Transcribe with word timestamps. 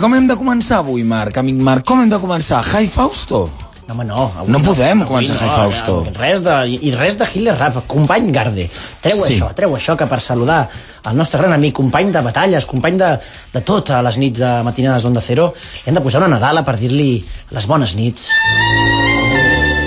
com 0.00 0.14
hem 0.14 0.26
de 0.26 0.36
començar 0.36 0.78
avui, 0.82 1.02
Marc? 1.04 1.36
Amic 1.38 1.56
Marc, 1.62 1.84
com 1.86 2.00
hem 2.02 2.08
de 2.10 2.18
començar? 2.18 2.62
Hi, 2.80 2.88
Fausto? 2.88 3.48
No, 3.86 3.94
home, 3.94 4.04
no. 4.04 4.32
Avui 4.40 4.50
No 4.50 4.58
podem 4.66 5.02
avui 5.02 5.06
començar 5.06 5.36
a 5.36 5.38
fer 5.38 5.48
Fausto. 5.48 5.92
eh, 6.08 6.12
Res 6.18 6.40
de, 6.42 6.54
I 6.88 6.90
res 6.96 7.14
de 7.16 7.24
Hitler 7.32 7.54
Rap. 7.56 7.76
Company 7.86 8.32
Garde. 8.32 8.68
Treu 9.00 9.22
Sí. 9.24 9.34
això, 9.36 9.52
treu 9.54 9.76
això, 9.76 9.96
que 9.96 10.06
per 10.10 10.20
saludar 10.20 10.68
el 11.04 11.16
nostre 11.16 11.38
gran 11.38 11.52
amic, 11.52 11.72
company 11.74 12.10
de 12.10 12.20
batalles, 12.20 12.66
company 12.66 12.96
de, 12.98 13.12
de 13.52 13.60
tot 13.60 13.90
a 13.90 14.02
les 14.02 14.16
nits 14.18 14.40
de 14.40 14.62
matinades 14.64 15.02
d'Onda 15.04 15.20
Cero, 15.20 15.52
hem 15.84 15.94
de 15.94 16.00
posar 16.00 16.18
una 16.18 16.28
Nadala 16.34 16.64
per 16.64 16.76
dir-li 16.76 17.24
les 17.52 17.66
bones 17.66 17.94
nits. 17.94 18.26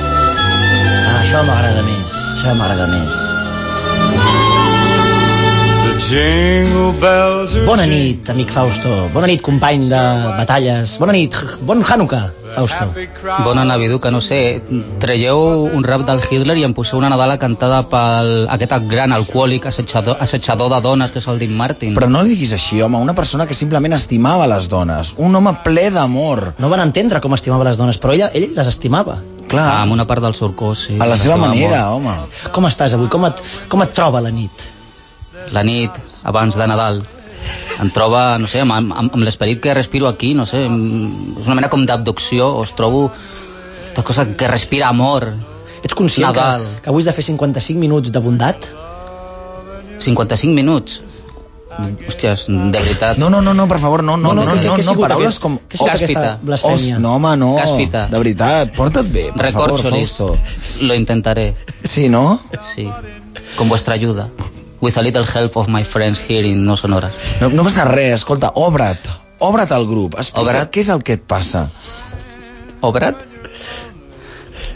Ah, 0.01 1.19
això 1.23 1.43
m'agrada 1.43 1.83
més, 1.83 2.11
això 2.37 2.55
m'agrada 2.55 2.87
més. 2.87 3.48
Bona 7.67 7.85
nit, 7.85 8.25
amic 8.33 8.49
Fausto. 8.49 8.89
Bona 9.13 9.27
nit, 9.29 9.43
company 9.45 9.83
de 9.91 9.99
batalles. 10.39 10.95
Bona 10.97 11.13
nit, 11.13 11.35
bon 11.61 11.83
Hanukkah, 11.85 12.31
Fausto. 12.55 12.87
Bona 13.45 13.61
Naviduca, 13.67 14.09
no 14.09 14.17
sé, 14.25 14.61
traieu 14.99 15.67
un 15.69 15.83
rap 15.85 16.07
del 16.07 16.23
Hitler 16.25 16.55
i 16.57 16.63
em 16.65 16.73
poseu 16.73 16.97
una 16.97 17.11
Nadala 17.13 17.37
cantada 17.37 17.83
pel 17.91 18.47
aquest 18.49 18.87
gran 18.89 19.13
alcohòlic 19.13 19.67
assetjador, 19.69 20.17
assetjador 20.19 20.71
de 20.73 20.79
dones 20.81 21.13
que 21.13 21.21
és 21.21 21.27
el 21.29 21.37
Dean 21.43 21.53
Martin. 21.59 21.93
Però 21.93 22.09
no 22.09 22.23
li 22.25 22.33
diguis 22.33 22.55
així, 22.57 22.81
home, 22.81 22.97
una 22.97 23.13
persona 23.13 23.45
que 23.45 23.53
simplement 23.53 23.93
estimava 23.99 24.47
les 24.49 24.65
dones, 24.71 25.13
un 25.17 25.35
home 25.37 25.53
ple 25.63 25.91
d'amor. 25.93 26.55
No 26.57 26.73
van 26.73 26.87
entendre 26.87 27.21
com 27.21 27.37
estimava 27.37 27.69
les 27.69 27.77
dones, 27.77 28.01
però 28.01 28.17
ella, 28.17 28.31
ell 28.33 28.49
les 28.57 28.67
estimava. 28.73 29.19
Clar, 29.49 29.67
Ah, 29.69 29.81
amb 29.83 29.93
una 29.93 30.05
part 30.09 30.21
del 30.25 30.33
seu 30.33 30.55
cos, 30.57 30.87
sí. 30.87 30.97
a 30.97 31.05
la 31.05 31.13
del 31.17 31.19
seva 31.27 31.37
manera, 31.37 31.85
home. 31.93 32.17
Com 32.53 32.65
estàs 32.65 32.93
avui? 32.97 33.07
Com 33.13 33.25
et, 33.29 33.45
com 33.69 33.81
et 33.85 33.93
troba 33.93 34.21
la 34.25 34.33
nit? 34.33 34.69
La 35.51 35.63
nit, 35.63 35.91
abans 36.23 36.55
de 36.55 36.67
Nadal, 36.67 37.03
em 37.79 37.89
troba, 37.95 38.37
no 38.37 38.47
sé, 38.47 38.59
amb, 38.61 38.73
amb, 38.75 38.93
amb 38.99 39.23
l'esperit 39.23 39.61
que 39.63 39.73
respiro 39.73 40.07
aquí, 40.07 40.33
no 40.35 40.45
sé, 40.45 40.65
és 40.65 41.45
una 41.47 41.55
mena 41.55 41.69
com 41.69 41.85
d'abducció, 41.87 42.51
os 42.59 42.75
trobo 42.75 43.11
tota 43.95 44.03
cosa 44.03 44.25
que 44.35 44.47
respira 44.47 44.87
amor, 44.89 45.31
Ets 45.83 45.95
conscient 45.95 46.33
que, 46.33 46.39
Nadal. 46.41 46.65
que 46.83 46.89
avui 46.91 46.99
has 47.01 47.05
de 47.07 47.13
fer 47.15 47.23
55 47.23 47.79
minuts 47.79 48.11
de 48.11 48.19
bondat? 48.19 48.65
55 49.99 50.53
minuts. 50.53 51.01
Hòsties, 51.79 52.47
de 52.49 52.79
veritat. 52.79 53.17
No, 53.21 53.29
no, 53.29 53.39
no, 53.41 53.53
no, 53.53 53.65
per 53.67 53.77
favor, 53.79 54.01
no, 54.03 54.17
no, 54.17 54.33
no, 54.33 54.43
no, 54.43 54.55
no, 54.55 54.61
no, 54.75 54.83
sigut 54.83 54.99
paraules 54.99 55.37
aquest- 55.37 55.41
com... 55.41 55.57
què 55.69 55.77
Càspita. 55.79 55.93
aquesta 55.93 56.37
blasfèmia? 56.43 56.95
Os, 56.97 57.01
no, 57.01 57.13
home, 57.15 57.31
no, 57.39 57.53
Càspita. 57.55 58.01
de 58.11 58.17
veritat, 58.17 58.73
porta't 58.75 59.07
bé, 59.07 59.29
per 59.31 59.51
favor, 59.53 59.69
Recorcholis. 59.77 60.11
Fausto. 60.17 60.37
Lo 60.81 60.95
intentaré. 60.95 61.55
Sí, 61.85 62.09
no? 62.09 62.41
Sí, 62.75 62.89
con 63.55 63.69
vuestra 63.69 63.93
ayuda. 63.93 64.27
With 64.81 64.97
a 64.97 65.01
little 65.01 65.25
help 65.25 65.57
of 65.57 65.67
my 65.67 65.83
friends 65.83 66.19
here 66.19 66.45
in 66.45 66.65
No 66.65 66.75
Sonoras. 66.77 67.11
No, 67.41 67.49
no 67.49 67.63
passa 67.63 67.83
res, 67.85 68.21
escolta, 68.21 68.51
obre't, 68.55 69.03
obre't 69.39 69.71
al 69.75 69.85
grup, 69.87 70.15
explica 70.15 70.41
Obre't? 70.45 70.69
què 70.71 70.79
és 70.85 70.89
el 70.89 71.03
que 71.03 71.17
et 71.19 71.25
passa. 71.27 71.65
¿Obrat? 72.81 73.25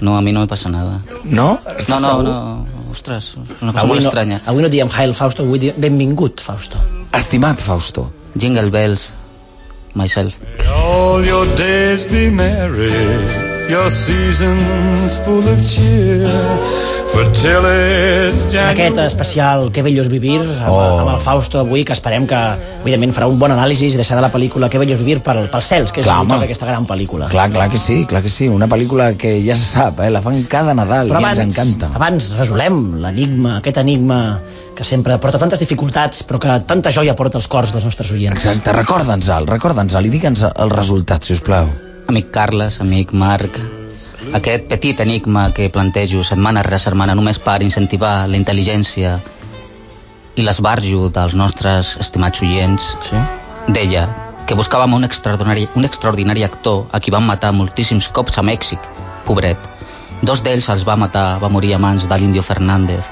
No, 0.02 0.18
a 0.18 0.22
mí 0.22 0.34
no 0.34 0.42
me 0.42 0.47
pasa 0.47 0.68
nada. 0.69 1.00
No? 1.24 1.53
No, 1.63 1.78
Estàs 1.78 2.02
no, 2.02 2.09
segur? 2.09 2.24
no. 2.28 2.66
Ostras, 2.94 3.30
és 3.34 3.62
una 3.63 3.72
cosa 3.72 3.86
Avui 3.86 3.96
molt 3.96 4.03
no, 4.03 4.09
estranya. 4.12 4.42
avui 4.46 4.62
no 4.62 4.69
diem 4.69 4.90
Hail 4.92 5.16
Fausto, 5.18 5.44
avui 5.47 5.58
diem 5.63 5.80
benvingut, 5.81 6.42
Fausto. 6.44 6.78
Estimat 7.16 7.62
Fausto. 7.63 8.12
Jingle 8.36 8.69
bells, 8.69 9.13
myself. 9.96 10.36
All 10.68 11.25
your 11.25 11.47
days 11.56 12.03
be 12.12 12.30
merry, 12.30 12.92
your 13.69 13.90
seasons 13.91 15.18
full 15.25 15.46
of 15.47 15.59
cheer. 15.68 16.29
Aquest 17.13 18.97
especial 18.97 19.68
Que 19.72 19.84
bello 19.85 20.01
és 20.01 20.07
vivir 20.09 20.40
amb, 20.40 20.72
Oh. 20.72 21.00
amb 21.03 21.09
el 21.13 21.19
Fausto 21.22 21.59
avui, 21.59 21.84
que 21.85 21.94
esperem 21.94 22.25
que 22.25 22.40
evidentment 22.81 23.13
farà 23.13 23.28
un 23.29 23.38
bon 23.38 23.51
anàlisi 23.53 23.91
i 23.91 23.97
deixarà 23.97 24.19
la 24.22 24.31
pel·lícula 24.34 24.68
Que 24.69 24.79
bello 24.81 24.96
és 24.96 25.00
vivir 25.00 25.19
per, 25.22 25.35
pels 25.51 25.66
cels, 25.69 25.91
que 25.91 26.01
és 26.01 26.07
Clar, 26.07 26.22
el 26.24 26.28
d'aquesta 26.41 26.66
gran 26.66 26.88
pel·lícula. 26.88 27.28
Clar, 27.29 27.51
clar 27.51 27.69
que 27.69 27.78
sí, 27.78 28.06
clar 28.09 28.24
que 28.24 28.29
sí. 28.29 28.47
Una 28.50 28.68
pel·lícula 28.68 29.16
que 29.16 29.35
ja 29.46 29.56
se 29.56 29.63
sap, 29.75 30.00
eh? 30.00 30.09
la 30.09 30.22
fan 30.25 30.41
cada 30.50 30.74
Nadal 30.74 31.07
Però 31.09 31.22
i 31.22 31.24
abans, 31.24 31.38
ens 31.38 31.57
encanta. 31.57 31.91
abans 31.94 32.31
resolem 32.35 32.95
l'enigma, 33.00 33.57
aquest 33.57 33.78
enigma 33.78 34.41
que 34.75 34.84
sempre 34.84 35.19
porta 35.19 35.38
tantes 35.38 35.59
dificultats 35.59 36.25
però 36.25 36.40
que 36.40 36.59
tanta 36.66 36.90
joia 36.91 37.16
porta 37.16 37.38
als 37.38 37.47
cors 37.47 37.72
dels 37.72 37.85
nostres 37.85 38.09
oients. 38.12 38.38
Exacte, 38.44 38.74
recorda'ns-el, 38.74 39.45
recorda'ns-el 39.45 40.06
i 40.07 40.09
digue'ns 40.09 40.47
el 40.56 40.69
resultat, 40.72 41.24
si 41.24 41.34
us 41.34 41.41
plau. 41.41 41.69
Amic 42.08 42.31
Carles, 42.31 42.80
amic 42.81 43.14
Marc, 43.14 43.58
aquest 44.36 44.66
petit 44.68 45.00
enigma 45.00 45.46
que 45.56 45.69
plantejo 45.69 46.24
setmana 46.28 46.64
rere 46.66 46.80
setmana 46.80 47.16
només 47.16 47.40
per 47.40 47.62
incentivar 47.64 48.28
la 48.28 48.38
intel·ligència 48.40 49.14
i 50.36 50.44
l'esbarjo 50.44 51.08
dels 51.16 51.36
nostres 51.38 51.94
estimats 52.03 52.42
oients, 52.42 52.90
Sí? 53.08 53.22
deia 53.68 54.08
que 54.47 54.58
buscàvem 54.59 54.94
un 54.94 55.08
extraordinari, 55.08 55.69
un 55.75 55.86
extraordinari 55.86 56.44
actor 56.44 56.88
a 56.92 57.00
qui 57.00 57.12
van 57.12 57.24
matar 57.24 57.53
moltíssims 57.53 58.09
cops 58.09 58.38
a 58.38 58.44
Mèxic, 58.44 58.80
pobret. 59.25 59.58
Dos 60.22 60.44
d'ells 60.44 60.68
els 60.69 60.84
va 60.84 60.97
matar, 61.00 61.40
va 61.40 61.50
morir 61.50 61.74
a 61.75 61.80
mans 61.80 62.08
de 62.09 62.18
l'Indio 62.18 62.44
Fernández, 62.44 63.08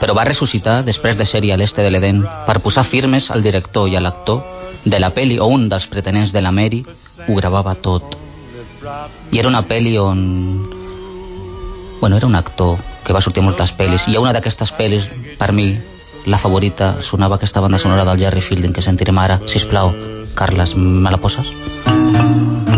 però 0.00 0.14
va 0.14 0.26
ressuscitar 0.26 0.82
després 0.82 1.16
de 1.16 1.26
ser-hi 1.26 1.52
a 1.52 1.56
l'este 1.56 1.82
de 1.82 1.90
l'Eden 1.90 2.24
per 2.46 2.58
posar 2.60 2.84
firmes 2.84 3.30
al 3.30 3.42
director 3.42 3.88
i 3.88 3.96
a 3.96 4.00
l'actor 4.00 4.42
de 4.84 4.98
la 4.98 5.14
peli 5.14 5.38
o 5.38 5.46
un 5.46 5.68
dels 5.68 5.86
pretenents 5.86 6.32
de 6.32 6.42
la 6.42 6.52
Mary 6.52 6.84
ho 7.28 7.34
gravava 7.34 7.74
tot. 7.74 8.23
I 9.32 9.38
era 9.38 9.48
una 9.48 9.66
peli 9.66 9.96
on... 9.98 10.68
Bueno, 12.00 12.16
era 12.16 12.26
un 12.26 12.34
actor 12.34 12.78
que 13.04 13.12
va 13.12 13.22
sortir 13.24 13.42
moltes 13.44 13.72
pel·lis 13.76 14.08
i 14.12 14.18
una 14.20 14.32
d'aquestes 14.36 14.74
pel·lis, 14.76 15.08
per 15.40 15.52
mi, 15.56 15.70
la 16.26 16.40
favorita, 16.40 16.96
sonava 17.00 17.40
aquesta 17.40 17.64
banda 17.64 17.80
sonora 17.80 18.04
del 18.04 18.20
Jerry 18.20 18.44
Fielding 18.44 18.76
que 18.76 18.84
sentirem 18.84 19.18
ara. 19.18 19.40
Si 19.46 19.64
plau, 19.68 19.92
Carles, 20.34 20.76
me 20.76 21.10
la 21.10 21.20
poses? 21.20 21.48
Abans 21.86 22.73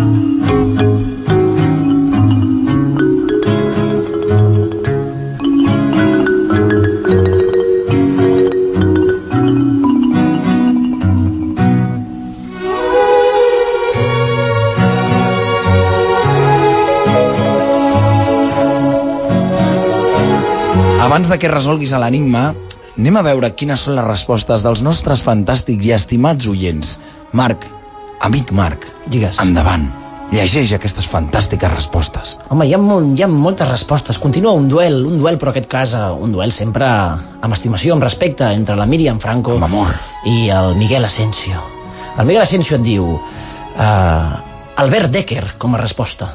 de 21.37 21.43
que 21.45 21.53
resolguis 21.53 21.93
l'enigma, 21.93 22.49
anem 22.97 23.17
a 23.21 23.23
veure 23.27 23.53
quines 23.53 23.83
són 23.85 23.99
les 23.99 24.07
respostes 24.09 24.63
dels 24.65 24.81
nostres 24.85 25.21
fantàstics 25.25 25.85
i 25.85 25.93
estimats 25.93 26.49
oients. 26.49 26.95
Marc, 27.37 27.67
amic 28.25 28.53
Marc, 28.57 28.87
Digues. 29.13 29.37
endavant. 29.45 29.85
Llegeix 30.33 30.73
aquestes 30.75 31.07
fantàstiques 31.07 31.71
respostes. 31.71 32.33
Home, 32.51 32.65
hi 32.67 32.73
ha, 32.75 32.79
molt, 32.83 33.13
hi 33.19 33.23
ha 33.23 33.29
moltes 33.31 33.69
respostes. 33.69 34.19
Continua 34.19 34.57
un 34.59 34.67
duel, 34.73 34.97
un 35.07 35.21
duel, 35.21 35.37
però 35.39 35.53
aquest 35.53 35.69
cas 35.71 35.93
eh, 35.95 36.01
un 36.25 36.33
duel 36.35 36.51
sempre 36.57 36.89
amb 36.89 37.53
estimació, 37.55 37.95
amb 37.95 38.03
respecte, 38.09 38.49
entre 38.57 38.75
la 38.81 38.89
Míriam 38.91 39.21
Franco 39.23 39.55
Amb 39.55 39.69
amor. 39.69 39.93
i 40.25 40.49
el 40.57 40.75
Miguel 40.81 41.05
Asensio. 41.05 41.61
El 42.19 42.25
Miguel 42.27 42.43
Asensio 42.43 42.81
et 42.81 42.83
diu 42.83 43.13
uh, 43.13 44.81
Albert 44.83 45.13
Decker 45.13 45.45
com 45.61 45.77
a 45.77 45.85
resposta. 45.85 46.33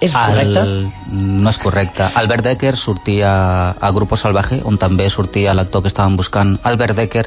És 0.00 0.12
correcte? 0.14 0.62
No 1.10 1.50
és 1.50 1.56
correcte. 1.58 2.04
Albert 2.14 2.44
Decker 2.46 2.76
sortia 2.78 3.30
a 3.74 3.90
Grupo 3.90 4.16
Salvaje, 4.16 4.60
on 4.64 4.76
també 4.78 5.08
sortia 5.10 5.54
l'actor 5.56 5.82
que 5.82 5.90
estàvem 5.90 6.14
buscant. 6.20 6.52
Albert 6.62 6.94
Decker, 6.94 7.24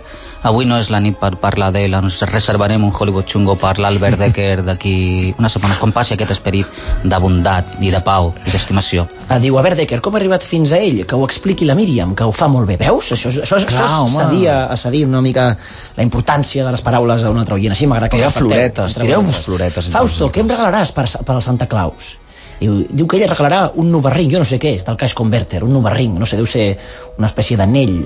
avui 0.47 0.65
no 0.65 0.77
és 0.79 0.89
la 0.93 1.01
nit 1.03 1.17
per 1.19 1.33
parlar 1.41 1.71
d'ell, 1.75 1.93
ens 1.97 2.21
reservarem 2.29 2.83
un 2.87 2.93
Hollywood 2.95 3.27
xungo 3.27 3.57
per 3.59 3.73
l'Albert 3.79 4.19
Decker 4.23 4.61
d'aquí 4.63 5.33
unes 5.37 5.51
setmanes, 5.57 5.79
quan 5.81 5.91
passi 5.91 6.13
aquest 6.15 6.31
esperit 6.31 6.67
de 7.03 7.19
bondat 7.19 7.75
i 7.81 7.91
de 7.91 7.99
pau 8.05 8.31
i 8.45 8.53
d'estimació. 8.53 9.07
Ah, 9.27 9.39
diu, 9.43 9.57
Albert 9.59 9.81
Decker, 9.83 9.99
com 10.01 10.15
ha 10.15 10.21
arribat 10.21 10.47
fins 10.47 10.71
a 10.71 10.79
ell? 10.79 11.03
Que 11.05 11.15
ho 11.19 11.25
expliqui 11.27 11.67
la 11.67 11.75
Míriam, 11.75 12.15
que 12.15 12.23
ho 12.23 12.31
fa 12.31 12.47
molt 12.47 12.67
bé. 12.71 12.77
Veus? 12.85 13.11
Això, 13.17 13.27
és- 13.33 13.41
això, 13.43 13.59
Clar, 13.67 13.83
això 13.83 14.07
és 14.07 14.15
cedir, 14.21 14.47
a, 14.47 14.57
a 14.71 14.77
cedir 14.79 15.03
una 15.09 15.21
mica 15.21 15.49
la 15.97 16.03
importància 16.07 16.63
de 16.65 16.71
les 16.71 16.81
paraules 16.81 17.23
a 17.23 17.29
un 17.35 17.39
altre 17.43 17.55
oient. 17.59 17.75
Així 17.75 17.85
m'agrada 17.87 18.09
que 18.09 18.17
Tireu 18.21 18.31
floretes, 18.31 18.95
tireu-vos 18.95 19.25
vosaltres. 19.35 19.45
floretes 19.45 19.89
Fausto, 19.91 20.31
què 20.31 20.39
em 20.45 20.49
regalaràs 20.55 20.91
per, 20.95 21.09
per 21.25 21.35
al 21.35 21.41
Santa 21.43 21.67
Claus? 21.67 22.15
Diu, 22.61 22.81
diu 22.93 23.07
que 23.09 23.17
ella 23.17 23.29
regalarà 23.31 23.61
un 23.81 23.89
nubarring, 23.89 24.29
jo 24.29 24.41
no 24.41 24.45
sé 24.45 24.59
què 24.61 24.75
és, 24.77 24.83
del 24.85 24.97
Cash 25.01 25.15
Converter, 25.17 25.63
un 25.65 25.73
nubarring, 25.73 26.19
no 26.21 26.27
sé, 26.29 26.37
deu 26.37 26.45
ser 26.49 26.65
una 27.17 27.29
espècie 27.31 27.57
d'anell. 27.57 28.03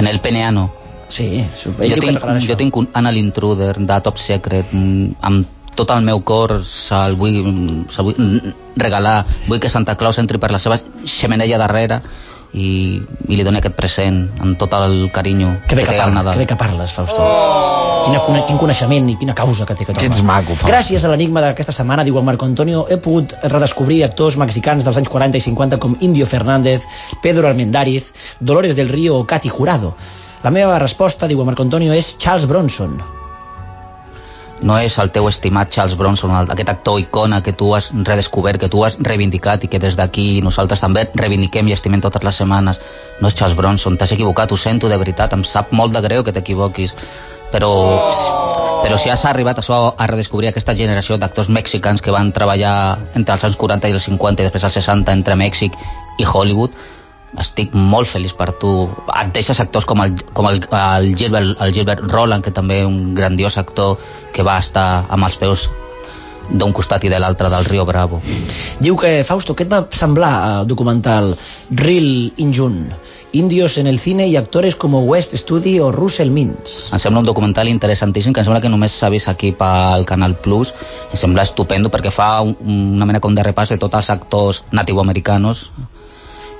En 0.00 0.08
el 0.10 0.18
Peneano. 0.20 0.70
Sí, 1.14 1.44
ell 1.44 1.92
Jo 1.92 2.00
tinc, 2.02 2.24
jo 2.48 2.56
tinc 2.58 2.76
un 2.80 2.88
Anal 2.98 3.20
Intruder 3.20 3.74
de 3.78 3.98
Top 4.02 4.18
Secret 4.18 4.72
mm, 4.72 5.20
amb 5.22 5.76
tot 5.78 5.90
el 5.94 6.02
meu 6.06 6.22
cor 6.26 6.60
se'l 6.66 7.16
vull, 7.18 7.38
se 7.92 8.02
vull 8.06 8.18
mm, 8.18 8.54
regalar 8.82 9.16
vull 9.46 9.60
que 9.62 9.70
Santa 9.70 9.96
Claus 10.00 10.18
entri 10.22 10.40
per 10.42 10.50
la 10.54 10.62
seva 10.62 10.78
xemeneia 11.04 11.58
darrere 11.60 12.00
i, 12.54 13.02
i 13.28 13.36
li 13.36 13.44
doni 13.46 13.58
aquest 13.58 13.74
present 13.74 14.20
amb 14.40 14.58
tot 14.58 14.74
el 14.78 15.10
carinyo 15.14 15.56
Que 15.66 15.74
bé 15.74 15.84
que, 15.84 15.90
té 15.92 15.98
parla, 15.98 16.14
Nadal 16.20 16.36
que 16.36 16.44
bé 16.44 16.46
que 16.52 16.56
parles, 16.56 16.92
Fausto. 16.94 17.18
Oh! 17.20 18.04
Quina, 18.04 18.42
quin 18.46 18.58
coneixement 18.60 19.08
i 19.10 19.16
quina 19.20 19.34
causa 19.34 19.66
que 19.66 19.74
té 19.74 19.86
aquest 19.86 19.98
Que 19.98 20.06
home. 20.06 20.14
ets 20.14 20.22
maco, 20.22 20.54
Fausto. 20.54 20.68
Gràcies 20.70 21.04
a 21.04 21.10
l'enigma 21.10 21.42
d'aquesta 21.42 21.72
setmana, 21.72 22.04
diu 22.04 22.18
el 22.20 22.26
Marco 22.26 22.46
Antonio, 22.46 22.84
he 22.88 22.98
pogut 23.00 23.34
redescobrir 23.42 24.02
actors 24.04 24.36
mexicans 24.40 24.84
dels 24.84 25.00
anys 25.00 25.10
40 25.10 25.40
i 25.40 25.44
50 25.48 25.80
com 25.82 25.96
Indio 26.00 26.26
Fernández, 26.30 26.84
Pedro 27.22 27.48
Armendáriz, 27.48 28.12
Dolores 28.40 28.76
del 28.76 28.88
Río 28.92 29.16
o 29.18 29.26
Katy 29.26 29.48
Jurado. 29.48 29.96
La 30.44 30.52
meva 30.52 30.78
resposta, 30.78 31.26
diu 31.26 31.40
el 31.40 31.46
Marco 31.48 31.64
Antonio, 31.64 31.92
és 31.92 32.16
Charles 32.18 32.46
Bronson. 32.46 33.00
No 34.64 34.78
és 34.80 34.96
el 34.98 35.10
teu 35.12 35.26
estimat 35.28 35.68
Charles 35.70 35.94
Bronson, 36.00 36.32
aquest 36.32 36.70
actor 36.72 36.96
icona 37.00 37.42
que 37.44 37.52
tu 37.52 37.74
has 37.76 37.90
redescobert, 37.92 38.58
que 38.62 38.70
tu 38.72 38.80
has 38.86 38.96
reivindicat 38.96 39.66
i 39.66 39.68
que 39.68 39.78
des 39.78 39.96
d'aquí 39.98 40.40
nosaltres 40.42 40.80
també 40.80 41.04
reivindiquem 41.20 41.68
i 41.68 41.76
estimem 41.76 42.00
totes 42.00 42.24
les 42.24 42.40
setmanes. 42.40 42.80
No 43.20 43.28
és 43.28 43.36
Charles 43.36 43.56
Bronson, 43.58 43.98
t'has 44.00 44.14
equivocat, 44.16 44.52
ho 44.52 44.56
sento 44.56 44.88
de 44.88 44.96
veritat, 44.96 45.36
em 45.36 45.44
sap 45.44 45.72
molt 45.76 45.92
de 45.92 46.00
greu 46.08 46.24
que 46.24 46.32
t'equivoquis, 46.32 46.96
però, 47.52 47.70
però 48.80 48.96
si 48.98 49.12
has 49.12 49.26
arribat 49.28 49.60
això 49.60 49.82
a 49.92 50.08
redescobrir 50.08 50.48
aquesta 50.48 50.74
generació 50.74 51.20
d'actors 51.20 51.52
mexicans 51.52 52.00
que 52.00 52.16
van 52.16 52.32
treballar 52.32 52.74
entre 53.14 53.36
els 53.36 53.44
anys 53.44 53.60
40 53.60 53.92
i 53.92 53.98
els 54.00 54.08
50 54.08 54.42
i 54.42 54.48
després 54.48 54.64
als 54.64 54.80
60 54.80 55.12
entre 55.12 55.36
Mèxic 55.36 55.76
i 56.18 56.24
Hollywood, 56.24 56.72
estic 57.40 57.74
molt 57.74 58.08
feliç 58.10 58.34
per 58.36 58.52
tu. 58.60 58.72
Et 59.14 59.32
deixes 59.34 59.60
actors 59.60 59.86
com 59.88 60.02
el, 60.04 60.16
com 60.32 60.48
el, 60.50 60.60
el, 60.64 61.14
Gilbert, 61.18 61.56
el 61.60 61.72
Gilbert 61.74 62.04
Roland, 62.10 62.44
que 62.44 62.54
també 62.54 62.84
un 62.86 63.14
grandiós 63.14 63.58
actor 63.58 63.98
que 64.34 64.46
va 64.46 64.58
estar 64.62 65.04
amb 65.08 65.26
els 65.26 65.38
peus 65.40 65.68
d'un 66.50 66.74
costat 66.76 67.04
i 67.06 67.08
de 67.08 67.18
l'altre 67.18 67.48
del 67.48 67.64
Rio 67.64 67.86
Bravo. 67.88 68.20
Diu 68.82 68.98
que, 69.00 69.22
Fausto, 69.24 69.54
què 69.56 69.64
et 69.64 69.72
va 69.72 69.84
semblar 69.96 70.32
el 70.60 70.68
documental 70.68 71.34
Real 71.70 72.32
Injun? 72.36 72.82
Indios 73.34 73.78
en 73.78 73.88
el 73.90 73.98
cine 73.98 74.28
i 74.30 74.36
actores 74.38 74.76
com 74.78 74.94
West 75.08 75.32
Studi 75.34 75.78
o 75.82 75.88
Russell 75.90 76.30
Mintz. 76.30 76.92
Em 76.94 77.00
sembla 77.02 77.24
un 77.24 77.26
documental 77.26 77.66
interessantíssim 77.66 78.34
que 78.34 78.44
em 78.44 78.46
sembla 78.46 78.60
que 78.62 78.70
només 78.70 78.94
s'ha 78.94 79.10
vist 79.10 79.32
aquí 79.32 79.50
pel 79.58 80.06
Canal 80.06 80.36
Plus. 80.44 80.70
Em 81.10 81.18
sembla 81.18 81.42
estupendo 81.42 81.90
perquè 81.90 82.12
fa 82.14 82.28
un, 82.44 82.54
una 82.68 83.08
mena 83.08 83.24
com 83.24 83.34
de 83.34 83.42
repàs 83.42 83.74
de 83.74 83.80
tots 83.80 83.98
els 83.98 84.12
actors 84.14 84.62
nativoamericanos 84.70 85.66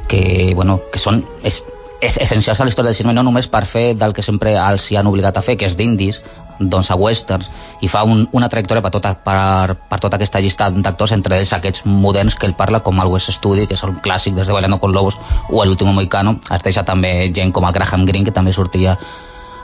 que, 0.09 0.53
bueno, 0.55 0.81
que 0.93 1.01
són 1.03 1.23
és, 1.43 1.63
és 2.05 2.17
essencials 2.21 2.61
a 2.61 2.65
la 2.65 2.73
història 2.73 2.91
del 2.91 2.99
cinema 2.99 3.17
no 3.17 3.25
només 3.27 3.49
per 3.51 3.65
fer 3.67 3.93
del 3.99 4.15
que 4.15 4.23
sempre 4.23 4.57
els 4.61 4.91
hi 4.91 4.99
han 5.01 5.09
obligat 5.11 5.39
a 5.39 5.43
fer, 5.43 5.57
que 5.61 5.69
és 5.69 5.77
d'indis, 5.79 6.21
doncs 6.59 6.91
a 6.91 6.97
westerns, 6.97 7.51
i 7.83 7.89
fa 7.91 8.05
un, 8.07 8.25
una 8.33 8.49
trajectòria 8.49 8.83
per 8.85 8.93
tota, 8.95 9.15
per, 9.27 9.75
per 9.91 9.99
tota 10.03 10.19
aquesta 10.19 10.41
llista 10.45 10.71
d'actors, 10.71 11.15
entre 11.17 11.39
ells 11.41 11.53
aquests 11.57 11.85
moderns 11.87 12.37
que 12.39 12.47
ell 12.47 12.57
parla, 12.59 12.81
com 12.85 13.01
el 13.03 13.11
West 13.11 13.33
Studi, 13.35 13.67
que 13.67 13.79
és 13.79 13.85
un 13.87 13.99
clàssic 14.05 14.37
des 14.39 14.47
de 14.47 14.55
Bailando 14.55 14.79
con 14.79 14.95
Lobos, 14.95 15.19
o 15.51 15.63
El 15.65 15.75
último 15.75 15.93
Moicano, 15.93 16.39
es 16.51 16.63
deixa 16.63 16.85
també 16.85 17.33
gent 17.35 17.53
com 17.53 17.67
a 17.67 17.73
Graham 17.73 18.07
Greene, 18.07 18.27
que 18.29 18.37
també 18.37 18.53
sortia 18.53 18.99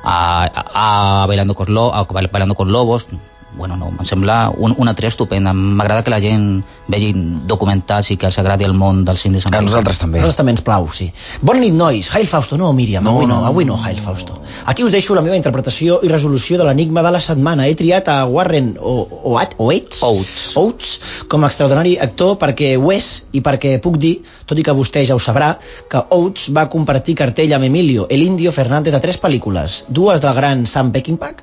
a, 0.02 0.16
a, 0.46 0.64
a 0.74 1.26
Bailando, 1.26 1.54
con 1.54 1.72
Lo, 1.72 1.92
a 1.94 2.04
Bailando 2.04 2.54
con 2.54 2.72
Lobos, 2.72 3.08
bueno, 3.56 3.76
no, 3.76 3.88
em 3.98 4.06
sembla 4.06 4.50
un, 4.56 4.74
una 4.78 4.94
tria 4.94 5.08
estupenda. 5.08 5.52
M'agrada 5.52 6.04
que 6.04 6.10
la 6.10 6.20
gent 6.22 6.62
vegi 6.88 7.12
documentals 7.50 8.10
i 8.10 8.16
que 8.16 8.26
els 8.30 8.38
agradi 8.38 8.64
el 8.64 8.74
món 8.74 9.04
dels 9.04 9.24
indis 9.26 9.44
A 9.44 9.48
americans. 9.48 9.70
nosaltres 9.70 9.98
també. 9.98 10.18
A 10.18 10.22
nosaltres 10.22 10.36
també 10.38 10.52
ens 10.54 10.62
plau, 10.66 10.86
sí. 10.92 11.10
Bona 11.42 11.60
nit, 11.60 11.74
nois. 11.74 12.10
Hail 12.14 12.26
Fausto. 12.28 12.56
No, 12.58 12.72
Míriam, 12.72 13.04
No, 13.04 13.10
avui 13.16 13.26
no, 13.26 13.40
no, 13.40 13.46
avui 13.46 13.64
no, 13.64 13.76
Hail. 13.82 14.00
Fausto. 14.00 14.40
Aquí 14.66 14.84
us 14.84 14.92
deixo 14.92 15.14
la 15.14 15.22
meva 15.22 15.36
interpretació 15.36 16.00
i 16.02 16.08
resolució 16.08 16.58
de 16.58 16.64
l'enigma 16.64 17.02
de 17.02 17.10
la 17.10 17.20
setmana. 17.20 17.66
He 17.66 17.74
triat 17.74 18.08
a 18.08 18.24
Warren 18.26 18.76
o, 18.80 19.06
o, 19.24 19.38
At- 19.38 19.54
o 19.58 19.66
Oates, 19.70 20.02
Oates. 20.02 20.56
Oates 20.56 21.00
com 21.28 21.44
a 21.44 21.48
extraordinari 21.48 21.96
actor 21.98 22.36
perquè 22.38 22.76
ho 22.78 22.90
és 22.92 23.24
i 23.32 23.40
perquè 23.40 23.78
puc 23.82 23.96
dir, 23.98 24.16
tot 24.46 24.58
i 24.58 24.62
que 24.66 24.72
vostè 24.74 25.04
ja 25.06 25.14
ho 25.14 25.18
sabrà, 25.22 25.56
que 25.90 26.02
Oates 26.10 26.48
va 26.54 26.68
compartir 26.70 27.14
cartell 27.18 27.52
amb 27.54 27.64
Emilio, 27.64 28.06
el 28.10 28.22
indio 28.22 28.52
Fernández 28.52 28.92
de 28.94 29.00
tres 29.00 29.20
pel·lícules, 29.20 29.84
dues 29.88 30.20
del 30.20 30.34
gran 30.34 30.66
Sam 30.66 30.90
Peckinpah, 30.92 31.34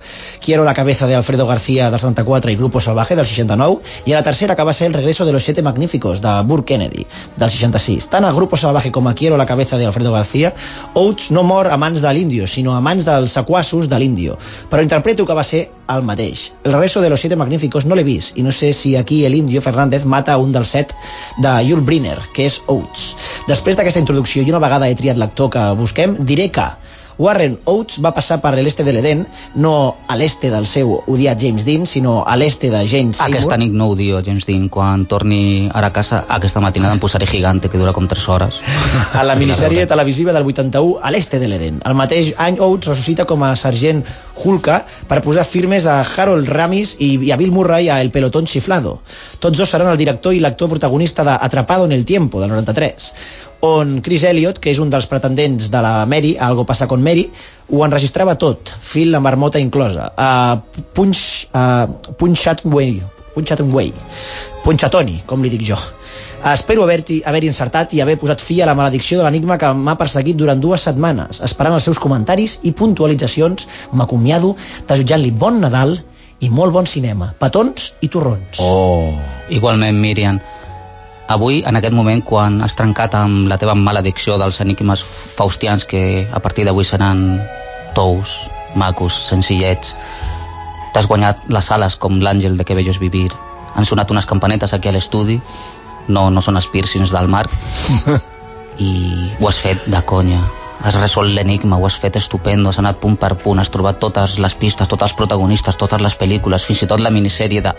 Quiero 0.43 0.63
la 0.63 0.73
cabeza 0.73 1.07
de 1.07 1.15
Alfredo 1.15 1.45
García 1.47 1.89
del 1.97 2.13
74 2.15 2.51
i 2.51 2.55
Grupo 2.55 2.79
Salvaje 2.79 3.15
del 3.15 3.25
69, 3.25 3.81
i 4.05 4.13
a 4.13 4.17
la 4.17 4.23
tercera 4.23 4.55
que 4.55 4.63
va 4.63 4.73
ser 4.73 4.87
El 4.87 4.93
regreso 4.93 5.25
de 5.25 5.33
los 5.33 5.43
siete 5.43 5.61
magníficos 5.61 6.21
de 6.21 6.41
Burke 6.43 6.73
Kennedy 6.73 7.05
del 7.35 7.49
66. 7.49 8.09
Tant 8.09 8.25
a 8.25 8.31
Grupo 8.31 8.57
Salvaje 8.57 8.91
com 8.91 9.07
a 9.07 9.15
Quiero 9.15 9.37
la 9.37 9.45
cabeza 9.45 9.77
de 9.77 9.85
Alfredo 9.85 10.11
García, 10.11 10.53
Oates 10.93 11.31
no 11.31 11.43
mor 11.43 11.67
a 11.67 11.77
mans 11.77 12.01
de 12.01 12.13
l'índio, 12.13 12.47
sinó 12.47 12.75
a 12.75 12.81
mans 12.81 13.05
dels 13.05 13.33
sequassos 13.33 13.89
de 13.89 13.99
l'índio, 13.99 14.37
però 14.69 14.83
interpreto 14.83 15.25
que 15.25 15.33
va 15.33 15.43
ser 15.43 15.71
el 15.89 16.03
mateix. 16.03 16.51
El 16.63 16.73
regreso 16.73 17.01
de 17.01 17.09
los 17.09 17.19
siete 17.19 17.35
magníficos 17.35 17.85
no 17.85 17.95
l'he 17.95 18.03
vist 18.03 18.37
i 18.37 18.43
no 18.43 18.51
sé 18.51 18.73
si 18.73 18.95
aquí 18.95 19.23
l'índio 19.27 19.61
Fernández 19.61 20.05
mata 20.05 20.37
un 20.37 20.51
dels 20.51 20.69
set 20.69 20.93
de 21.41 21.55
Yul 21.65 21.81
Brynner, 21.81 22.19
que 22.33 22.45
és 22.45 22.61
Oates. 22.67 23.15
Després 23.47 23.77
d'aquesta 23.77 24.03
introducció 24.03 24.43
i 24.43 24.51
una 24.51 24.61
vegada 24.61 24.89
he 24.89 24.95
triat 24.95 25.17
l'actor 25.17 25.49
que 25.49 25.71
busquem, 25.79 26.17
diré 26.19 26.51
que 26.51 26.67
Warren 27.17 27.57
Oates 27.65 27.97
va 28.03 28.11
passar 28.13 28.37
per 28.43 28.53
l'este 28.57 28.83
de 28.85 28.93
l'Eden, 28.93 29.23
no 29.57 29.73
a 30.07 30.15
l'este 30.19 30.51
del 30.53 30.67
seu 30.69 30.91
odiat 31.09 31.39
James 31.41 31.65
Dean, 31.65 31.87
sinó 31.89 32.19
a 32.21 32.35
l'este 32.37 32.69
de 32.69 32.83
Jane 32.85 33.15
Seymour. 33.17 33.33
Aquesta 33.33 33.57
nit 33.57 33.73
no 33.73 33.89
ho 33.89 33.95
diu 33.97 34.19
James 34.25 34.45
Dean. 34.45 34.67
Quan 34.69 35.07
torni 35.09 35.69
ara 35.73 35.89
a 35.89 35.95
casa, 35.95 36.23
aquesta 36.29 36.61
matinada 36.61 36.93
em 36.93 37.01
posaré 37.01 37.25
gigante, 37.25 37.71
que 37.73 37.81
dura 37.81 37.93
com 37.93 38.07
3 38.07 38.27
hores. 38.29 38.61
a 39.13 39.23
la 39.25 39.35
minissèrie 39.41 39.87
televisiva 39.89 40.33
del 40.33 40.45
81 40.45 40.99
a 41.01 41.11
l'este 41.11 41.41
de 41.41 41.49
l'Eden. 41.49 41.81
El 41.85 41.97
mateix 41.97 42.33
any 42.37 42.61
Oates 42.61 42.93
ressuscita 42.93 43.25
com 43.25 43.43
a 43.43 43.55
sergent 43.55 44.03
Hulka 44.37 44.83
per 45.09 45.23
posar 45.25 45.47
firmes 45.49 45.87
a 45.89 46.03
Harold 46.05 46.49
Ramis 46.53 46.95
i, 46.99 47.15
i 47.25 47.33
a 47.33 47.37
Bill 47.41 47.51
Murray 47.51 47.89
a 47.89 47.97
El 48.01 48.11
pelotón 48.13 48.45
chiflado. 48.45 48.99
Tots 49.39 49.57
dos 49.57 49.73
seran 49.73 49.89
el 49.89 49.97
director 49.97 50.37
i 50.37 50.39
l'actor 50.43 50.69
protagonista 50.69 51.25
de 51.25 51.33
Atrapado 51.33 51.85
en 51.85 51.91
el 51.97 52.05
tiempo, 52.05 52.41
del 52.41 52.53
93 52.53 53.13
on 53.61 54.01
Chris 54.01 54.23
Elliott, 54.23 54.59
que 54.59 54.71
és 54.71 54.79
un 54.79 54.91
dels 54.93 55.07
pretendents 55.09 55.69
de 55.73 55.81
la 55.81 56.05
Mary, 56.05 56.35
Algo 56.39 56.65
passa 56.65 56.87
con 56.87 57.03
Mary, 57.03 57.27
ho 57.69 57.83
enregistrava 57.85 58.37
tot, 58.37 58.73
fil 58.81 59.11
la 59.11 59.19
marmota 59.19 59.59
inclosa, 59.59 60.11
a 60.15 60.61
Punch, 60.93 61.47
a 61.53 61.87
Punchatway, 62.17 63.01
Punchatway, 63.33 63.93
Punchatoni, 64.63 65.21
com 65.25 65.43
li 65.43 65.51
dic 65.53 65.65
jo. 65.67 65.77
Espero 66.47 66.83
haver-hi 66.85 67.21
haver 67.25 67.43
encertat 67.49 67.93
i 67.97 68.01
haver 68.01 68.17
posat 68.21 68.41
fi 68.45 68.59
a 68.61 68.67
la 68.69 68.75
maledicció 68.77 69.17
de 69.17 69.25
l'enigma 69.25 69.57
que 69.57 69.71
m'ha 69.73 69.97
perseguit 69.97 70.37
durant 70.37 70.61
dues 70.61 70.85
setmanes. 70.85 71.41
Esperant 71.45 71.75
els 71.77 71.87
seus 71.89 71.99
comentaris 71.99 72.59
i 72.63 72.73
puntualitzacions, 72.77 73.67
m'acomiado 73.91 74.53
desitjant-li 74.87 75.31
bon 75.31 75.59
Nadal 75.63 75.97
i 76.39 76.51
molt 76.53 76.73
bon 76.73 76.85
cinema. 76.85 77.31
Petons 77.39 77.91
i 78.05 78.09
torrons. 78.13 78.61
Oh. 78.61 79.17
Igualment, 79.49 79.97
Míriam, 79.97 80.39
avui, 81.27 81.63
en 81.67 81.75
aquest 81.75 81.93
moment, 81.93 82.21
quan 82.23 82.61
has 82.63 82.75
trencat 82.75 83.15
amb 83.19 83.47
la 83.51 83.57
teva 83.59 83.75
maledicció 83.75 84.37
dels 84.39 84.61
enigmes 84.63 85.03
faustians 85.35 85.85
que 85.85 86.27
a 86.31 86.39
partir 86.39 86.65
d'avui 86.65 86.87
seran 86.87 87.41
tous, 87.95 88.37
macos, 88.75 89.15
senzillets, 89.27 89.95
t'has 90.93 91.07
guanyat 91.07 91.49
les 91.51 91.71
ales 91.71 91.97
com 91.99 92.21
l'àngel 92.21 92.57
de 92.57 92.65
que 92.65 92.77
bello 92.77 92.93
és 92.95 93.01
vivir. 93.01 93.29
Han 93.75 93.85
sonat 93.85 94.11
unes 94.11 94.25
campanetes 94.25 94.73
aquí 94.73 94.89
a 94.89 94.95
l'estudi, 94.95 95.39
no, 96.07 96.29
no 96.31 96.41
són 96.41 96.57
els 96.57 96.69
piercings 96.71 97.11
del 97.11 97.27
Marc, 97.27 97.51
i 98.87 98.93
ho 99.39 99.49
has 99.49 99.59
fet 99.61 99.85
de 99.91 100.01
conya. 100.05 100.41
Has 100.87 100.95
resolt 101.01 101.33
l'enigma, 101.33 101.77
ho 101.77 101.87
has 101.87 101.97
fet 101.97 102.15
estupendo, 102.19 102.69
has 102.69 102.77
anat 102.79 102.99
punt 103.01 103.17
per 103.19 103.33
punt, 103.41 103.59
has 103.59 103.71
trobat 103.73 103.99
totes 103.99 104.37
les 104.39 104.53
pistes, 104.55 104.87
tots 104.87 105.03
els 105.03 105.15
protagonistes, 105.17 105.77
totes 105.77 106.01
les 106.01 106.15
pel·lícules, 106.15 106.65
fins 106.69 106.85
i 106.85 106.89
tot 106.89 107.01
la 107.01 107.11
minissèrie 107.13 107.63
de 107.65 107.73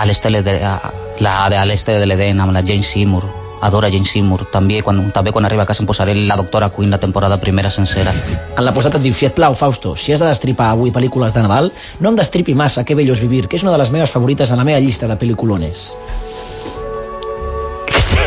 a 0.00 0.04
l'este 0.06 0.30
de, 0.42 0.58
a, 0.64 0.92
la 1.20 1.48
de 1.50 1.56
a 1.56 1.64
l'este 1.64 1.98
de 1.98 2.06
l'Eden 2.06 2.40
amb 2.40 2.52
la 2.52 2.62
Jane 2.66 2.82
Seymour 2.82 3.24
adora 3.64 3.88
Jane 3.88 4.04
Seymour 4.04 4.44
també 4.52 4.82
quan, 4.82 4.98
també 5.14 5.32
quan 5.32 5.46
arriba 5.46 5.62
a 5.64 5.66
casa 5.66 5.82
em 5.82 5.88
posaré 5.88 6.14
la 6.14 6.36
doctora 6.36 6.68
Quinn 6.74 6.90
la 6.90 7.00
temporada 7.00 7.38
primera 7.40 7.70
sencera 7.70 8.12
En 8.56 8.64
la 8.64 8.74
posada 8.74 8.98
et 8.98 9.06
diu, 9.06 9.14
si 9.14 9.26
et 9.26 9.34
plau, 9.34 9.54
Fausto, 9.54 9.94
si 9.96 10.12
has 10.12 10.20
de 10.20 10.28
destripar 10.28 10.72
avui 10.74 10.92
pel·lícules 10.92 11.32
de 11.32 11.42
Nadal, 11.42 11.72
no 12.00 12.10
em 12.12 12.16
destripi 12.18 12.54
massa 12.54 12.84
Que 12.84 12.94
bello 12.94 13.14
és 13.14 13.22
vivir, 13.24 13.46
que 13.48 13.56
és 13.56 13.62
una 13.62 13.72
de 13.72 13.80
les 13.80 13.90
meves 13.90 14.10
favorites 14.10 14.50
en 14.50 14.60
la 14.60 14.64
meva 14.68 14.80
llista 14.80 15.08
de 15.08 15.16
pel·lículones. 15.18 15.90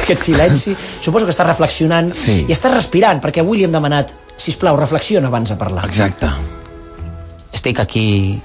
aquest 0.07 0.24
silenci. 0.24 0.75
Suposo 1.03 1.25
que 1.27 1.33
estàs 1.36 1.47
reflexionant 1.47 2.13
Sí. 2.15 2.45
i 2.47 2.53
estàs 2.55 2.74
respirant, 2.74 3.19
perquè 3.21 3.43
avui 3.43 3.57
li 3.57 3.65
hem 3.67 3.74
demanat, 3.75 4.13
si 4.38 4.53
plau, 4.55 4.77
reflexiona 4.79 5.27
abans 5.27 5.50
de 5.50 5.57
parlar. 5.59 5.86
Exacte. 5.86 6.29
Estic 7.51 7.79
aquí 7.79 8.41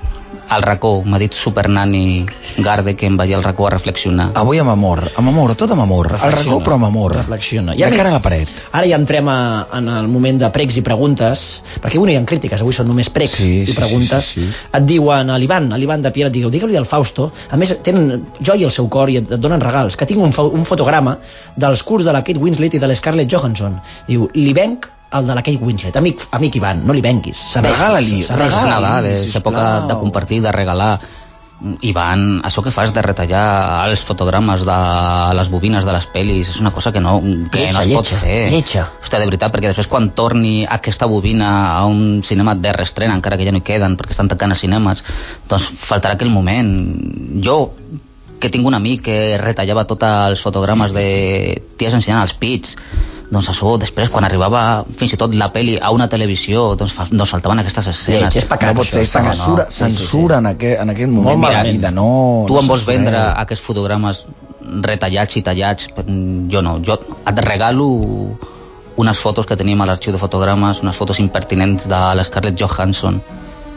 al 0.55 0.63
racó, 0.63 1.03
m'ha 1.05 1.19
dit 1.19 1.33
Supernani 1.35 2.27
Garde 2.59 2.95
que 2.97 3.07
em 3.07 3.17
vagi 3.17 3.33
al 3.35 3.43
racó 3.45 3.67
a 3.67 3.71
reflexionar. 3.71 4.31
Avui 4.39 4.59
amb 4.61 4.71
amor, 4.71 5.01
amb 5.17 5.29
amor, 5.31 5.55
tot 5.57 5.71
amb 5.73 5.83
amor. 5.85 6.11
Al 6.19 6.33
racó, 6.33 6.59
però 6.65 6.77
amb 6.77 6.87
amor. 6.91 7.15
Reflexiona. 7.17 7.75
De 7.75 7.91
cara 7.97 8.11
a 8.11 8.17
la 8.19 8.23
paret. 8.23 8.51
Ara 8.73 8.87
ja 8.89 8.99
entrem 9.01 9.29
a, 9.33 9.39
en 9.79 9.89
el 9.89 10.09
moment 10.13 10.39
de 10.43 10.51
pregs 10.55 10.77
i 10.77 10.85
preguntes, 10.85 11.63
perquè 11.81 11.97
avui 12.01 12.11
no 12.11 12.15
hi 12.15 12.21
ha 12.21 12.25
crítiques, 12.29 12.61
avui 12.61 12.77
són 12.77 12.89
només 12.91 13.11
pregs 13.11 13.39
Sí, 13.41 13.51
i 13.63 13.67
sí, 13.67 13.77
preguntes. 13.79 14.25
sí, 14.35 14.41
sí, 14.45 14.53
sí. 14.53 14.67
Et 14.77 14.87
diuen 14.89 15.31
a 15.33 15.39
l'Ivan, 15.41 15.71
a 15.73 15.79
l'Ivan 15.81 16.03
de 16.05 16.13
Pierre, 16.13 16.29
et 16.33 16.37
diu, 16.37 16.51
digue-li 16.53 16.77
al 16.77 16.87
Fausto, 16.89 17.31
a 17.51 17.57
més 17.57 17.75
tenen 17.83 18.27
joia 18.41 18.67
al 18.69 18.73
seu 18.75 18.89
cor 18.93 19.11
i 19.11 19.17
et, 19.23 19.31
et 19.33 19.41
donen 19.41 19.61
regals, 19.61 19.97
que 19.97 20.07
tinc 20.07 20.21
un, 20.21 20.33
un 20.33 20.65
fotograma 20.69 21.17
dels 21.57 21.83
curs 21.83 22.05
de 22.05 22.13
la 22.13 22.23
Kate 22.23 22.41
Winslet 22.41 22.75
i 22.77 22.83
de 22.83 22.89
l'Scarlett 22.93 23.31
Johansson. 23.33 23.81
Diu, 24.09 24.29
li 24.35 24.53
venc 24.57 24.89
el 25.19 25.27
de 25.27 25.35
la 25.35 25.43
Kate 25.43 25.59
Winslet. 25.63 25.97
Amic, 25.97 26.27
amic 26.31 26.57
Ivan, 26.61 26.85
no 26.87 26.93
li 26.97 27.03
venguis. 27.05 27.41
Regala-li, 27.57 28.23
regala-li, 28.29 28.71
Nadal, 28.71 29.11
és 29.13 29.27
sisplau. 29.27 29.43
època 29.43 29.67
de 29.89 29.99
compartir, 30.01 30.43
de 30.43 30.53
regalar. 30.53 30.95
Ivan, 31.87 32.41
això 32.43 32.59
que 32.65 32.73
fas 32.75 32.91
de 32.91 33.03
retallar 33.07 33.87
els 33.87 34.01
fotogrames 34.03 34.65
de 34.67 34.79
les 35.39 35.49
bobines 35.49 35.85
de 35.87 35.93
les 35.95 36.09
pel·lis 36.11 36.49
és 36.51 36.57
una 36.59 36.73
cosa 36.75 36.91
que 36.91 36.99
no, 37.01 37.21
que 37.53 37.61
Lletja, 37.61 37.73
no 37.77 37.83
es 37.85 37.93
pot 37.95 38.09
lletja, 38.09 38.19
fer. 38.19 38.51
lletja. 38.51 38.87
Hòstia, 39.05 39.21
de 39.23 39.29
veritat, 39.31 39.53
perquè 39.55 39.71
després 39.71 39.87
quan 39.87 40.09
torni 40.11 40.67
aquesta 40.67 41.07
bobina 41.07 41.53
a 41.77 41.85
un 41.87 42.23
cinema 42.27 42.57
de 42.59 42.73
reestrena, 42.75 43.15
encara 43.15 43.39
que 43.39 43.47
ja 43.47 43.55
no 43.55 43.63
hi 43.63 43.67
queden 43.69 43.95
perquè 43.97 44.11
estan 44.17 44.33
tancant 44.33 44.57
a 44.57 44.59
cinemes, 44.59 45.05
doncs 45.47 45.71
faltarà 45.87 46.19
aquell 46.19 46.35
moment. 46.35 46.73
Jo, 47.47 47.61
que 48.43 48.51
tinc 48.51 48.67
un 48.67 48.75
amic 48.75 49.05
que 49.07 49.17
retallava 49.39 49.87
tots 49.87 50.03
els 50.03 50.43
fotogrames 50.43 50.91
de 50.91 51.07
ties 51.79 51.95
ensenyant 51.95 52.25
els 52.27 52.35
pits, 52.35 52.75
doncs 53.33 53.49
això, 53.49 53.71
després, 53.81 54.11
quan 54.13 54.27
arribava 54.29 54.85
fins 54.99 55.15
i 55.15 55.19
tot 55.21 55.33
la 55.39 55.49
peli 55.55 55.79
a 55.81 55.91
una 55.95 56.09
televisió, 56.13 56.75
doncs, 56.77 56.93
fa, 56.93 57.07
doncs 57.09 57.33
faltaven 57.33 57.63
aquestes 57.63 57.89
escenes. 57.95 58.27
Lleig, 58.27 58.39
és 58.43 58.49
pecat, 58.49 58.75
no 58.75 58.83
pot 58.83 58.85
això, 58.85 58.99
ser, 58.99 59.05
és 59.07 59.15
pecat, 59.17 59.39
censura, 59.39 59.65
no. 59.65 59.73
Sí, 59.73 59.79
sí, 59.79 59.91
sí. 59.91 60.01
censura 60.03 60.41
en, 60.43 60.49
aquest, 60.51 60.81
en 60.83 60.93
aquest 60.93 61.13
moment 61.13 61.31
Molt 61.31 61.45
malament. 61.47 61.79
vida, 61.79 61.93
no... 61.97 62.09
tu 62.49 62.59
no 62.59 62.61
em 62.61 62.73
vols 62.75 62.85
vendre 62.89 63.23
aquests 63.41 63.65
fotogrames 63.65 64.27
retallats 64.85 65.37
i 65.41 65.43
tallats 65.43 65.89
jo 66.53 66.63
no, 66.63 66.77
jo 66.85 66.99
et 66.99 67.41
regalo 67.47 67.89
unes 69.01 69.19
fotos 69.19 69.49
que 69.49 69.57
tenim 69.57 69.81
a 69.81 69.89
l'arxiu 69.89 70.13
de 70.15 70.21
fotogrames 70.21 70.83
unes 70.85 70.97
fotos 70.97 71.19
impertinents 71.19 71.89
de 71.91 72.01
l'Scarlett 72.19 72.61
Johansson 72.61 73.21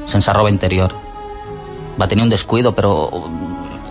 sense 0.06 0.34
roba 0.36 0.52
interior 0.54 0.94
va 2.00 2.08
tenir 2.12 2.28
un 2.28 2.30
descuido 2.30 2.76
però 2.76 2.94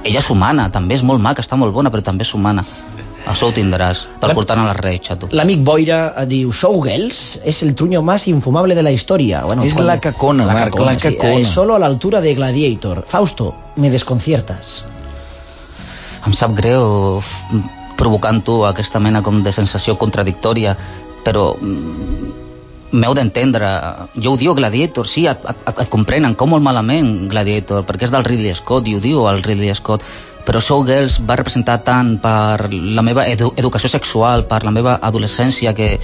ella 0.05 0.21
és 0.21 0.31
humana, 0.31 0.69
també 0.71 0.99
és 0.99 1.03
molt 1.03 1.21
maca 1.25 1.43
està 1.43 1.57
molt 1.57 1.75
bona 1.75 1.91
però 1.91 2.05
també 2.05 2.29
és 2.29 2.35
humana 2.37 2.65
això 3.27 3.49
ho 3.49 3.53
tindràs, 3.57 4.05
te'l 4.21 4.29
La- 4.31 4.35
portant 4.37 4.61
a 4.61 4.65
les 4.69 4.77
Reis 4.77 5.01
xato. 5.07 5.29
L'amic 5.33 5.63
Boira 5.65 6.13
eh, 6.17 6.27
diu 6.27 6.53
Showgirls 6.53 7.41
es 7.45 7.63
el 7.63 7.75
truño 7.75 8.03
más 8.03 8.27
infumable 8.29 8.75
de 8.75 8.83
la 8.83 8.93
historia. 8.93 9.45
Bueno, 9.45 9.63
Es 9.65 9.79
la 9.81 9.99
cacona, 10.01 10.45
Marc, 10.47 10.79
la 10.79 10.99
sí, 10.99 11.15
cacona. 11.17 11.39
eh, 11.41 11.45
solo 11.45 11.75
a 11.75 11.79
la 11.79 11.87
altura 11.87 12.21
de 12.21 12.35
Gladiator. 12.35 13.05
Fausto, 13.09 13.55
me 13.77 13.91
desconciertas. 13.91 14.85
em 16.27 16.33
sap 16.33 16.55
greu 16.57 17.21
provocant 17.99 18.39
tu 18.43 18.65
aquesta 18.65 18.99
mena 18.99 19.21
com 19.23 19.43
de 19.45 19.53
sensació 19.53 19.99
contradictòria 20.01 20.73
però 21.23 21.51
mm, 21.61 22.31
m'heu 22.97 23.13
d'entendre 23.13 23.69
jo 24.17 24.33
ho 24.33 24.37
diu 24.41 24.55
Gladiator, 24.57 25.07
sí, 25.07 25.27
et, 25.29 25.39
et, 25.45 25.69
et 25.85 25.91
comprenen 25.93 26.33
com 26.35 26.49
molt 26.55 26.65
malament 26.65 27.29
Gladiator 27.29 27.85
perquè 27.85 28.09
és 28.09 28.15
del 28.15 28.25
Ridley 28.25 28.55
Scott 28.57 28.89
i 28.89 28.97
ho 28.97 29.03
diu 29.05 29.27
el 29.29 29.43
Ridley 29.45 29.75
Scott 29.77 30.01
però 30.45 30.61
Showgirls 30.61 31.21
va 31.27 31.39
representar 31.41 31.79
tant 31.87 32.17
per 32.23 32.69
la 32.71 33.03
meva 33.03 33.27
edu 33.31 33.53
educació 33.57 33.91
sexual 33.93 34.47
per 34.51 34.63
la 34.65 34.73
meva 34.75 34.99
adolescència 35.03 35.75
que 35.75 35.99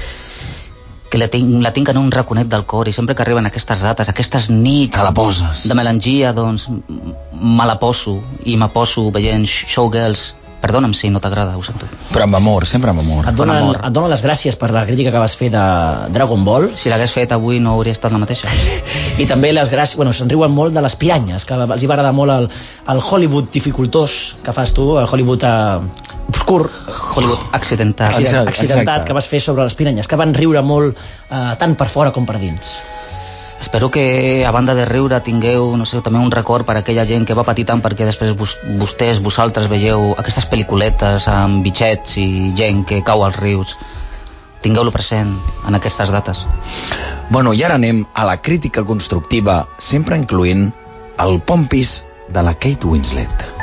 que 1.11 1.19
la 1.19 1.27
tinc, 1.27 1.57
la 1.59 1.73
tinc 1.75 1.89
en 1.91 1.99
un 1.99 2.11
raconet 2.15 2.47
del 2.47 2.63
cor 2.71 2.87
i 2.87 2.93
sempre 2.95 3.17
que 3.19 3.25
arriben 3.25 3.49
aquestes 3.49 3.81
dates, 3.83 4.09
aquestes 4.09 4.47
nits 4.51 4.95
Te 4.95 5.03
la 5.03 5.11
poses. 5.13 5.65
de 5.67 5.75
melangia, 5.75 6.31
doncs 6.33 6.69
me 6.71 7.67
la 7.67 7.81
poso 7.83 8.21
i 8.47 8.57
me 8.57 8.69
poso 8.71 9.11
veient 9.11 9.43
Showgirls 9.45 10.29
perdona'm 10.61 10.95
si 10.95 11.11
no 11.11 11.21
t'agrada, 11.23 11.57
ho 11.57 11.63
sento 11.65 11.89
Però 12.13 12.27
amb 12.27 12.37
amor, 12.37 12.67
sempre 12.69 12.93
amb 12.93 13.03
amor. 13.03 13.29
Et 13.29 13.37
donen, 13.37 13.63
amor. 13.63 13.81
et 13.87 13.95
donen 13.97 14.13
les 14.13 14.23
gràcies 14.25 14.59
per 14.61 14.71
la 14.75 14.85
crítica 14.89 15.13
que 15.15 15.23
vas 15.23 15.37
fer 15.37 15.51
de 15.55 15.65
Dragon 16.15 16.45
Ball 16.45 16.71
si 16.77 16.93
l'hagués 16.93 17.15
fet 17.17 17.33
avui 17.37 17.61
no 17.61 17.77
hauria 17.79 17.97
estat 17.97 18.13
la 18.13 18.21
mateixa 18.23 18.51
i 19.23 19.27
també 19.31 19.53
les 19.57 19.73
gràcies, 19.73 19.97
bueno, 20.01 20.13
se'n 20.17 20.31
riuen 20.31 20.53
molt 20.53 20.77
de 20.77 20.85
les 20.85 20.97
piranyes, 21.01 21.47
que 21.49 21.57
els 21.57 21.83
hi 21.83 21.91
va 21.91 21.97
agradar 21.97 22.15
molt 22.17 22.37
el, 22.37 22.49
el 22.95 23.03
Hollywood 23.03 23.51
dificultós 23.55 24.37
que 24.45 24.55
fas 24.57 24.75
tu, 24.77 24.93
el 25.01 25.09
Hollywood 25.11 25.47
eh, 25.49 26.09
obscur, 26.31 26.69
Hollywood 27.17 27.51
accidentat 27.57 28.19
Exacte, 28.21 28.55
accidentat 28.55 28.81
exacte. 28.83 29.07
que 29.09 29.17
vas 29.17 29.29
fer 29.31 29.41
sobre 29.45 29.67
les 29.67 29.77
piranyes, 29.79 30.09
que 30.09 30.19
van 30.21 30.35
riure 30.37 30.63
molt 30.63 30.97
eh, 30.97 31.55
tant 31.61 31.77
per 31.79 31.89
fora 31.93 32.13
com 32.15 32.29
per 32.29 32.39
dins. 32.43 32.79
Espero 33.61 33.91
que 33.91 34.45
a 34.47 34.51
banda 34.51 34.75
de 34.75 34.87
riure 34.89 35.21
tingueu 35.21 35.77
no 35.77 35.87
sé, 35.87 36.01
també 36.01 36.19
un 36.19 36.33
record 36.33 36.67
per 36.67 36.77
a 36.77 36.81
aquella 36.81 37.07
gent 37.07 37.27
que 37.29 37.37
va 37.37 37.45
patir 37.45 37.67
tant 37.69 37.83
perquè 37.85 38.09
després 38.09 38.35
vos, 38.37 38.57
vostès, 38.81 39.21
vosaltres 39.23 39.69
veieu 39.69 40.15
aquestes 40.19 40.49
pel·lículetes 40.51 41.29
amb 41.29 41.65
bitxets 41.65 42.17
i 42.19 42.53
gent 42.57 42.85
que 42.89 43.05
cau 43.07 43.25
als 43.25 43.39
rius 43.41 43.77
tingueu-lo 44.65 44.93
present 44.93 45.37
en 45.67 45.77
aquestes 45.77 46.11
dates 46.13 46.45
Bueno, 47.31 47.53
i 47.55 47.63
ara 47.63 47.77
anem 47.79 48.01
a 48.19 48.25
la 48.27 48.41
crítica 48.43 48.83
constructiva, 48.83 49.61
sempre 49.79 50.19
incloent 50.19 50.73
el 51.23 51.39
pompis 51.47 52.01
de 52.29 52.43
la 52.43 52.59
Kate 52.59 52.91
Winslet. 52.91 53.60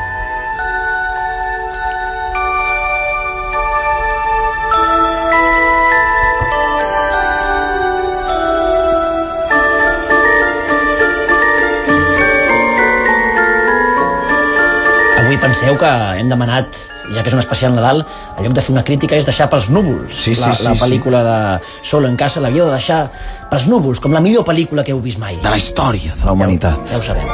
Penseu 15.57 15.77
que 15.77 15.89
hem 16.19 16.29
demanat, 16.29 16.75
ja 17.15 17.23
que 17.23 17.31
és 17.31 17.33
un 17.33 17.41
especial 17.41 17.73
Nadal, 17.73 18.03
en 18.37 18.45
lloc 18.45 18.53
de 18.53 18.61
fer 18.61 18.73
una 18.75 18.83
crítica 18.85 19.17
és 19.17 19.25
deixar 19.25 19.47
pels 19.49 19.69
núvols. 19.73 20.13
Sí, 20.13 20.35
sí, 20.35 20.41
la, 20.41 20.51
sí, 20.53 20.63
la 20.67 20.75
sí. 20.75 20.81
pel·lícula 20.83 21.23
de 21.25 21.37
Solo 21.81 22.07
en 22.11 22.17
casa 22.19 22.41
l'havíeu 22.43 22.67
de 22.67 22.75
deixar 22.75 23.07
pels 23.49 23.65
núvols, 23.71 23.99
com 24.03 24.13
la 24.13 24.21
millor 24.21 24.45
pel·lícula 24.45 24.85
que 24.85 24.93
heu 24.93 25.01
vist 25.01 25.17
mai. 25.17 25.39
De 25.41 25.49
la 25.49 25.57
història 25.57 26.13
de 26.19 26.25
la 26.27 26.35
humanitat. 26.37 26.77
Ja, 26.85 26.93
ja 26.93 26.99
ho 26.99 27.05
sabem. 27.07 27.25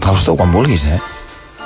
Fausto, 0.00 0.36
quan 0.38 0.52
vulguis, 0.54 0.86
eh? 0.88 1.00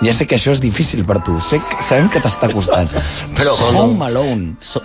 Ja 0.03 0.11
sé 0.17 0.27
que 0.27 0.35
això 0.41 0.51
és 0.57 0.61
difícil 0.61 1.05
per 1.07 1.21
tu, 1.23 1.37
sé 1.47 1.61
que, 1.63 1.79
sabem 1.87 2.09
que 2.11 2.19
t'està 2.25 2.51
costant, 2.51 2.91
però 3.39 3.55
Solo- 3.55 3.85
Home 3.87 4.09
Alone... 4.09 4.57
so, 4.59 4.83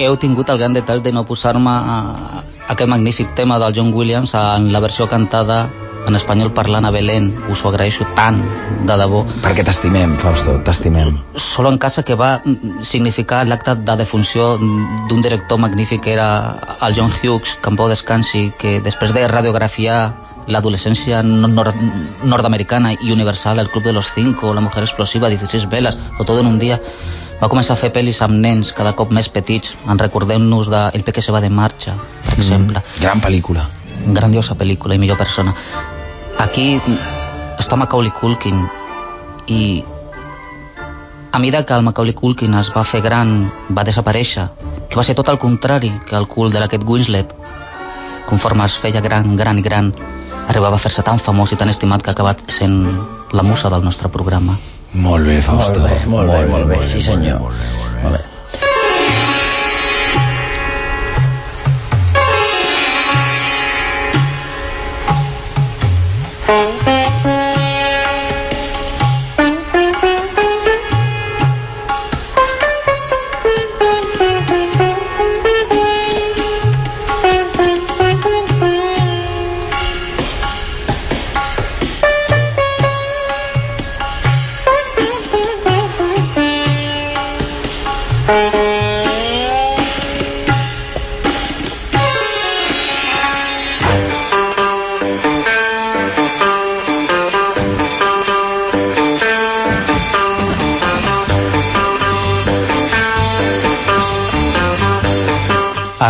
heu 0.00 0.16
tingut 0.16 0.48
el 0.48 0.56
gran 0.62 0.72
detall 0.72 1.02
de 1.04 1.12
no 1.12 1.26
posar-me 1.28 1.68
a, 1.70 1.98
aquest 2.72 2.88
magnífic 2.88 3.34
tema 3.36 3.58
del 3.60 3.74
John 3.76 3.92
Williams 3.92 4.32
en 4.38 4.70
la 4.72 4.80
versió 4.80 5.04
cantada 5.10 5.66
en 6.08 6.16
espanyol 6.16 6.52
parlant 6.56 6.84
a 6.84 6.90
Belén 6.90 7.30
us 7.52 7.64
ho 7.64 7.68
agraeixo 7.68 8.06
tant, 8.16 8.40
de 8.86 8.96
debò 8.96 9.24
Perquè 9.42 9.62
t'estimem, 9.64 10.16
Fausto, 10.18 10.58
t'estimem. 10.64 11.18
Solo 11.36 11.68
en 11.70 11.78
casa 11.78 12.02
que 12.02 12.14
va 12.14 12.40
mm, 12.44 12.82
significar 12.82 13.44
l'acte 13.46 13.74
de 13.76 13.96
defunció 13.96 14.56
d'un 14.58 15.20
director 15.22 15.58
magnífic 15.58 16.00
que 16.02 16.12
era 16.14 16.56
el 16.80 16.94
John 16.96 17.12
Hughes, 17.22 17.56
que 17.62 17.68
en 17.70 17.76
pau 17.76 17.88
descansi, 17.88 18.52
que 18.58 18.80
després 18.80 19.12
de 19.14 19.26
radiografiar 19.28 20.00
l'adolescència 20.48 21.22
no- 21.22 21.46
nor 21.48 21.72
nord-americana 22.24 22.92
i 22.94 23.12
universal, 23.12 23.58
El 23.60 23.68
Club 23.70 23.84
de 23.84 23.92
los 23.92 24.08
Cinco, 24.14 24.54
La 24.54 24.60
Mujer 24.60 24.82
Explosiva, 24.82 25.28
16 25.28 25.68
veles, 25.68 25.96
o 26.18 26.24
Todo 26.24 26.40
en 26.40 26.46
un 26.46 26.58
dia, 26.58 26.80
va 27.40 27.48
començar 27.48 27.74
a 27.74 27.80
fer 27.80 27.92
pel·lis 27.92 28.20
amb 28.24 28.34
nens 28.40 28.72
cada 28.76 28.92
cop 28.96 29.12
més 29.12 29.28
petits. 29.28 29.76
En 29.88 29.98
recordem-nos 29.98 30.68
de 30.68 30.80
El 30.94 31.04
Peque 31.04 31.22
se 31.22 31.32
va 31.32 31.40
de 31.40 31.50
marxa, 31.50 31.94
per 32.24 32.38
exemple 32.38 32.80
Mm, 32.80 33.00
gran 33.00 33.20
pel·lícula. 33.20 33.68
Grandiosa 34.06 34.56
pel·lícula 34.56 34.96
i 34.96 35.02
millor 35.02 35.18
persona. 35.18 35.54
Aquí 36.38 36.80
està 37.60 37.76
Macaulay 37.76 38.12
Culkin 38.16 38.62
i 39.46 39.84
a 41.32 41.38
mesura 41.38 41.64
que 41.64 41.74
el 41.74 41.82
Macaulay 41.86 42.14
Culkin 42.14 42.54
es 42.58 42.72
va 42.74 42.82
fer 42.84 43.02
gran, 43.04 43.52
va 43.70 43.84
desaparèixer, 43.86 44.48
que 44.88 44.98
va 44.98 45.04
ser 45.06 45.14
tot 45.14 45.28
el 45.30 45.38
contrari 45.38 45.92
que 46.08 46.16
el 46.18 46.26
cul 46.26 46.50
de 46.50 46.58
l'Aquest 46.62 46.86
Winslet. 46.88 47.36
Conforme 48.26 48.66
es 48.66 48.78
feia 48.82 49.02
gran, 49.04 49.36
gran 49.36 49.58
i 49.58 49.62
gran, 49.62 49.92
arribava 50.48 50.80
a 50.80 50.82
fer-se 50.82 51.06
tan 51.06 51.22
famós 51.22 51.54
i 51.54 51.60
tan 51.60 51.70
estimat 51.70 52.02
que 52.02 52.10
ha 52.10 52.16
acabat 52.18 52.42
sent 52.50 52.82
la 53.32 53.46
musa 53.46 53.70
del 53.70 53.86
nostre 53.86 54.10
programa. 54.10 54.58
Molt 54.92 55.26
bé, 55.26 55.38
Fausto. 55.42 55.78
Molt 55.78 55.92
bé, 55.92 56.02
molt 56.16 56.34
bé, 56.34 56.42
molt 56.50 56.68
bé, 56.74 56.82
sí 56.90 57.02
senyor. 57.06 57.46
Molt 57.46 57.54
bé, 57.54 57.72
molt 57.78 57.94
bé. 57.94 58.02
Molt 58.02 58.18
bé. 58.18 58.29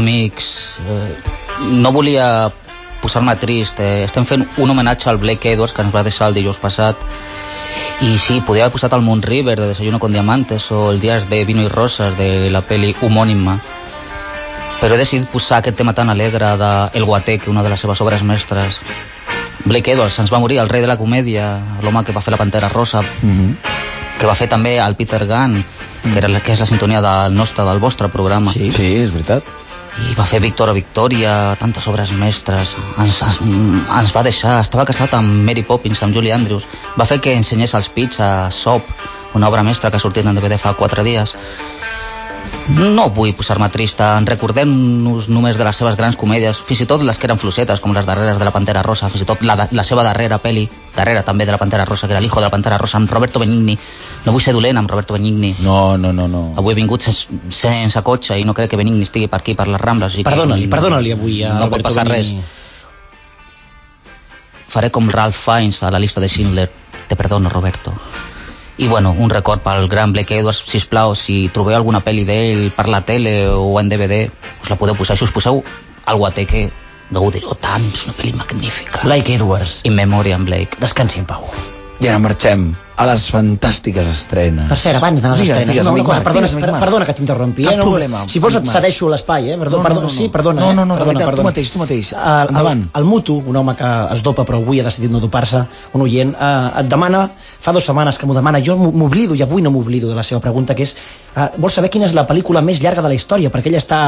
Amics, 0.01 0.49
eh, 0.89 1.17
no 1.71 1.93
volia 1.93 2.51
posar-me 3.01 3.35
trist. 3.41 3.79
Eh, 3.81 4.05
estem 4.05 4.27
fent 4.29 4.47
un 4.59 4.71
homenatge 4.73 5.09
al 5.09 5.19
Blake 5.23 5.53
Edwards 5.53 5.73
que 5.77 5.83
ens 5.85 5.95
va 5.95 6.03
deixar 6.05 6.29
el 6.29 6.35
dijous 6.37 6.59
passat 6.61 6.97
i 8.03 8.17
sí, 8.19 8.41
podria 8.47 8.65
haver 8.65 8.73
posat 8.75 8.93
el 8.97 9.03
Moon 9.05 9.21
River 9.23 9.59
de 9.61 9.69
Desayuno 9.69 9.99
con 10.01 10.13
Diamantes 10.13 10.71
o 10.73 10.91
el 10.91 11.01
Días 11.01 11.29
de 11.31 11.45
Vino 11.45 11.63
y 11.63 11.69
Rosas 11.69 12.17
de 12.19 12.51
la 12.51 12.63
peli 12.63 12.95
homònima 13.01 13.59
però 14.81 14.95
he 14.97 14.99
decidit 14.99 15.29
posar 15.29 15.59
aquest 15.61 15.77
tema 15.77 15.93
tan 15.93 16.09
alegre 16.09 16.55
de 16.57 16.71
El 16.97 17.05
Guateque, 17.05 17.51
una 17.53 17.63
de 17.63 17.69
les 17.69 17.79
seves 17.85 18.01
obres 18.01 18.23
mestres. 18.25 18.79
Blake 19.67 19.93
Edwards 19.93 20.17
ens 20.23 20.33
va 20.33 20.39
morir, 20.41 20.57
el 20.63 20.71
rei 20.73 20.81
de 20.81 20.89
la 20.89 20.97
comèdia, 20.97 21.51
l'home 21.83 22.01
que 22.03 22.15
va 22.17 22.23
fer 22.25 22.33
la 22.33 22.39
Pantera 22.41 22.71
Rosa, 22.73 23.03
Mm 23.03 23.31
-hmm. 23.37 23.57
que 24.19 24.27
va 24.27 24.35
fer 24.35 24.49
també 24.49 24.79
el 24.79 24.97
Peter 24.97 25.27
Gunn, 25.27 25.63
que, 26.03 26.17
era, 26.19 26.29
la- 26.29 26.41
que 26.41 26.53
és 26.53 26.61
la 26.61 26.65
sintonia 26.67 27.03
del 27.03 27.35
nostre, 27.35 27.63
del 27.65 27.79
vostre 27.79 28.09
programa. 28.09 28.53
Sí, 28.53 28.71
sí, 28.73 28.97
és 29.03 29.13
veritat. 29.13 29.45
I 29.99 30.15
va 30.15 30.25
fer 30.29 30.39
Víctor 30.41 30.71
Victòria, 30.75 31.57
tantes 31.59 31.87
obres 31.91 32.13
mestres. 32.15 32.77
Ens, 33.03 33.23
ens, 33.27 33.41
ens 33.43 34.15
va 34.15 34.23
deixar, 34.23 34.61
estava 34.63 34.87
casat 34.87 35.17
amb 35.19 35.43
Mary 35.47 35.65
Poppins, 35.67 36.03
amb 36.07 36.15
Julie 36.15 36.35
Andrews. 36.35 36.69
Va 36.99 37.09
fer 37.11 37.19
que 37.21 37.35
ensenyés 37.35 37.75
als 37.75 37.91
pits 37.91 38.21
a 38.23 38.51
Sop, 38.55 38.87
una 39.35 39.49
obra 39.49 39.67
mestra 39.67 39.91
que 39.91 39.99
ha 39.99 40.03
sortit 40.03 40.27
en 40.27 40.39
DVD 40.39 40.59
fa 40.59 40.77
quatre 40.79 41.05
dies. 41.07 41.35
No 42.71 43.09
vull 43.11 43.33
posar-me 43.35 43.67
trista, 43.75 44.13
en 44.19 44.27
recordem-nos 44.31 45.27
només 45.29 45.57
de 45.59 45.65
les 45.67 45.77
seves 45.77 45.97
grans 45.99 46.17
comèdies, 46.19 46.61
fins 46.69 46.85
i 46.85 46.87
tot 46.87 47.03
les 47.03 47.19
que 47.19 47.27
eren 47.27 47.39
flossetes, 47.43 47.83
com 47.83 47.95
les 47.95 48.07
darreres 48.07 48.39
de 48.39 48.47
la 48.47 48.53
Pantera 48.55 48.85
Rosa, 48.87 49.11
fins 49.11 49.25
i 49.25 49.27
tot 49.27 49.43
la, 49.43 49.57
la 49.71 49.85
seva 49.87 50.05
darrera 50.07 50.39
peli, 50.39 50.69
darrere 50.95 51.25
també 51.27 51.47
de 51.49 51.55
la 51.57 51.59
Pantera 51.59 51.85
Rosa, 51.89 52.07
que 52.07 52.15
era 52.15 52.23
l'hijo 52.23 52.39
de 52.39 52.47
la 52.47 52.53
Pantera 52.55 52.79
Rosa, 52.79 52.99
amb 53.01 53.11
Roberto 53.11 53.43
Benigni. 53.43 53.75
No 54.25 54.33
vull 54.35 54.43
ser 54.45 54.53
dolent 54.53 54.77
amb 54.77 54.91
Roberto 54.91 55.15
Benigni. 55.17 55.55
No, 55.65 55.97
no, 55.97 56.13
no, 56.13 56.27
no. 56.29 56.43
Avui 56.61 56.75
he 56.75 56.77
vingut 56.77 57.03
sense, 57.07 57.27
sense 57.57 58.03
cotxe 58.05 58.37
i 58.37 58.45
no 58.45 58.53
crec 58.55 58.71
que 58.73 58.77
Benigni 58.81 59.07
estigui 59.07 59.31
per 59.33 59.41
aquí, 59.41 59.55
per 59.57 59.69
les 59.69 59.81
Rambles. 59.81 60.19
Perdona-li, 60.27 60.69
perdona-li 60.69 61.15
avui 61.17 61.43
a 61.43 61.55
no 61.55 61.69
Alberto 61.69 61.89
pot 61.89 61.89
passar 61.89 62.09
Benigni. 62.09 62.43
res. 62.43 62.59
Faré 64.71 64.91
com 64.95 65.09
Ralph 65.11 65.35
Fiennes 65.35 65.83
a 65.83 65.91
la 65.91 65.99
llista 65.99 66.21
de 66.21 66.29
Schindler. 66.29 66.69
Te 67.09 67.17
perdono, 67.17 67.49
Roberto. 67.49 67.93
I 68.79 68.87
bueno, 68.89 69.11
un 69.19 69.29
record 69.29 69.61
pel 69.61 69.89
gran 69.89 70.13
Blake 70.13 70.39
Edwards, 70.39 70.63
si 70.65 70.79
plau, 70.89 71.15
si 71.15 71.51
trobeu 71.53 71.77
alguna 71.77 72.01
pel·li 72.05 72.23
d'ell 72.25 72.71
per 72.77 72.87
la 72.89 73.03
tele 73.05 73.49
o 73.49 73.75
en 73.81 73.91
DVD, 73.91 74.31
us 74.63 74.71
la 74.71 74.77
podeu 74.81 74.97
posar. 74.97 75.19
Si 75.19 75.27
us 75.27 75.35
poseu 75.35 75.61
al 76.07 76.17
Guateque, 76.17 76.71
gaudireu 77.11 77.59
tant, 77.61 77.85
és 77.91 78.07
una 78.07 78.17
pel·li 78.21 78.33
magnífica. 78.37 79.03
Blake 79.03 79.35
Edwards. 79.35 79.81
In 79.85 79.99
Memoriam 79.99 80.47
Blake. 80.49 80.81
Descansi 80.81 81.21
en 81.21 81.29
pau. 81.29 81.45
I 82.01 82.09
ara 82.09 82.19
marxem 82.19 82.71
a 83.01 83.05
les 83.09 83.23
fantàstiques 83.33 84.07
estrenes. 84.09 84.67
Per 84.69 84.77
cert, 84.77 84.97
abans 84.99 85.21
de 85.21 85.29
les 85.29 85.39
Digues, 85.41 85.51
estrenes, 85.57 85.73
digues, 85.75 85.87
una, 85.87 85.93
una 85.95 86.05
cosa, 86.05 86.23
perdona, 86.25 86.49
digues, 86.49 86.65
per, 86.65 86.81
perdona 86.81 87.07
que 87.09 87.15
t'interrompi. 87.17 87.65
Eh? 87.69 87.77
no, 87.77 87.85
problema, 87.89 88.23
Si 88.29 88.41
vols 88.41 88.57
et 88.57 88.67
cedeixo 88.69 89.09
l'espai, 89.13 89.51
eh? 89.53 89.57
Perdó, 89.61 89.79
No, 89.79 89.83
no, 89.83 89.89
perdó, 89.89 90.01
no, 90.01 90.07
no. 90.09 90.13
sí, 90.15 90.29
perdona. 90.33 90.61
No, 90.61 90.71
eh? 90.71 90.75
no, 90.79 90.85
no, 90.89 90.95
de 90.97 91.01
perdona, 91.01 91.13
veritat, 91.13 91.25
tu 91.25 91.31
perdona. 91.31 91.49
mateix, 91.51 91.73
tu 91.73 91.79
mateix. 91.81 92.11
El, 92.13 92.49
Endavant. 92.55 92.83
El, 92.87 93.01
el 93.03 93.09
Mutu, 93.09 93.37
un 93.53 93.57
home 93.61 93.75
que 93.77 93.91
es 94.17 94.23
dopa 94.25 94.45
però 94.49 94.61
avui 94.61 94.81
ha 94.81 94.85
decidit 94.89 95.13
no 95.13 95.21
dopar-se, 95.21 95.63
un 95.93 96.05
oient, 96.07 96.33
eh, 96.37 96.81
et 96.83 96.89
demana, 96.93 97.23
fa 97.61 97.73
dues 97.77 97.85
setmanes 97.89 98.19
que 98.21 98.29
m'ho 98.29 98.37
demana, 98.37 98.61
jo 98.65 98.77
m'oblido 98.81 99.37
i 99.37 99.43
avui 99.45 99.61
no 99.65 99.71
m'oblido 99.73 100.09
de 100.09 100.17
la 100.17 100.25
seva 100.25 100.41
pregunta, 100.41 100.75
que 100.75 100.85
és, 100.89 100.95
eh, 101.37 101.49
vol 101.57 101.71
saber 101.73 101.91
quina 101.93 102.07
és 102.09 102.17
la 102.17 102.27
pel·lícula 102.29 102.61
més 102.65 102.81
llarga 102.81 103.03
de 103.05 103.09
la 103.09 103.17
història, 103.21 103.51
perquè 103.53 103.69
ell 103.73 103.77
està, 103.81 104.01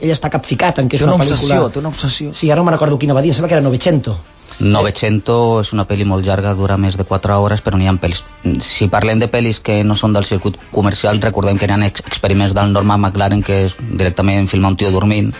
ell 0.00 0.10
està 0.14 0.30
capficat 0.30 0.78
en 0.78 0.88
que 0.88 0.96
és 0.96 1.02
Té 1.02 1.06
una 1.10 1.14
una 1.18 1.24
obsessió, 1.26 1.48
pel·lícula... 1.48 1.70
té 1.74 1.78
una 1.82 1.90
obsessió. 1.94 2.32
Sí, 2.34 2.50
ara 2.50 2.60
no 2.62 2.66
me'n 2.70 2.74
recordo 2.78 2.98
quina 2.98 3.14
va 3.14 3.22
dir, 3.22 3.30
em 3.30 3.34
sembla 3.38 3.48
que 3.50 3.54
era 3.58 3.62
Novecento. 3.66 4.18
900 4.60 5.62
és 5.62 5.72
una 5.72 5.86
pel·li 5.88 6.04
molt 6.08 6.26
llarga, 6.26 6.54
dura 6.58 6.76
més 6.78 6.96
de 6.98 7.06
4 7.08 7.38
hores, 7.40 7.62
però 7.64 7.78
n'hi 7.78 7.88
ha 7.88 7.94
pel·lis. 8.02 8.22
Si 8.64 8.88
parlem 8.92 9.22
de 9.22 9.30
pel·lis 9.30 9.60
que 9.64 9.82
no 9.84 9.96
són 9.96 10.12
del 10.12 10.28
circuit 10.28 10.58
comercial, 10.72 11.20
recordem 11.22 11.58
que 11.58 11.66
n'hi 11.66 11.78
ha 11.78 11.88
ex 11.88 12.04
experiments 12.06 12.54
del 12.54 12.72
Norman 12.72 13.00
McLaren 13.00 13.42
que 13.42 13.64
és 13.68 13.76
directament 13.80 14.50
filmar 14.52 14.74
un 14.74 14.76
tio 14.76 14.92
dormint, 14.94 15.32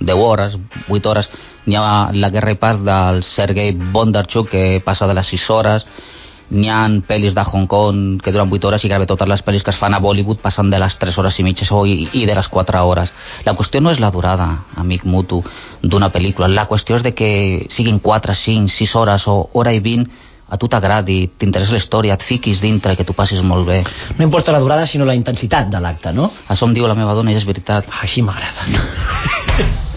10 0.00 0.16
hores, 0.16 0.58
8 0.88 1.10
hores. 1.10 1.30
N'hi 1.66 1.76
ha 1.76 2.10
La 2.14 2.30
guerra 2.30 2.54
i 2.54 2.60
paz 2.60 2.78
del 2.84 3.22
Sergei 3.26 3.72
Bondarchuk 3.72 4.48
que 4.50 4.82
passa 4.84 5.06
de 5.06 5.14
les 5.14 5.34
6 5.34 5.50
hores. 5.50 5.86
N'hi 6.50 6.70
ha 6.72 6.80
pel·lis 7.04 7.34
de 7.36 7.44
Hong 7.44 7.66
Kong 7.68 8.22
que 8.24 8.32
duren 8.32 8.48
8 8.48 8.68
hores 8.68 8.84
i 8.84 8.88
gairebé 8.88 9.08
totes 9.10 9.28
les 9.28 9.42
pel·lis 9.44 9.64
que 9.64 9.74
es 9.74 9.80
fan 9.80 9.92
a 9.94 10.00
Bollywood 10.00 10.40
passen 10.40 10.70
de 10.72 10.78
les 10.80 10.96
3 10.96 11.18
hores 11.20 11.38
i 11.38 11.44
mitja 11.44 11.66
i, 11.84 12.08
i 12.12 12.24
de 12.24 12.34
les 12.34 12.48
4 12.48 12.84
hores. 12.88 13.12
La 13.44 13.54
qüestió 13.58 13.82
no 13.82 13.90
és 13.92 14.00
la 14.00 14.10
durada, 14.10 14.48
amic 14.76 15.04
mutu, 15.04 15.42
d'una 15.82 16.08
pel·lícula. 16.14 16.48
La 16.48 16.68
qüestió 16.70 16.96
és 16.96 17.04
de 17.04 17.12
que 17.12 17.66
siguin 17.68 18.00
4, 18.00 18.34
5, 18.34 18.72
6 18.72 18.96
hores 18.96 19.28
o 19.28 19.50
hora 19.52 19.72
i 19.76 19.80
20 19.84 20.08
a 20.48 20.56
tu 20.56 20.68
t'agradi, 20.72 21.28
t'interessa 21.36 21.74
la 21.74 21.82
història, 21.82 22.14
et 22.16 22.24
fiquis 22.24 22.62
dintre 22.64 22.96
que 22.96 23.04
tu 23.04 23.12
passis 23.12 23.42
molt 23.44 23.68
bé. 23.68 23.82
No 24.16 24.24
importa 24.24 24.54
la 24.54 24.62
durada, 24.64 24.86
sinó 24.86 25.04
la 25.04 25.18
intensitat 25.18 25.68
de 25.68 25.82
l'acte, 25.84 26.14
no? 26.16 26.30
Això 26.48 26.64
em 26.64 26.72
diu 26.72 26.88
la 26.88 26.96
meva 26.96 27.12
dona 27.18 27.34
i 27.34 27.36
és 27.36 27.44
veritat. 27.44 27.84
Així 28.00 28.24
m'agrada. 28.24 28.64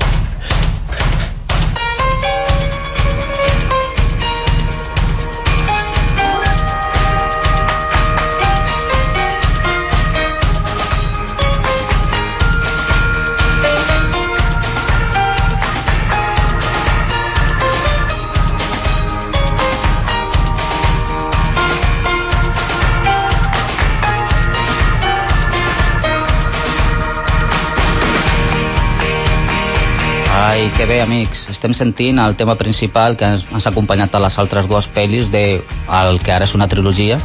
que 30.81 30.87
bé, 30.87 31.01
amics. 31.03 31.43
Estem 31.53 31.75
sentint 31.77 32.17
el 32.17 32.33
tema 32.35 32.55
principal 32.57 33.13
que 33.13 33.27
ens, 33.29 33.43
ha 33.53 33.69
acompanyat 33.69 34.15
a 34.17 34.21
les 34.23 34.37
altres 34.41 34.65
dues 34.65 34.87
pel·lis 34.89 35.27
de 35.29 35.61
el 35.61 36.17
que 36.25 36.33
ara 36.33 36.47
és 36.47 36.55
una 36.57 36.65
trilogia. 36.71 37.19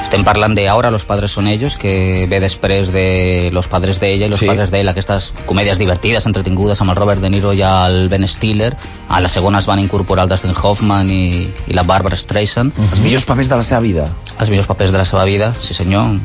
Estem 0.00 0.24
parlant 0.24 0.56
de 0.56 0.64
Ahora 0.66 0.90
los 0.90 1.04
padres 1.04 1.30
son 1.30 1.46
ellos, 1.46 1.76
que 1.76 2.26
ve 2.30 2.40
després 2.40 2.88
de 2.90 3.50
Los 3.52 3.68
padres 3.68 4.00
de 4.00 4.14
ella 4.14 4.26
i 4.26 4.30
Los 4.30 4.40
Sí. 4.40 4.46
padres 4.46 4.70
de 4.70 4.80
él, 4.80 4.88
aquestes 4.88 5.34
comèdies 5.44 5.76
divertides, 5.76 6.24
entretingudes, 6.24 6.80
amb 6.80 6.90
el 6.90 6.96
Robert 6.96 7.20
De 7.20 7.28
Niro 7.28 7.52
i 7.52 7.60
el 7.60 8.08
Ben 8.08 8.26
Stiller. 8.26 8.74
A 9.10 9.20
la 9.20 9.28
segona 9.28 9.58
es 9.58 9.66
van 9.66 9.78
incorporar 9.78 10.24
el 10.24 10.30
Dustin 10.30 10.54
Hoffman 10.56 11.10
i, 11.10 11.52
i 11.66 11.74
la 11.74 11.82
Barbara 11.82 12.16
Streisand. 12.16 12.72
Els 12.92 13.00
millors 13.00 13.26
papers 13.26 13.50
de 13.50 13.56
la 13.56 13.62
seva 13.62 13.80
vida. 13.80 14.08
Els 14.38 14.48
millors 14.48 14.66
papers 14.66 14.90
de 14.90 14.96
la 14.96 15.04
seva 15.04 15.24
vida, 15.24 15.54
sí 15.60 15.74
senyor. 15.74 16.16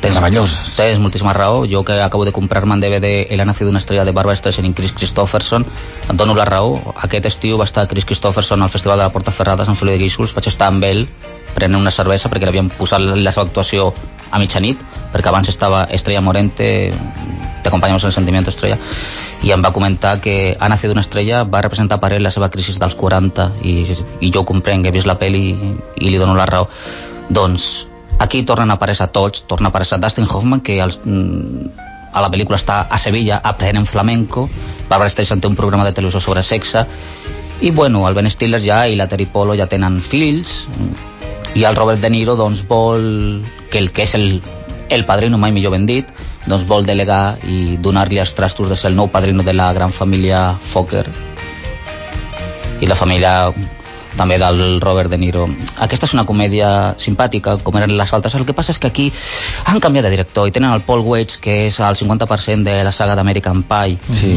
Tens, 0.00 0.14
Meravelloses. 0.14 0.76
Tens 0.76 0.98
moltíssima 1.00 1.32
raó. 1.32 1.64
Jo 1.70 1.84
que 1.84 2.00
acabo 2.00 2.24
de 2.24 2.32
comprar-me 2.32 2.74
en 2.74 2.80
DVD 2.80 3.26
El 3.30 3.40
ha 3.40 3.44
nacido 3.44 3.70
una 3.70 3.78
estrella 3.78 4.04
de 4.04 4.12
Barbara 4.12 4.36
Streisand 4.36 4.68
i 4.68 4.72
Chris 4.72 4.92
Christopherson, 4.92 5.66
et 6.08 6.16
dono 6.16 6.34
la 6.34 6.44
raó. 6.44 6.94
Aquest 6.96 7.26
estiu 7.26 7.58
va 7.58 7.64
estar 7.64 7.88
Chris 7.88 8.04
Christopherson 8.04 8.62
al 8.62 8.70
Festival 8.70 8.98
de 8.98 9.04
la 9.04 9.12
Porta 9.12 9.32
Ferrada 9.32 9.62
a 9.62 9.66
Sant 9.66 9.76
Feliu 9.76 9.96
de 9.96 10.02
Guíxols. 10.02 10.34
Vaig 10.34 10.48
estar 10.48 10.68
amb 10.68 10.84
ell 10.84 11.06
prenent 11.54 11.80
una 11.80 11.92
cervesa 11.94 12.28
perquè 12.28 12.44
l'havien 12.48 12.68
posat 12.68 13.00
la 13.00 13.32
seva 13.32 13.46
actuació 13.46 13.92
a 14.30 14.40
mitjanit, 14.42 14.80
perquè 15.12 15.30
abans 15.30 15.48
estava 15.48 15.84
Estrella 15.90 16.20
Morente, 16.20 16.92
te 17.62 17.68
acompanyamos 17.68 18.02
en 18.02 18.08
el 18.08 18.16
sentimiento 18.16 18.50
Estrella, 18.50 18.78
i 19.42 19.52
em 19.54 19.62
va 19.62 19.72
comentar 19.72 20.20
que 20.20 20.56
Ha 20.58 20.68
nacido 20.68 20.92
una 20.92 21.02
estrella 21.02 21.44
va 21.44 21.62
representar 21.62 22.00
per 22.00 22.12
ell 22.12 22.22
la 22.22 22.30
seva 22.30 22.50
crisi 22.50 22.76
dels 22.78 22.94
40 22.94 23.50
i, 23.62 23.96
i 24.20 24.30
jo 24.30 24.40
ho 24.40 24.44
comprenc, 24.44 24.86
he 24.86 24.92
vist 24.92 25.06
la 25.06 25.18
pel·li 25.18 25.42
i, 25.52 25.74
i 26.00 26.10
li 26.10 26.18
dono 26.18 26.34
la 26.34 26.46
raó. 26.46 26.68
Doncs 27.28 27.86
aquí 28.18 28.42
tornen 28.42 28.70
a 28.70 28.78
aparèixer 28.78 29.08
tots, 29.12 29.44
torna 29.50 29.68
a 29.68 29.74
aparèixer 29.74 29.98
Dustin 30.00 30.28
Hoffman, 30.28 30.60
que 30.60 30.80
els, 30.82 30.98
mm, 31.04 31.68
a 32.12 32.20
la 32.22 32.30
pel·lícula 32.30 32.58
està 32.58 32.86
a 32.88 32.98
Sevilla 32.98 33.40
aprenent 33.42 33.86
flamenco, 33.86 34.48
Barbara 34.88 35.10
Streisand 35.10 35.42
té 35.42 35.48
un 35.48 35.56
programa 35.56 35.84
de 35.84 35.92
televisió 35.92 36.20
sobre 36.20 36.42
sexe, 36.42 36.86
i 37.60 37.70
bueno, 37.70 38.06
el 38.08 38.14
Ben 38.14 38.30
Stiller 38.30 38.60
ja 38.62 38.86
i 38.88 38.96
la 38.96 39.08
Terry 39.08 39.26
Polo 39.26 39.54
ja 39.56 39.66
tenen 39.66 40.00
fills, 40.02 40.66
i 41.54 41.64
el 41.64 41.76
Robert 41.76 42.00
De 42.00 42.10
Niro 42.10 42.34
doncs 42.36 42.64
vol 42.66 43.44
que 43.70 43.78
el 43.78 43.92
que 43.92 44.02
és 44.02 44.14
el, 44.14 44.42
el 44.90 45.04
padrino 45.06 45.38
mai 45.38 45.52
millor 45.54 45.72
ben 45.72 45.86
dit 45.86 46.06
doncs 46.46 46.66
vol 46.68 46.84
delegar 46.84 47.38
i 47.48 47.76
donar-li 47.80 48.18
els 48.20 48.34
trastos 48.36 48.68
de 48.68 48.76
ser 48.76 48.90
el 48.90 48.98
nou 48.98 49.08
padrino 49.08 49.42
de 49.42 49.54
la 49.54 49.72
gran 49.72 49.92
família 49.92 50.58
Fokker. 50.72 51.06
I 52.82 52.86
la 52.90 52.98
família 52.98 53.52
també 54.16 54.38
del 54.38 54.80
Robert 54.80 55.10
De 55.10 55.18
Niro. 55.18 55.46
Aquesta 55.82 56.06
és 56.06 56.14
una 56.14 56.24
comèdia 56.28 56.94
simpàtica, 57.02 57.56
com 57.62 57.78
eren 57.80 57.96
les 57.98 58.12
altres. 58.14 58.34
El 58.38 58.46
que 58.46 58.54
passa 58.56 58.72
és 58.74 58.80
que 58.80 58.90
aquí 58.90 59.10
han 59.66 59.80
canviat 59.82 60.06
de 60.06 60.12
director 60.14 60.48
i 60.48 60.54
tenen 60.54 60.74
el 60.74 60.84
Paul 60.86 61.04
Weitz, 61.06 61.38
que 61.42 61.66
és 61.68 61.80
el 61.80 61.98
50% 61.98 62.64
de 62.66 62.82
la 62.84 62.92
saga 62.92 63.16
d'American 63.18 63.64
Pie. 63.70 63.98
Sí. 64.10 64.36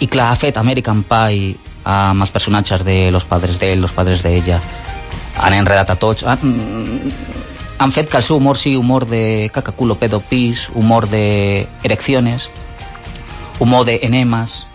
I 0.00 0.06
clar, 0.06 0.32
ha 0.32 0.38
fet 0.38 0.56
American 0.56 1.02
Pie 1.08 1.56
amb 1.88 2.22
els 2.22 2.32
personatges 2.32 2.84
de 2.84 3.10
Los 3.10 3.24
Padres 3.24 3.58
d'ell, 3.60 3.80
Los 3.80 3.92
Padres 3.96 4.22
d'ella. 4.22 4.60
Han 5.38 5.54
enredat 5.54 5.90
a 5.90 5.98
tots. 6.00 6.24
Han, 6.24 7.12
han 7.78 7.92
fet 7.92 8.10
que 8.10 8.18
el 8.18 8.26
seu 8.26 8.36
humor 8.36 8.58
sigui 8.58 8.76
humor 8.76 9.06
de 9.06 9.50
caca, 9.54 9.72
culo, 9.72 9.98
pedo, 9.98 10.20
pis, 10.20 10.68
humor 10.74 11.08
de 11.08 11.68
erecciones, 11.82 12.50
humor 13.58 13.84
de 13.86 14.00
enemas, 14.02 14.66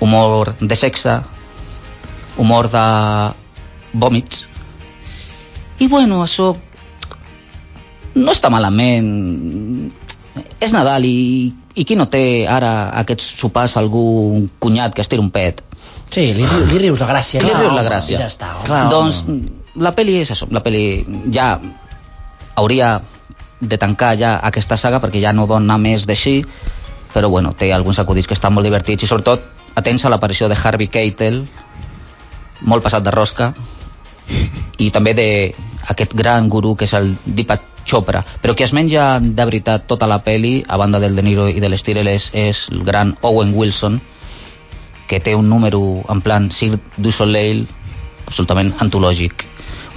humor 0.00 0.54
de 0.60 0.76
sexe, 0.76 1.20
humor 2.38 2.70
de 2.72 2.84
vòmits. 3.94 4.44
I 5.78 5.88
bueno, 5.90 6.22
això 6.24 6.54
no 8.14 8.32
està 8.32 8.50
malament. 8.50 9.90
És 10.62 10.72
Nadal 10.74 11.06
i, 11.06 11.52
i 11.74 11.84
qui 11.86 11.96
no 11.98 12.08
té 12.10 12.46
ara 12.50 12.90
aquests 13.02 13.34
sopars 13.40 13.76
algun 13.78 14.48
cunyat 14.62 14.94
que 14.94 15.02
es 15.02 15.10
tira 15.10 15.22
un 15.22 15.30
pet? 15.34 15.62
Sí, 16.10 16.30
li, 16.36 16.46
li 16.70 16.78
rius 16.78 17.00
la 17.02 17.08
gràcia. 17.10 17.42
Li 17.42 17.54
rius 17.54 17.74
la 17.74 17.84
gràcia. 17.86 18.18
Ja 18.22 18.30
està. 18.30 18.54
home. 18.58 18.68
Clar, 18.68 18.84
doncs 18.92 19.22
la 19.82 19.94
peli 19.94 20.20
és 20.22 20.30
això, 20.30 20.46
la 20.54 20.62
peli 20.62 20.84
ja 21.34 21.56
hauria 22.54 23.00
de 23.60 23.78
tancar 23.80 24.14
ja 24.18 24.36
aquesta 24.46 24.78
saga 24.78 25.00
perquè 25.02 25.22
ja 25.22 25.32
no 25.34 25.48
dona 25.50 25.78
més 25.78 26.06
d'així, 26.06 26.42
però 27.14 27.30
bueno, 27.30 27.54
té 27.58 27.72
alguns 27.72 27.98
acudits 28.02 28.28
que 28.30 28.36
estan 28.38 28.54
molt 28.54 28.66
divertits 28.66 29.02
i 29.02 29.10
sobretot 29.10 29.42
atents 29.78 30.04
a 30.04 30.12
l'aparició 30.12 30.48
de 30.50 30.58
Harvey 30.58 30.90
Keitel, 30.90 31.44
molt 32.62 32.84
passat 32.84 33.04
de 33.04 33.12
rosca, 33.14 33.52
i 34.78 34.90
també 34.90 35.14
de 35.14 35.28
aquest 35.90 36.14
gran 36.16 36.48
gurú 36.48 36.74
que 36.76 36.86
és 36.88 36.94
el 36.96 37.14
Deepak 37.24 37.70
Chopra, 37.84 38.24
però 38.40 38.54
qui 38.56 38.64
es 38.64 38.72
menja 38.72 39.18
de 39.20 39.44
veritat 39.44 39.86
tota 39.86 40.08
la 40.08 40.22
peli, 40.24 40.64
a 40.68 40.78
banda 40.80 41.00
del 41.00 41.16
De 41.16 41.22
Niro 41.22 41.48
i 41.48 41.60
de 41.60 41.68
l'Estirel, 41.68 42.08
és, 42.08 42.30
és 42.32 42.66
el 42.72 42.84
gran 42.84 43.14
Owen 43.20 43.52
Wilson, 43.54 44.00
que 45.06 45.20
té 45.20 45.34
un 45.36 45.48
número 45.48 46.02
en 46.08 46.22
plan 46.24 46.50
Cirque 46.50 46.80
du 46.96 47.12
Soleil 47.12 47.66
absolutament 48.24 48.72
antològic. 48.80 49.44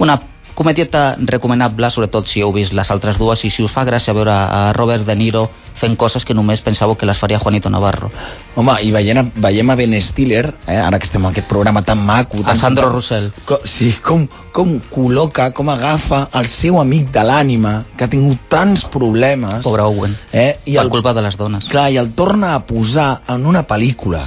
Una 0.04 0.18
comedieta 0.58 1.16
recomanable, 1.18 1.88
sobretot 1.90 2.28
si 2.28 2.42
heu 2.44 2.52
vist 2.52 2.74
les 2.76 2.90
altres 2.90 3.16
dues 3.16 3.44
i 3.46 3.50
si 3.50 3.64
us 3.64 3.72
fa 3.72 3.86
gràcia 3.88 4.12
veure 4.12 4.34
a 4.34 4.72
Robert 4.76 5.06
De 5.06 5.16
Niro 5.16 5.48
fent 5.78 5.94
coses 5.96 6.24
que 6.26 6.34
només 6.34 6.60
pensàveu 6.64 6.96
que 6.98 7.06
les 7.06 7.16
faria 7.18 7.38
Juanito 7.38 7.70
Navarro. 7.70 8.10
Home, 8.58 8.74
i 8.82 8.90
veient, 8.92 9.18
a- 9.22 9.26
veiem 9.46 9.70
a 9.70 9.76
Ben 9.78 9.94
Stiller, 10.02 10.54
eh, 10.66 10.76
ara 10.76 10.98
que 10.98 11.06
estem 11.06 11.24
en 11.24 11.30
aquest 11.30 11.48
programa 11.48 11.82
tan 11.86 12.02
maco... 12.04 12.40
A 12.42 12.50
Tan 12.50 12.58
Sandro 12.58 12.90
simpàtic, 12.90 12.92
Roussel. 12.92 13.32
Co 13.46 13.60
sí, 13.64 13.92
com, 14.02 14.26
com 14.52 14.76
col·loca, 14.90 15.52
com 15.54 15.70
agafa 15.70 16.28
el 16.34 16.46
seu 16.50 16.80
amic 16.82 17.10
de 17.14 17.22
l'ànima, 17.24 17.74
que 17.96 18.04
ha 18.04 18.10
tingut 18.12 18.44
tants 18.50 18.84
problemes... 18.90 19.62
Pobre 19.64 19.82
Owen. 19.88 20.16
Eh, 20.32 20.58
i 20.66 20.74
per 20.76 20.84
el, 20.84 20.90
culpa 20.90 21.14
de 21.14 21.22
les 21.22 21.36
dones. 21.38 21.68
clar, 21.70 21.88
i 21.94 21.96
el 22.02 22.12
torna 22.18 22.54
a 22.56 22.64
posar 22.66 23.22
en 23.28 23.46
una 23.46 23.64
pel·lícula. 23.66 24.26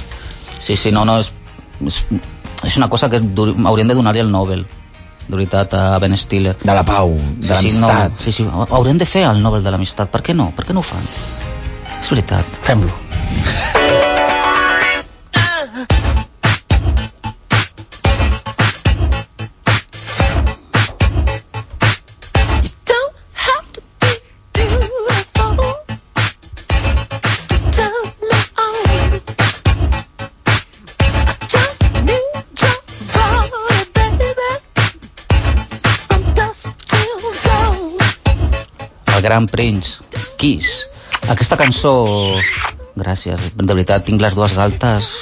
Sí, 0.58 0.76
sí, 0.76 0.92
no, 0.92 1.04
no, 1.04 1.18
és, 1.20 1.32
és, 1.84 2.02
és 2.64 2.76
una 2.78 2.88
cosa 2.88 3.10
que 3.10 3.18
haurien 3.18 3.88
de 3.88 3.94
donar-li 3.98 4.20
el 4.22 4.30
Nobel, 4.30 4.64
de 5.22 5.36
veritat, 5.36 5.72
a 5.74 5.98
Ben 6.02 6.16
Stiller. 6.18 6.56
De 6.62 6.74
la 6.74 6.82
pau, 6.84 7.12
de 7.14 7.46
sí, 7.46 7.70
sí, 7.70 7.78
no, 7.78 7.86
l'amistat. 7.88 8.20
sí, 8.20 8.32
sí, 8.32 8.46
haurien 8.70 8.98
de 8.98 9.06
fer 9.06 9.22
el 9.28 9.42
Nobel 9.42 9.62
de 9.64 9.70
l'amistat. 9.70 10.10
Per 10.10 10.22
què 10.22 10.34
no? 10.34 10.50
Per 10.56 10.64
què 10.66 10.74
no 10.74 10.80
ho 10.80 10.86
fan? 10.86 11.02
És 12.00 12.08
veritat. 12.08 12.58
Fem-lo. 12.62 12.90
Gran 39.22 39.46
Prince, 39.46 40.02
Kiss. 40.36 40.91
Aquesta 41.32 41.56
cançó, 41.56 41.92
gràcies, 42.98 43.52
de 43.56 43.72
veritat, 43.72 44.04
tinc 44.04 44.20
les 44.20 44.34
dues 44.36 44.52
galtes 44.52 45.12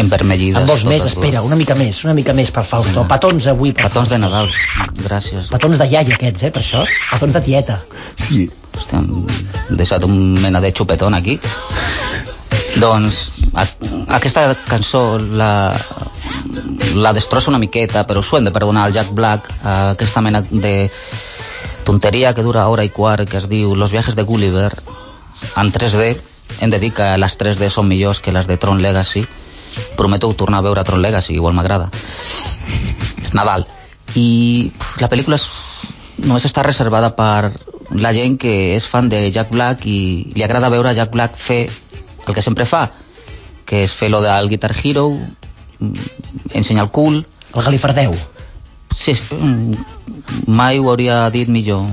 envermellides. 0.00 0.60
En 0.60 0.68
vols 0.68 0.84
més? 0.88 1.04
Espera, 1.08 1.42
una 1.46 1.56
mica 1.56 1.76
més, 1.78 2.02
una 2.04 2.14
mica 2.16 2.34
més 2.36 2.50
per 2.52 2.64
Fausto. 2.68 3.04
Petons 3.08 3.46
avui 3.52 3.72
per 3.76 3.88
Petons 3.88 4.10
de 4.10 4.18
Fausto. 4.20 4.26
Nadal, 4.26 5.00
gràcies. 5.06 5.48
Petons 5.52 5.80
de 5.80 5.86
iaia 5.88 6.16
aquests, 6.16 6.44
eh, 6.44 6.52
per 6.52 6.62
això. 6.62 6.84
Petons 7.14 7.38
de 7.38 7.42
tieta. 7.46 7.78
Sí. 8.20 8.48
Hòstia, 8.76 9.00
hem 9.00 9.80
deixat 9.80 10.04
un 10.06 10.16
mena 10.40 10.60
de 10.60 10.72
xupetón 10.76 11.16
aquí. 11.16 11.38
Doncs 12.80 13.18
a, 13.54 13.66
aquesta 14.20 14.44
cançó 14.68 15.18
la, 15.18 15.74
la 16.94 17.12
destrossa 17.16 17.50
una 17.50 17.58
miqueta, 17.58 18.04
però 18.06 18.22
s'ho 18.22 18.38
hem 18.38 18.46
de 18.46 18.54
perdonar 18.54 18.86
al 18.86 18.94
Jack 18.94 19.10
Black, 19.16 19.50
a 19.62 19.76
aquesta 19.96 20.20
mena 20.20 20.44
de 20.50 20.90
tonteria 21.84 22.34
que 22.34 22.44
dura 22.46 22.68
hora 22.68 22.84
i 22.84 22.92
quart, 22.94 23.28
que 23.28 23.40
es 23.40 23.48
diu 23.50 23.74
Los 23.74 23.90
viajes 23.90 24.14
de 24.14 24.22
Gulliver, 24.22 24.70
en 25.56 25.72
3D. 25.72 26.20
Hem 26.60 26.70
de 26.70 26.80
dir 26.82 26.92
que 26.94 27.06
les 27.18 27.36
3D 27.38 27.70
són 27.70 27.88
millors 27.88 28.20
que 28.20 28.32
les 28.32 28.46
de 28.46 28.56
Tron 28.58 28.82
Legacy. 28.82 29.24
Prometo 29.96 30.32
tornar 30.34 30.60
a 30.60 30.66
veure 30.66 30.84
Tron 30.84 31.02
Legacy, 31.02 31.34
igual 31.34 31.54
m'agrada. 31.54 31.90
És 33.22 33.34
Nadal. 33.34 33.66
I 34.18 34.72
la 34.98 35.08
pel·lícula 35.10 35.38
és, 35.38 35.46
només 36.18 36.46
està 36.48 36.64
reservada 36.66 37.14
per 37.16 37.52
la 37.90 38.12
gent 38.14 38.36
que 38.38 38.74
és 38.76 38.86
fan 38.86 39.08
de 39.10 39.22
Jack 39.30 39.50
Black 39.54 39.86
i 39.86 40.30
li 40.34 40.42
agrada 40.46 40.70
veure 40.70 40.94
Jack 40.94 41.14
Black 41.14 41.38
fer 41.38 41.62
el 42.26 42.34
que 42.34 42.42
sempre 42.42 42.66
fa, 42.66 42.88
que 43.66 43.84
és 43.86 43.94
fer 43.94 44.10
lo 44.10 44.20
del 44.22 44.50
Guitar 44.50 44.74
Hero, 44.74 45.10
mm, 45.78 46.10
ensenyar 46.54 46.86
el 46.86 46.94
cul, 46.94 47.24
El 47.54 47.64
galifardeu. 47.66 48.14
Sí, 48.96 49.14
sí, 49.14 49.22
mm, 49.34 49.74
mai 50.46 50.78
ho 50.78 50.90
hauria 50.90 51.30
dit 51.30 51.48
millor. 51.48 51.84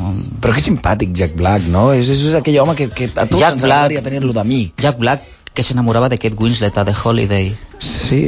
Però 0.42 0.54
que 0.54 0.62
simpàtic, 0.62 1.14
Jack 1.16 1.36
Black, 1.40 1.68
no? 1.72 1.92
És, 1.96 2.10
és 2.12 2.34
aquell 2.36 2.58
home 2.60 2.76
que, 2.76 2.90
que 2.92 3.12
a 3.16 3.26
tots 3.26 3.40
Jack 3.40 3.54
ens 3.58 3.64
Black- 3.64 3.74
agradaria 3.74 4.04
tenir-lo 4.04 4.34
d'amic. 4.36 4.74
Jack 4.82 4.98
Black, 5.00 5.24
que 5.54 5.64
s'enamorava 5.64 6.10
de 6.10 6.18
Kate 6.18 6.36
Winslet 6.38 6.78
a 6.78 6.84
The 6.86 6.96
Holiday. 7.04 7.54
Sí, 7.80 8.28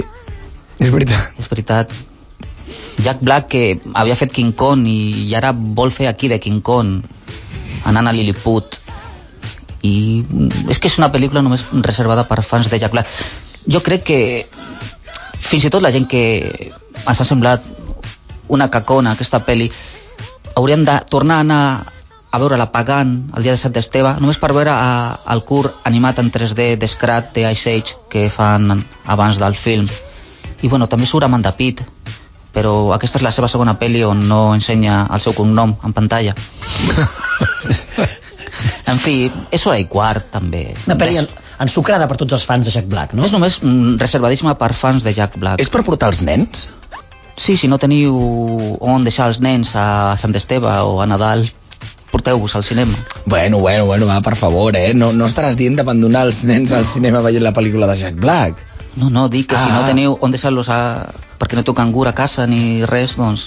és 0.79 0.89
veritat. 0.93 1.33
És 1.39 1.49
veritat. 1.51 1.91
Jack 2.99 3.21
Black, 3.23 3.47
que 3.51 3.79
havia 3.93 4.15
fet 4.19 4.31
King 4.35 4.53
Kong 4.55 4.85
i, 4.87 5.25
i 5.27 5.35
ara 5.35 5.51
vol 5.55 5.91
fer 5.91 6.07
aquí 6.07 6.27
de 6.31 6.39
King 6.39 6.61
Kong, 6.61 7.01
anant 7.87 8.07
a 8.07 8.13
Lilliput. 8.15 8.79
I 9.81 10.23
mm, 10.27 10.69
és 10.71 10.79
que 10.79 10.87
és 10.91 10.97
una 10.99 11.11
pel·lícula 11.11 11.43
només 11.43 11.65
reservada 11.85 12.25
per 12.27 12.41
fans 12.43 12.67
de 12.71 12.79
Jack 12.79 12.91
Black. 12.95 13.07
Jo 13.67 13.79
crec 13.83 14.03
que 14.07 14.19
fins 15.39 15.63
i 15.65 15.69
tot 15.71 15.81
la 15.83 15.91
gent 15.95 16.07
que 16.11 16.23
ens 17.05 17.19
ha 17.21 17.25
semblat 17.27 17.63
una 18.49 18.69
cacona 18.73 19.11
aquesta 19.15 19.39
pel·li 19.45 19.69
hauríem 20.57 20.83
de 20.85 20.97
tornar 21.09 21.37
a 21.39 21.45
anar 21.45 21.63
a 22.29 22.37
veure-la 22.37 22.67
pagant 22.73 23.15
el 23.37 23.43
dia 23.45 23.55
de 23.55 23.61
Sant 23.61 23.77
Esteve 23.79 24.11
només 24.21 24.37
per 24.37 24.51
veure 24.53 24.69
a, 24.73 25.19
el 25.33 25.41
curt 25.49 25.79
animat 25.89 26.19
en 26.21 26.29
3D 26.33 26.75
d'Scrat 26.81 27.31
de 27.33 27.47
Ice 27.51 27.69
Age 27.73 27.95
que 28.09 28.27
fan 28.33 28.83
abans 29.05 29.39
del 29.41 29.55
film 29.57 29.87
i 30.61 30.67
bueno, 30.67 30.87
també 30.91 31.05
surt 31.09 31.25
Amanda 31.25 31.51
Pitt 31.57 31.81
però 32.53 32.91
aquesta 32.93 33.17
és 33.19 33.23
la 33.25 33.31
seva 33.31 33.47
segona 33.49 33.75
pel·li 33.79 34.01
on 34.05 34.25
no 34.29 34.53
ensenya 34.57 35.03
el 35.13 35.21
seu 35.21 35.33
cognom 35.37 35.75
en 35.85 35.93
pantalla 35.93 36.33
en 38.89 38.97
fi, 38.99 39.29
és 39.53 39.65
hora 39.67 39.77
i 39.79 39.85
quart 39.89 40.29
també 40.33 40.63
Una 40.87 40.97
pel·li 40.99 41.19
en- 41.21 41.29
ensucrada 41.63 42.07
per 42.09 42.17
tots 42.19 42.35
els 42.37 42.45
fans 42.47 42.67
de 42.67 42.73
Jack 42.73 42.87
Black, 42.91 43.13
no? 43.13 43.23
no 43.23 43.27
és 43.29 43.33
només 43.35 43.59
mm, 43.61 43.97
reservadíssima 44.01 44.55
per 44.59 44.71
fans 44.73 45.03
de 45.05 45.13
Jack 45.15 45.37
Black 45.41 45.61
És 45.61 45.71
per 45.73 45.83
portar 45.87 46.11
els 46.13 46.21
nens? 46.25 46.67
Sí, 47.39 47.55
si 47.57 47.69
no 47.71 47.77
teniu 47.79 48.15
on 48.83 49.05
deixar 49.07 49.29
els 49.31 49.39
nens 49.39 49.71
a 49.79 50.15
Sant 50.19 50.35
Esteve 50.35 50.67
o 50.83 50.97
a 51.01 51.05
Nadal, 51.07 51.45
porteu-vos 52.11 52.55
al 52.57 52.65
cinema. 52.67 52.97
Bueno, 53.25 53.59
bueno, 53.63 53.85
bueno, 53.85 54.05
va, 54.09 54.19
per 54.21 54.35
favor, 54.35 54.75
eh? 54.75 54.91
No, 54.93 55.13
no 55.13 55.25
estaràs 55.29 55.55
dient 55.55 55.77
d'abandonar 55.79 56.25
els 56.27 56.43
nens 56.43 56.73
al 56.75 56.85
cinema 56.89 57.21
veient 57.23 57.45
la 57.45 57.53
pel·lícula 57.55 57.87
de 57.87 57.95
Jack 58.01 58.19
Black. 58.19 58.65
No, 58.99 59.07
no, 59.13 59.27
dic 59.29 59.47
que 59.51 59.55
si 59.55 59.69
Ah. 59.69 59.79
no 59.79 59.87
teniu 59.87 60.17
on 60.19 60.31
deixar-los 60.35 60.67
a... 60.73 60.79
perquè 61.39 61.55
no 61.55 61.63
té 61.63 61.71
cangur 61.77 62.07
a 62.09 62.13
casa 62.13 62.43
ni 62.49 62.83
res, 62.83 63.13
doncs... 63.15 63.45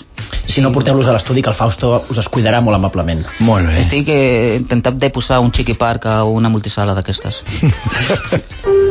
Si 0.49 0.63
no, 0.65 0.71
porteu-los 0.73 1.07
a 1.09 1.13
l'estudi, 1.13 1.43
que 1.45 1.51
el 1.51 1.55
Fausto 1.59 2.05
us 2.09 2.17
es 2.23 2.29
cuidarà 2.33 2.63
molt 2.65 2.79
amablement. 2.79 3.27
Molt 3.45 3.69
bé. 3.69 3.81
Estic 3.83 4.09
eh, 4.09 4.57
intentant 4.63 4.97
de 4.99 5.11
posar 5.13 5.41
un 5.45 5.53
chiqui 5.53 5.75
park 5.77 6.07
a 6.09 6.23
una 6.25 6.49
multisala 6.49 6.95
d'aquestes. 6.97 7.43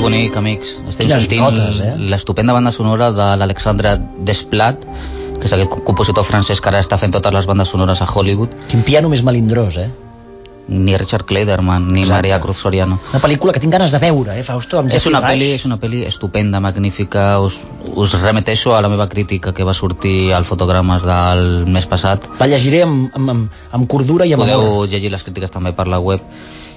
Bonic, 0.00 0.36
amics. 0.36 0.74
Estem 0.88 1.08
Quines 1.08 1.26
sentint 1.26 1.80
eh? 1.84 1.94
l'estupenda 2.10 2.54
banda 2.56 2.72
sonora 2.72 3.10
de 3.12 3.30
l'Alexandre 3.40 3.96
Desplat, 4.26 4.86
que 5.40 5.48
és 5.48 5.54
aquest 5.56 5.80
compositor 5.88 6.24
francès 6.28 6.60
que 6.60 6.70
ara 6.72 6.80
està 6.84 6.98
fent 7.00 7.12
totes 7.16 7.32
les 7.34 7.48
bandes 7.48 7.68
sonores 7.72 8.00
a 8.02 8.08
Hollywood. 8.08 8.54
Quin 8.68 8.84
piano 8.86 9.10
més 9.12 9.22
melindrós, 9.26 9.76
eh? 9.80 9.90
Ni 10.70 10.94
Richard 10.96 11.24
Clayderman, 11.26 11.88
ni 11.90 12.04
Exacte. 12.04 12.14
Maria 12.14 12.36
Cruz 12.38 12.60
Soriano. 12.62 13.00
Una 13.10 13.18
pel·lícula 13.18 13.50
que 13.52 13.58
tinc 13.58 13.72
ganes 13.74 13.90
de 13.90 13.98
veure, 13.98 14.36
eh, 14.38 14.44
Fausto? 14.46 14.78
Amb 14.78 14.92
És 14.94 15.06
una, 15.10 15.18
pel·li, 15.24 15.48
és 15.56 15.64
una 15.66 15.80
pel·li 15.82 16.04
estupenda, 16.06 16.60
magnífica. 16.62 17.40
Us, 17.42 17.56
us 17.96 18.14
remeteixo 18.20 18.76
a 18.76 18.82
la 18.84 18.88
meva 18.92 19.08
crítica 19.08 19.52
que 19.52 19.66
va 19.66 19.74
sortir 19.74 20.32
al 20.32 20.46
fotogrames 20.46 21.02
del 21.02 21.66
mes 21.66 21.88
passat. 21.90 22.28
La 22.38 22.46
llegiré 22.46 22.84
amb, 22.86 23.10
amb, 23.18 23.34
amb, 23.34 23.60
amb 23.72 23.90
cordura 23.90 24.28
i 24.28 24.36
amb 24.36 24.44
Podeu 24.44 24.60
amor. 24.60 24.88
llegir 24.88 25.10
les 25.10 25.26
crítiques 25.26 25.50
també 25.50 25.72
per 25.72 25.88
la 25.88 25.98
web. 25.98 26.22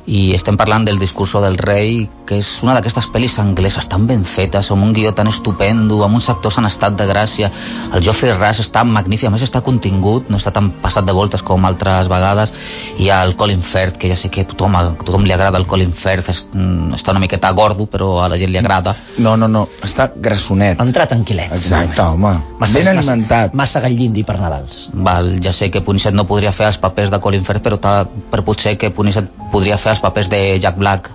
I 0.06 0.34
estem 0.36 0.58
parlant 0.60 0.86
del 0.86 1.00
discurso 1.00 1.42
del 1.42 1.58
rei 1.58 2.10
que 2.28 2.38
és 2.40 2.50
una 2.64 2.74
d'aquestes 2.76 3.08
pel·lis 3.12 3.38
angleses 3.40 3.88
tan 3.92 4.08
ben 4.08 4.24
fetes, 4.28 4.70
amb 4.72 4.84
un 4.84 4.94
guió 4.96 5.14
tan 5.16 5.28
estupendo 5.32 6.02
amb 6.04 6.18
uns 6.20 6.30
actors 6.32 6.58
en 6.60 6.68
estat 6.68 6.98
de 7.00 7.08
gràcia 7.08 7.50
el 7.94 8.04
Geoffrey 8.04 8.34
Rush 8.36 8.64
està 8.64 8.84
magnífic, 8.88 9.28
a 9.28 9.34
més 9.34 9.46
està 9.46 9.62
contingut 9.64 10.30
no 10.32 10.40
està 10.40 10.54
tan 10.56 10.72
passat 10.84 11.08
de 11.08 11.16
voltes 11.16 11.44
com 11.44 11.66
altres 11.68 12.10
vegades 12.12 12.54
i 13.00 13.10
el 13.14 13.36
Colin 13.40 13.64
Firth, 13.64 13.98
que 14.00 14.12
ja 14.12 14.20
sé 14.20 14.32
que 14.32 14.44
a 14.44 14.50
tothom, 14.50 14.76
a 14.76 14.84
tothom 15.04 15.28
li 15.28 15.36
agrada 15.36 15.60
el 15.60 15.68
Colin 15.68 15.94
Firth 15.96 16.32
és, 16.34 16.46
mm, 16.52 17.00
està 17.00 17.16
una 17.16 17.24
miqueta 17.24 17.52
gordo 17.52 17.88
però 17.88 18.24
a 18.24 18.30
la 18.32 18.40
gent 18.40 18.52
li 18.52 18.60
agrada 18.60 18.96
No, 19.18 19.36
no, 19.38 19.48
no, 19.48 19.68
està 19.86 20.10
grassonet. 20.16 20.80
Ha 20.80 20.86
entrat 20.88 21.12
en 21.14 21.24
quilets. 21.24 21.54
Exacte, 21.54 22.02
home. 22.02 22.34
ben 22.74 22.88
alimentat. 22.88 23.54
Massa 23.54 23.80
gallindi 23.84 24.24
per 24.24 24.40
Nadals. 24.40 24.90
Val, 24.94 25.38
ja 25.44 25.54
sé 25.54 25.70
que 25.72 25.82
Punisset 25.82 26.14
no 26.14 26.26
podria 26.28 26.52
fer 26.52 26.68
els 26.72 26.80
papers 26.82 27.12
de 27.12 27.20
Colin 27.24 27.46
Firth 27.46 27.64
però, 27.64 27.80
ta, 27.80 27.94
però 28.32 28.44
potser 28.44 28.76
que 28.78 28.90
Punisset 28.92 29.30
podria 29.54 29.78
fer 29.78 29.93
els 29.96 30.02
papers 30.04 30.32
de 30.32 30.42
Jack 30.60 30.80
Black 30.82 31.12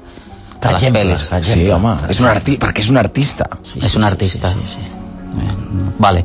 Per 0.59 0.71
a 0.71 0.75
les 0.75 0.83
exemple, 0.83 1.03
pel·lis 1.05 1.27
per 1.31 1.39
exemple. 1.43 1.65
Sí, 1.67 1.75
home, 1.75 1.97
és 2.11 2.23
un 2.23 2.31
arti 2.31 2.57
perquè 2.63 2.83
és 2.83 2.89
un 2.91 2.99
artista. 2.99 3.51
Sí, 3.63 3.83
És 3.83 3.95
un 3.99 4.07
artista. 4.07 4.55
Sí, 4.55 4.65
sí, 4.65 4.81
sí. 4.81 4.95
Vale. 5.99 6.25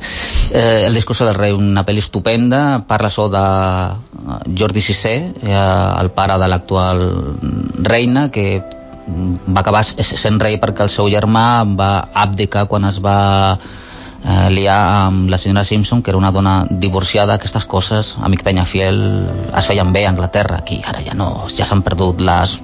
Eh, 0.51 0.85
el 0.87 0.93
discurso 0.95 1.25
del 1.25 1.35
rei, 1.35 1.51
una 1.53 1.83
pel·li 1.85 2.01
estupenda, 2.01 2.83
parla 2.87 3.09
so 3.13 3.27
de 3.29 3.41
eh, 3.43 4.37
Jordi 4.57 4.81
VI, 4.81 5.13
eh, 5.43 5.57
el 6.01 6.11
pare 6.15 6.37
de 6.39 6.49
l'actual 6.49 7.03
reina, 7.83 8.29
que 8.31 8.63
va 9.03 9.61
acabar 9.61 9.83
sent 9.83 10.39
rei 10.39 10.57
perquè 10.61 10.85
el 10.85 10.91
seu 10.93 11.09
germà 11.11 11.65
va 11.77 11.91
abdicar 12.23 12.67
quan 12.71 12.87
es 12.87 13.01
va 13.03 13.57
eh, 14.23 14.49
liar 14.49 14.79
amb 15.07 15.29
la 15.29 15.37
senyora 15.37 15.65
Simpson, 15.65 16.01
que 16.01 16.11
era 16.11 16.17
una 16.17 16.31
dona 16.31 16.65
divorciada, 16.69 17.35
aquestes 17.35 17.65
coses, 17.65 18.15
amic 18.21 18.43
Peñafiel, 18.43 19.03
es 19.55 19.67
feien 19.67 19.93
bé 19.93 20.05
a 20.05 20.13
Anglaterra, 20.13 20.57
aquí 20.61 20.81
ara 20.85 21.03
ja 21.03 21.13
no, 21.13 21.47
ja 21.51 21.67
s'han 21.67 21.83
perdut 21.83 22.21
les, 22.21 22.57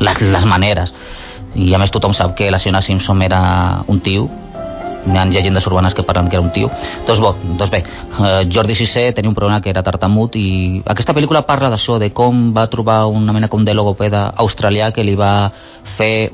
les, 0.00 0.22
les 0.22 0.46
maneres. 0.46 0.94
I 1.54 1.74
a 1.74 1.78
més 1.78 1.92
tothom 1.94 2.14
sap 2.14 2.34
que 2.34 2.50
la 2.50 2.58
senyora 2.58 2.82
Simpson 2.82 3.22
era 3.22 3.84
un 3.86 4.00
tio, 4.00 4.28
hi 5.04 5.18
ha 5.18 5.24
llegendes 5.28 5.66
urbanes 5.68 5.94
que 5.94 6.02
parlen 6.02 6.28
que 6.28 6.36
era 6.36 6.44
un 6.44 6.52
tio. 6.52 6.70
Doncs, 7.06 7.20
bo, 7.20 7.34
doncs 7.58 7.70
bé, 7.70 7.82
eh, 7.84 8.46
Jordi 8.50 8.74
VI 8.74 9.12
tenia 9.12 9.28
un 9.28 9.34
problema 9.34 9.60
que 9.60 9.70
era 9.70 9.82
tartamut 9.82 10.36
i 10.40 10.82
aquesta 10.86 11.14
pel·lícula 11.14 11.44
parla 11.46 11.70
d'això, 11.70 11.98
de 12.00 12.10
com 12.12 12.54
va 12.56 12.66
trobar 12.72 13.04
una 13.06 13.34
mena 13.36 13.50
com 13.52 13.64
de 13.64 13.74
logopeda 13.74 14.30
australià 14.36 14.90
que 14.92 15.04
li 15.04 15.14
va 15.14 15.52
fer 15.96 16.32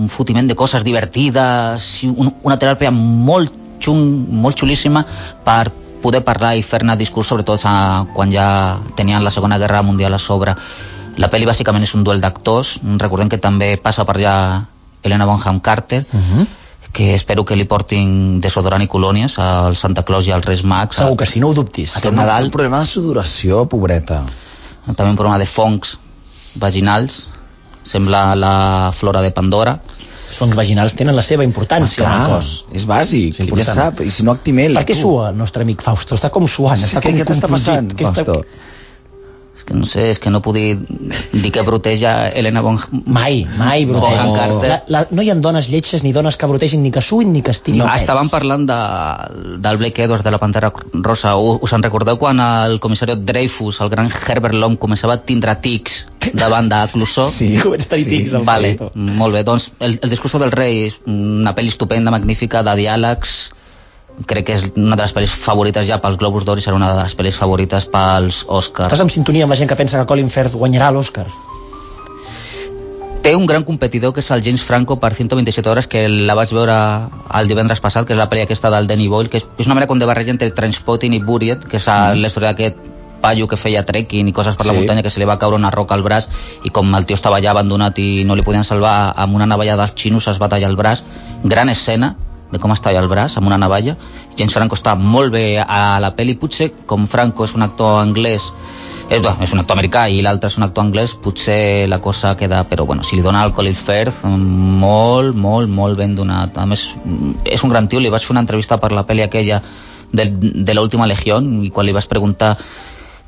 un 0.00 0.08
fotiment 0.08 0.46
de 0.48 0.56
coses 0.56 0.84
divertides 0.84 1.88
una 2.08 2.56
teràpia 2.56 2.90
molt 2.90 3.59
xung, 3.80 4.26
molt 4.30 4.58
xulíssima 4.60 5.04
per 5.44 5.70
poder 6.02 6.22
parlar 6.24 6.54
i 6.56 6.62
fer-ne 6.62 6.96
discurs 6.96 7.28
sobretot 7.28 7.60
a, 7.64 8.06
quan 8.14 8.30
ja 8.32 8.78
tenien 8.96 9.24
la 9.24 9.30
Segona 9.30 9.58
Guerra 9.58 9.82
Mundial 9.82 10.14
a 10.14 10.18
sobre 10.18 10.54
la 11.16 11.28
pel·li 11.28 11.44
bàsicament 11.44 11.84
és 11.84 11.94
un 11.94 12.04
duel 12.04 12.20
d'actors 12.20 12.78
recordem 12.98 13.28
que 13.28 13.38
també 13.38 13.76
passa 13.76 14.04
per 14.04 14.16
allà 14.16 14.36
Helena 15.02 15.26
Bonham 15.26 15.60
Carter 15.60 16.04
Uh 16.12 16.20
-huh. 16.20 16.46
que 16.92 17.14
espero 17.14 17.44
que 17.44 17.54
li 17.54 17.64
portin 17.64 18.40
desodorant 18.40 18.82
i 18.82 18.88
colònies 18.88 19.38
al 19.38 19.76
Santa 19.76 20.02
Claus 20.02 20.26
i 20.26 20.32
al 20.32 20.42
Reis 20.42 20.64
Mags. 20.64 20.96
Segur 20.96 21.16
que 21.16 21.26
sí, 21.26 21.38
no 21.38 21.48
ho 21.48 21.54
dubtis. 21.54 21.96
Aquest 21.96 22.10
Té 22.10 22.16
Nadal. 22.16 22.44
un 22.44 22.50
problema 22.50 22.80
de 22.80 22.86
sudoració, 22.86 23.68
pobreta. 23.68 24.24
També 24.96 25.10
un 25.10 25.16
problema 25.16 25.38
de 25.38 25.46
fongs 25.46 25.98
vaginals. 26.56 27.28
Sembla 27.84 28.34
la 28.34 28.90
flora 28.92 29.20
de 29.22 29.30
Pandora. 29.30 29.78
Fongs 30.40 30.56
vaginals 30.56 30.94
tenen 30.96 31.12
la 31.16 31.22
seva 31.26 31.44
importància 31.44 32.06
en 32.06 32.22
el 32.22 32.30
cos. 32.32 32.46
és 32.72 32.86
bàsic, 32.88 33.34
És 33.34 33.36
ja 33.42 33.44
important. 33.44 33.76
sap, 33.76 34.00
i 34.00 34.10
si 34.10 34.24
no 34.24 34.32
actimel. 34.32 34.74
Per 34.80 34.86
què 34.88 34.96
sua 34.96 35.28
el 35.30 35.36
nostre 35.36 35.62
amic 35.66 35.82
Fausto? 35.84 36.16
Està 36.16 36.30
com 36.32 36.48
suant, 36.48 36.78
Sí, 36.80 36.86
està 36.88 37.02
què, 37.04 37.10
com 37.12 37.18
què 37.20 37.26
t'està 37.28 37.48
compungit. 37.50 37.66
passant, 37.68 37.92
Què 37.92 38.06
està- 38.08 38.24
Fausto? 38.24 38.44
És 39.60 39.64
que 39.68 39.74
no 39.76 39.84
sé, 39.84 40.06
és 40.14 40.18
que 40.18 40.30
no 40.32 40.40
puc 40.40 40.54
dir, 40.56 40.78
que 41.52 41.62
broteja 41.66 42.30
Helena 42.32 42.62
Bonham... 42.64 43.02
Mai, 43.04 43.42
mai, 43.58 43.84
broteja. 43.84 44.22
Carter. 44.32 44.70
La, 44.70 44.78
la, 44.88 45.02
no 45.12 45.20
hi 45.22 45.28
ha 45.28 45.34
dones 45.36 45.68
lletges 45.68 46.00
ni 46.06 46.14
dones 46.16 46.38
que 46.40 46.48
brotegin 46.48 46.80
ni 46.82 46.88
que 46.94 47.02
suïn 47.04 47.28
ni 47.34 47.42
que 47.44 47.52
estirin 47.52 47.82
No, 47.82 47.88
pets. 47.90 48.00
estàvem 48.06 48.30
parlant 48.32 48.64
de, 48.70 48.78
del 49.60 49.76
Blake 49.82 50.06
Edwards 50.06 50.24
de 50.24 50.32
la 50.32 50.40
Pantera 50.40 50.72
Rosa. 51.04 51.34
Us 51.36 51.74
en 51.76 51.84
recordeu 51.84 52.16
quan 52.16 52.40
el 52.40 52.78
comissari 52.80 53.18
Dreyfus, 53.20 53.82
el 53.84 53.92
gran 53.92 54.08
Herbert 54.08 54.56
Lom, 54.56 54.78
començava 54.80 55.18
a 55.18 55.22
tindre 55.28 55.54
tics 55.60 56.06
davant 56.32 56.72
de 56.72 56.80
Clouseau? 56.94 57.28
Sí, 57.40 57.52
Comença 57.60 57.90
a 57.90 57.94
tenir 57.98 58.08
tics, 58.08 58.32
Vale, 58.48 58.74
Fausto. 58.80 58.92
molt 58.96 59.36
bé. 59.36 59.44
Doncs 59.44 59.70
el, 59.80 59.98
el 60.00 60.10
discurso 60.16 60.40
del 60.40 60.52
rei 60.56 60.86
és 60.88 60.96
una 61.06 61.52
pel·li 61.56 61.68
estupenda, 61.74 62.10
magnífica, 62.16 62.64
de 62.64 62.78
diàlegs. 62.80 63.50
Crec 64.26 64.46
que 64.46 64.56
és 64.58 64.64
una 64.76 64.96
de 64.96 65.02
les 65.02 65.14
pel·lis 65.16 65.32
favorites 65.32 65.86
ja 65.88 66.00
pels 66.02 66.18
Globus 66.20 66.44
d'Or 66.44 66.60
i 66.60 66.64
serà 66.64 66.76
una 66.76 66.90
de 66.92 67.02
les 67.02 67.14
pel·lis 67.16 67.38
favorites 67.40 67.86
pels 67.88 68.42
Oscars. 68.48 68.90
Estàs 68.90 69.04
en 69.06 69.12
sintonia 69.12 69.46
amb 69.46 69.54
la 69.54 69.60
gent 69.60 69.70
que 69.70 69.78
pensa 69.78 70.00
que 70.00 70.08
Colin 70.10 70.28
Firth 70.30 70.58
guanyarà 70.60 70.90
l'Oscar? 70.92 71.26
Té 73.20 73.34
un 73.36 73.44
gran 73.44 73.64
competidor 73.68 74.14
que 74.16 74.20
és 74.24 74.30
el 74.32 74.42
James 74.44 74.62
Franco 74.64 74.96
per 75.00 75.12
127 75.14 75.68
hores 75.68 75.86
que 75.86 76.06
la 76.08 76.34
vaig 76.34 76.52
veure 76.56 76.76
el 77.36 77.48
divendres 77.48 77.80
passat, 77.84 78.06
que 78.08 78.14
és 78.16 78.20
la 78.20 78.30
pel·li 78.32 78.46
aquesta 78.46 78.70
del 78.72 78.86
Danny 78.88 79.08
Boyle, 79.12 79.28
que 79.28 79.42
és, 79.42 79.66
una 79.66 79.76
mena 79.76 79.88
com 79.90 80.00
de 80.00 80.08
barreja 80.08 80.32
entre 80.32 80.48
Transpotting 80.56 81.12
i 81.16 81.20
Buried, 81.20 81.66
que 81.68 81.76
és 81.76 81.88
mm. 81.88 82.16
la 82.20 82.30
història 82.32 82.54
d'aquest 82.54 82.88
paio 83.20 83.46
que 83.46 83.58
feia 83.60 83.84
trekking 83.84 84.30
i 84.30 84.32
coses 84.32 84.56
per 84.56 84.64
la 84.66 84.72
Sí. 84.72 84.78
muntanya 84.78 85.02
que 85.02 85.10
se 85.10 85.20
li 85.20 85.26
va 85.28 85.38
caure 85.38 85.56
una 85.56 85.70
roca 85.70 85.94
al 85.94 86.02
braç 86.02 86.28
i 86.64 86.70
com 86.70 86.94
el 86.94 87.04
tio 87.04 87.14
estava 87.14 87.36
allà 87.36 87.50
abandonat 87.50 87.98
i 87.98 88.24
no 88.24 88.34
li 88.34 88.42
podien 88.42 88.64
salvar 88.64 89.12
amb 89.14 89.34
una 89.34 89.46
navalla 89.46 89.76
dels 89.76 89.92
xinos 89.94 90.26
es 90.28 90.40
va 90.40 90.48
tallar 90.48 90.70
el 90.70 90.76
braç 90.76 91.04
gran 91.44 91.68
escena 91.68 92.16
de 92.50 92.58
com 92.58 92.72
es 92.74 92.82
talla 92.82 93.00
el 93.02 93.08
braç 93.08 93.36
amb 93.38 93.46
una 93.46 93.58
navalla 93.58 93.96
James 94.38 94.54
Franco 94.54 94.78
està 94.78 94.94
molt 94.96 95.32
bé 95.34 95.60
a 95.60 95.98
la 96.02 96.14
pel·li. 96.16 96.36
Potser 96.40 96.70
com 96.86 97.06
Franco 97.10 97.44
és 97.44 97.54
un 97.56 97.66
actor 97.66 97.98
anglès 98.00 98.46
és, 99.10 99.18
no, 99.24 99.32
és 99.42 99.50
un 99.52 99.58
actor 99.58 99.74
americà 99.74 100.04
i 100.08 100.20
l'altre 100.22 100.48
és 100.52 100.56
un 100.56 100.64
actor 100.64 100.86
anglès, 100.86 101.16
potser 101.18 101.88
la 101.90 101.98
cosa 102.00 102.36
queda... 102.38 102.62
Però 102.70 102.86
bueno, 102.86 103.02
si 103.02 103.18
li 103.18 103.24
dona 103.26 103.42
el 103.44 103.52
Colin 103.56 103.74
Firth, 103.74 104.22
molt, 104.24 105.34
molt, 105.34 105.68
molt 105.68 105.98
ben 105.98 106.14
donat. 106.14 106.54
A 106.62 106.66
més, 106.70 106.84
és 107.44 107.64
un 107.66 107.74
gran 107.74 107.90
tio, 107.90 107.98
li 107.98 108.12
vaig 108.12 108.22
fer 108.22 108.36
una 108.36 108.44
entrevista 108.46 108.78
per 108.78 108.92
la 108.94 109.02
pel·li 109.08 109.26
aquella 109.26 109.60
de, 110.12 110.28
de 110.30 110.78
l'última 110.78 111.10
legió 111.10 111.40
i 111.42 111.72
quan 111.74 111.86
li 111.86 111.94
vaig 111.96 112.06
preguntar 112.10 112.54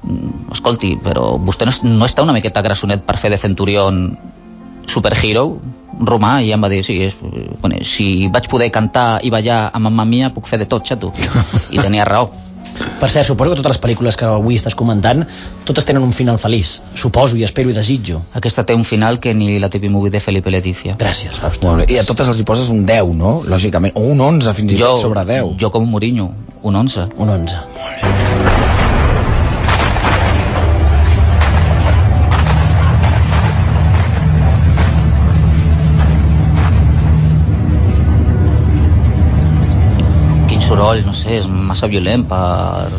"Mm, 0.07 0.55
escolti, 0.55 0.97
però 1.03 1.37
vostè 1.39 1.67
no, 1.67 1.75
no 1.99 2.07
està 2.07 2.23
una 2.23 2.35
miqueta 2.39 2.63
grassonet 2.63 3.03
per 3.07 3.19
fer 3.19 3.31
de 3.35 3.43
centurion 3.43 4.05
superhero 4.87 5.61
romà 6.09 6.41
i 6.43 6.53
em 6.53 6.63
va 6.63 6.71
dir, 6.73 6.83
sí, 6.85 7.01
és, 7.09 7.17
bueno, 7.61 7.81
si 7.87 8.29
vaig 8.33 8.49
poder 8.53 8.71
cantar 8.75 9.21
i 9.23 9.31
ballar 9.31 9.65
amb 9.73 9.89
mamma 9.89 10.05
mia 10.09 10.33
puc 10.35 10.49
fer 10.51 10.61
de 10.63 10.69
tot, 10.71 10.87
xato 10.87 11.13
i 11.71 11.79
tenia 11.79 12.07
raó 12.09 12.31
Per 12.73 13.09
cert, 13.11 13.27
suposo 13.27 13.51
que 13.53 13.59
totes 13.59 13.75
les 13.75 13.81
pel·lícules 13.83 14.17
que 14.19 14.25
avui 14.25 14.57
estàs 14.57 14.77
comentant, 14.79 15.25
totes 15.69 15.85
tenen 15.89 16.05
un 16.07 16.15
final 16.17 16.39
feliç. 16.41 16.79
Suposo 16.99 17.37
i 17.37 17.45
espero 17.45 17.71
i 17.71 17.77
desitjo. 17.77 18.23
aquesta 18.39 18.65
té 18.65 18.75
un 18.75 18.85
final 18.89 19.21
que 19.21 19.35
ni 19.35 19.59
la 19.59 19.69
TV 19.69 19.91
Movie 19.91 20.11
de 20.11 20.21
Felipe 20.21 20.51
Leticia 20.51 20.97
Gràcies, 20.99 21.39
Fausto. 21.43 21.69
Molt 21.69 21.83
bé. 21.83 21.95
I 21.95 21.99
a 21.99 22.07
totes 22.09 22.29
els 22.29 22.41
hi 22.41 22.47
poses 22.49 22.71
un 22.71 22.87
10, 22.87 23.13
no? 23.19 23.43
Lògicament. 23.47 23.93
O 23.95 24.07
un 24.15 24.21
11, 24.21 24.55
fins 24.55 24.73
i 24.73 24.81
tot 24.81 25.03
sobre 25.03 25.25
10. 25.29 25.57
jo 25.61 25.71
com 25.71 25.85
un 25.85 25.91
Mourinho, 25.91 26.33
un 26.63 26.77
11 26.77 27.09
Un 27.19 27.29
11. 27.29 27.61
quin 28.01 28.12
soroll, 40.93 41.07
no 41.07 41.15
sé, 41.15 41.39
és 41.41 41.47
massa 41.49 41.87
violent 41.89 42.25
per, 42.29 42.91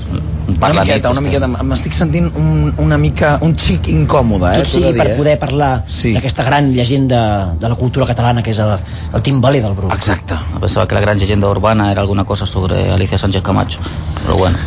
per 0.60 0.70
Una 0.72 0.74
la 0.74 0.84
miqueta, 0.84 1.10
nit, 1.10 1.18
una 1.18 1.22
miqueta. 1.22 1.48
M'estic 1.64 1.94
sentint 1.94 2.30
un, 2.36 2.74
una 2.82 2.98
mica, 2.98 3.38
un 3.46 3.54
xic 3.58 3.88
incòmode, 3.94 4.50
eh? 4.58 4.64
Tot 4.64 4.72
sigui 4.74 4.94
per 4.98 5.06
dir, 5.08 5.14
eh? 5.14 5.18
poder 5.18 5.36
parlar 5.40 5.72
Sí. 5.88 6.14
d'aquesta 6.14 6.44
gran 6.44 6.72
llegenda 6.74 7.54
de 7.60 7.70
la 7.70 7.76
cultura 7.76 8.06
catalana 8.10 8.42
que 8.44 8.52
és 8.52 8.60
el, 8.60 8.78
el 9.14 9.22
timbaler 9.22 9.62
del 9.64 9.74
Bruc. 9.74 9.94
Exacte. 9.94 10.36
Pensava 10.60 10.88
que 10.88 10.96
la 10.96 11.02
gran 11.02 11.18
llegenda 11.20 11.50
urbana 11.50 11.92
era 11.92 12.02
alguna 12.02 12.24
cosa 12.26 12.46
sobre 12.46 12.92
Alicia 12.92 13.18
Sánchez 13.18 13.42
Camacho, 13.42 13.80
però 14.26 14.38
bueno. 14.38 14.58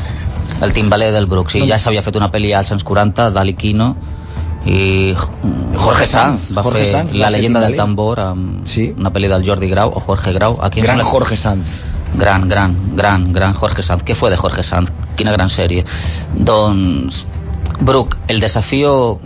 El 0.62 0.72
timbaler 0.72 1.12
del 1.12 1.26
Bruc, 1.26 1.50
sí, 1.50 1.66
ja 1.68 1.78
s'havia 1.78 2.02
fet 2.02 2.16
una 2.16 2.30
pel·li 2.32 2.54
als 2.56 2.70
anys 2.72 2.84
40 2.84 3.30
d'Ali 3.30 3.54
Quino 3.54 3.94
i 4.66 5.12
Jorge 5.76 6.06
Sanz 6.08 6.48
va 6.56 6.62
Jorge 6.64 6.80
fer 6.82 6.92
Sanz 6.92 7.12
La 7.14 7.28
ser 7.28 7.36
leyenda 7.36 7.60
del 7.60 7.76
tambor 7.76 8.18
amb 8.18 8.64
Sí. 8.66 8.88
una 8.98 9.12
pel·li 9.12 9.28
del 9.28 9.44
Jordi 9.46 9.68
Grau 9.68 9.92
o 9.94 10.00
Jorge 10.00 10.32
Grau. 10.32 10.56
Aquí 10.62 10.80
Gran 10.80 10.96
sembla- 10.98 11.10
Jorge 11.12 11.36
Sanz. 11.36 11.68
Gran, 12.16 12.48
gran, 12.48 12.76
gran, 12.96 13.32
gran 13.32 13.54
Jorge 13.54 13.82
Sanz. 13.82 14.04
Què 14.04 14.14
fue 14.14 14.30
de 14.30 14.36
Jorge 14.36 14.62
Sanz? 14.62 14.92
Quina 15.16 15.32
gran 15.32 15.50
sèrie. 15.52 15.84
Doncs, 16.34 17.24
Bruc, 17.80 18.16
el 18.28 18.40
desafío 18.40 19.20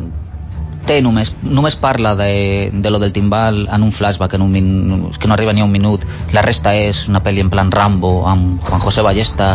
té 0.89 1.01
només, 1.05 1.31
només 1.43 1.77
parla 1.79 2.17
de, 2.19 2.71
de 2.73 2.91
lo 2.91 2.99
del 2.99 3.13
timbal 3.13 3.69
en 3.71 3.83
un 3.87 3.93
flashback, 3.93 4.35
en 4.35 4.43
un 4.43 4.51
min, 4.51 5.11
que 5.21 5.29
no 5.29 5.35
arriba 5.35 5.53
ni 5.53 5.61
a 5.61 5.69
un 5.69 5.73
minut. 5.73 6.07
La 6.33 6.43
resta 6.43 6.75
és 6.75 7.07
una 7.09 7.23
pel·li 7.23 7.45
en 7.45 7.51
plan 7.53 7.71
Rambo, 7.71 8.25
amb 8.27 8.65
Juan 8.67 8.83
José 8.83 9.05
Ballesta 9.07 9.53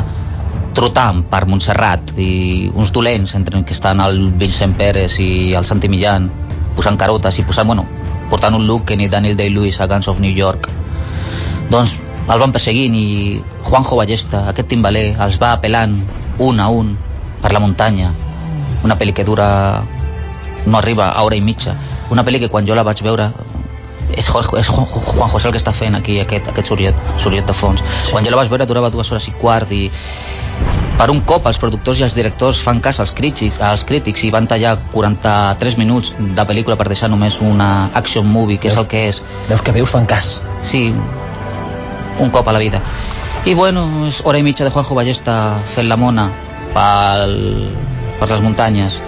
trotant 0.76 1.24
per 1.32 1.46
Montserrat 1.48 2.12
i 2.20 2.70
uns 2.76 2.92
dolents 2.92 3.34
entre 3.36 3.64
que 3.64 3.74
estan 3.74 4.02
el 4.04 4.32
Vincent 4.36 4.76
Pérez 4.80 5.16
i 5.24 5.54
el 5.56 5.66
Santi 5.68 5.90
Millán 5.92 6.28
posant 6.76 7.00
carotes 7.00 7.40
i 7.40 7.46
posant, 7.48 7.68
bueno, 7.72 7.86
portant 8.30 8.58
un 8.58 8.68
look 8.68 8.84
que 8.90 8.98
ni 9.00 9.08
Daniel 9.08 9.38
Day-Lewis 9.40 9.80
a 9.80 9.88
Guns 9.88 10.10
of 10.12 10.20
New 10.20 10.36
York 10.36 10.68
doncs 11.72 11.96
el 12.26 12.40
van 12.42 12.54
perseguint 12.56 12.96
i 12.98 13.08
Juanjo 13.68 13.98
Ballesta, 14.00 14.48
aquest 14.50 14.72
timbaler, 14.74 15.12
els 15.22 15.38
va 15.42 15.54
apel·lant 15.56 16.00
un 16.42 16.60
a 16.60 16.70
un 16.74 16.96
per 17.42 17.52
la 17.54 17.62
muntanya. 17.62 18.14
Una 18.86 18.98
pel·li 18.98 19.14
que 19.14 19.26
dura 19.28 19.48
no 20.66 20.80
arriba 20.80 21.12
a 21.12 21.24
hora 21.24 21.38
i 21.38 21.42
mitja. 21.42 21.76
una 22.10 22.24
pel·li 22.24 22.40
que 22.40 22.50
quan 22.54 22.68
jo 22.68 22.76
la 22.78 22.84
vaig 22.86 23.02
veure 23.02 23.32
és, 24.14 24.28
Jorge, 24.28 24.60
és 24.60 24.68
Juan, 24.70 25.30
José 25.32 25.48
el 25.48 25.54
que 25.56 25.58
està 25.58 25.74
fent 25.74 25.96
aquí 25.98 26.20
aquest, 26.22 26.48
aquest 26.52 26.70
soriet, 26.70 26.98
soriet 27.18 27.48
de 27.50 27.56
fons 27.58 27.82
quan 28.12 28.26
jo 28.26 28.30
la 28.30 28.38
vaig 28.38 28.52
veure 28.52 28.68
durava 28.70 28.92
dues 28.94 29.10
hores 29.12 29.26
i 29.28 29.34
quart 29.42 29.72
i 29.74 29.88
per 31.00 31.10
un 31.12 31.24
cop 31.28 31.48
els 31.50 31.58
productors 31.60 32.00
i 32.00 32.06
els 32.06 32.14
directors 32.16 32.62
fan 32.62 32.80
cas 32.80 33.02
als 33.04 33.12
crítics, 33.18 33.58
als 33.60 33.84
crítics 33.90 34.24
i 34.24 34.30
van 34.32 34.48
tallar 34.48 34.78
43 34.94 35.80
minuts 35.82 36.14
de 36.20 36.46
pel·lícula 36.48 36.78
per 36.80 36.88
deixar 36.92 37.10
només 37.10 37.42
una 37.44 37.90
action 37.94 38.30
movie 38.30 38.62
que 38.62 38.70
és 38.72 38.78
el 38.80 38.88
que 38.88 39.08
és 39.10 39.24
Veus 39.50 39.66
que 39.66 39.74
veus 39.76 39.92
fan 39.92 40.06
cas. 40.06 40.40
Sí, 40.64 40.88
un 42.20 42.30
cop 42.30 42.48
a 42.48 42.54
la 42.54 42.60
vida. 42.60 42.82
I 43.46 43.54
bueno, 43.54 44.08
és 44.08 44.22
hora 44.26 44.40
i 44.40 44.44
mitja 44.44 44.64
de 44.66 44.72
Juanjo 44.72 44.96
Ballesta 44.96 45.60
fent 45.76 45.88
la 45.90 45.98
mona 45.98 46.30
pel, 46.74 47.36
per 48.20 48.30
les 48.32 48.42
muntanyes. 48.42 49.00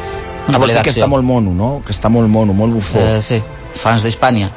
Una 0.47 0.59
pel·li 0.61 0.75
que 0.75 0.83
d'acció. 0.83 1.01
està 1.03 1.07
molt 1.11 1.25
mono, 1.27 1.51
no? 1.51 1.81
Que 1.85 1.91
està 1.95 2.09
molt 2.09 2.29
mono, 2.29 2.53
molt 2.53 2.73
bufó. 2.77 2.99
Eh, 3.01 3.21
sí, 3.25 3.41
fans 3.81 4.03
d'Hispània, 4.05 4.51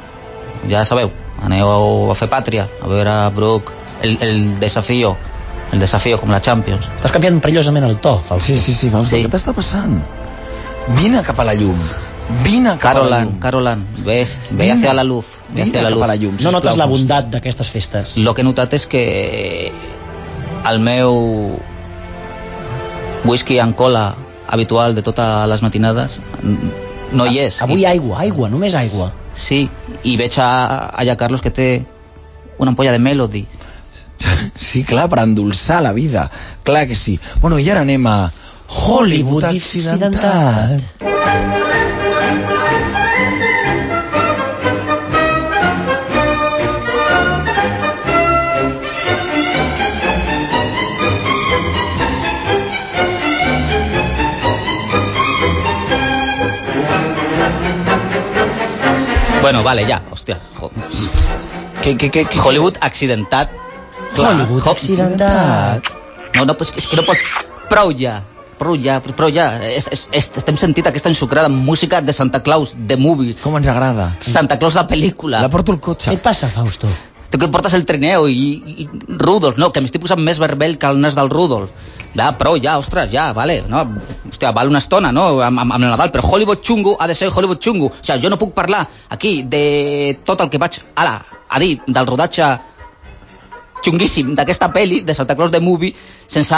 ja 0.69 0.85
sabeu, 0.85 1.11
aneu 1.43 2.11
a 2.11 2.15
fer 2.15 2.29
pàtria, 2.31 2.67
a 2.81 2.87
veure 2.87 3.15
Brook, 3.35 3.71
el, 4.01 4.17
el 4.21 4.59
desafío, 4.59 5.15
el 5.73 5.79
desafío 5.79 6.19
com 6.21 6.29
la 6.31 6.39
Champions. 6.41 6.87
Estàs 6.95 7.11
canviant 7.11 7.41
perillosament 7.41 7.83
el 7.89 7.97
to, 7.99 8.19
Fausto. 8.21 8.45
Sí, 8.45 8.57
sí, 8.57 8.73
sí, 8.73 8.89
Fausto, 8.89 9.15
Sí. 9.15 9.23
què 9.25 9.31
t'està 9.33 9.53
passant? 9.53 9.99
Vine 10.97 11.21
cap 11.23 11.39
a 11.39 11.43
la 11.43 11.53
llum. 11.55 11.77
Vine 12.43 12.77
cap 12.77 12.95
a 12.95 12.99
la 12.99 12.99
Carolan, 12.99 13.25
llum. 13.25 13.39
Carolan, 13.39 13.87
ve, 14.05 14.27
ve 14.51 14.63
Vine. 14.63 14.73
hacia 14.73 14.93
la 14.93 15.03
luz, 15.03 15.25
ve 15.53 15.61
hacia 15.63 15.81
la 15.83 15.89
luz. 15.89 16.03
a 16.03 16.07
la 16.07 16.15
llum, 16.15 16.33
No 16.33 16.37
sisplau, 16.39 16.59
notes 16.59 16.77
la 16.77 16.85
bondat 16.85 17.29
d'aquestes 17.29 17.69
festes. 17.69 18.17
Lo 18.17 18.33
que 18.33 18.41
he 18.41 18.47
notat 18.47 18.73
és 18.73 18.87
que 18.87 19.71
el 20.69 20.79
meu 20.79 21.59
whisky 23.25 23.59
en 23.59 23.73
cola 23.73 24.15
habitual 24.47 24.95
de 24.95 25.01
totes 25.01 25.47
les 25.49 25.61
matinades 25.61 26.19
no 27.11 27.25
hi 27.27 27.39
és. 27.39 27.61
Avui 27.61 27.81
I, 27.83 27.85
aigua, 27.85 28.19
aigua, 28.19 28.49
només 28.49 28.75
aigua. 28.75 29.11
Sí, 29.33 29.69
i 30.03 30.17
veig 30.17 30.37
a, 30.39 30.91
allà 30.97 31.15
Carlos 31.17 31.41
que 31.41 31.51
té 31.51 31.85
una 32.57 32.71
ampolla 32.71 32.91
de 32.91 32.99
Melody. 32.99 33.45
Sí, 34.55 34.83
clar, 34.85 35.07
per 35.09 35.19
endolçar 35.23 35.81
la 35.81 35.93
vida. 35.93 36.29
Clar 36.63 36.87
que 36.87 36.95
sí. 36.95 37.19
Bueno, 37.41 37.57
i 37.59 37.69
ara 37.69 37.81
anem 37.81 38.05
a 38.07 38.31
Hollywood 38.69 39.43
accidentat. 39.49 40.79
Bueno, 59.51 59.65
vale, 59.67 59.83
ja, 59.83 59.97
hòstia. 60.09 60.37
Què, 61.83 61.91
què, 61.99 62.07
què, 62.07 62.21
què? 62.23 62.39
Hollywood 62.39 62.77
accidentat. 62.79 63.49
Hollywood 64.15 64.63
Ho- 64.63 64.71
accidentat. 64.71 65.89
No, 66.37 66.45
no, 66.47 66.53
però 66.55 66.69
és 66.79 66.85
que 66.87 66.95
no 66.95 67.03
pot... 67.03 67.19
Prou 67.67 67.91
ja, 67.99 68.13
prou 68.55 68.77
ja, 68.79 69.01
prou 69.03 69.27
ja. 69.35 69.49
Es, 69.67 69.89
es, 69.91 70.05
es, 70.15 70.29
estem 70.39 70.55
sentint 70.55 70.87
aquesta 70.87 71.11
ensucrada 71.11 71.49
música 71.51 71.99
de 71.99 72.15
Santa 72.15 72.39
Claus, 72.45 72.71
de 72.77 72.95
movie. 72.95 73.35
Com 73.43 73.57
ens 73.59 73.67
agrada. 73.67 74.13
Santa 74.23 74.55
Claus 74.61 74.79
la 74.79 74.85
pel·lícula. 74.87 75.43
La 75.43 75.51
porto 75.51 75.75
al 75.75 75.81
Què 75.81 75.87
cotxe. 75.89 76.13
et 76.15 76.23
passa, 76.23 76.47
Fausto? 76.55 76.87
Tu 77.27 77.37
que 77.39 77.51
portes 77.51 77.75
el 77.75 77.83
trineo 77.85 78.29
i, 78.31 78.45
i 78.85 78.87
Rudolf, 79.19 79.59
no, 79.59 79.73
que 79.75 79.83
m'estic 79.83 80.05
posant 80.07 80.23
més 80.23 80.39
vermell 80.39 80.77
que 80.79 80.87
el 80.95 81.03
nas 81.03 81.19
del 81.19 81.27
Rudolf. 81.31 81.75
Ja, 82.15 82.31
prou, 82.37 82.57
ja, 82.59 82.75
ostres, 82.77 83.07
ja, 83.11 83.29
vale, 83.31 83.61
no, 83.71 83.85
hòstia, 84.27 84.51
val 84.51 84.67
una 84.67 84.81
estona, 84.83 85.13
no, 85.15 85.39
amb, 85.39 85.61
amb, 85.63 85.77
el 85.77 85.85
Nadal, 85.87 86.11
però 86.11 86.25
Hollywood 86.27 86.59
xungo 86.65 86.97
ha 86.99 87.07
de 87.07 87.15
ser 87.15 87.29
Hollywood 87.31 87.61
xungo. 87.63 87.87
O 87.87 88.03
sigui, 88.03 88.25
jo 88.25 88.31
no 88.33 88.39
puc 88.41 88.51
parlar 88.53 88.83
aquí 89.09 89.43
de 89.43 90.19
tot 90.25 90.41
el 90.43 90.49
que 90.51 90.59
vaig 90.59 90.81
ara 90.95 91.21
a 91.47 91.59
dir 91.59 91.77
del 91.87 92.07
rodatge 92.07 92.49
xunguíssim 93.81 94.35
d'aquesta 94.35 94.69
pel·li, 94.73 95.01
de 95.07 95.15
Santa 95.15 95.35
Claus 95.35 95.51
de 95.51 95.61
Movie, 95.63 95.95
sense, 96.27 96.57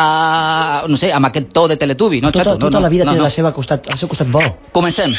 no 0.89 0.98
sé, 1.00 1.12
amb 1.13 1.30
aquest 1.30 1.54
to 1.56 1.68
de 1.72 1.78
Teletubi, 1.78 2.22
no, 2.22 2.32
Tota, 2.32 2.44
xato? 2.44 2.58
No, 2.58 2.66
tota 2.68 2.80
no, 2.80 2.84
la 2.88 2.89
vida 2.89 3.06
no, 3.06 3.13
té 3.13 3.22
no. 3.22 3.30
la 3.30 3.34
seva 3.34 3.54
costat, 3.54 3.88
el 3.94 4.02
seu 4.02 4.10
costat 4.12 4.32
bo. 4.34 4.44
Comencem. 4.74 5.13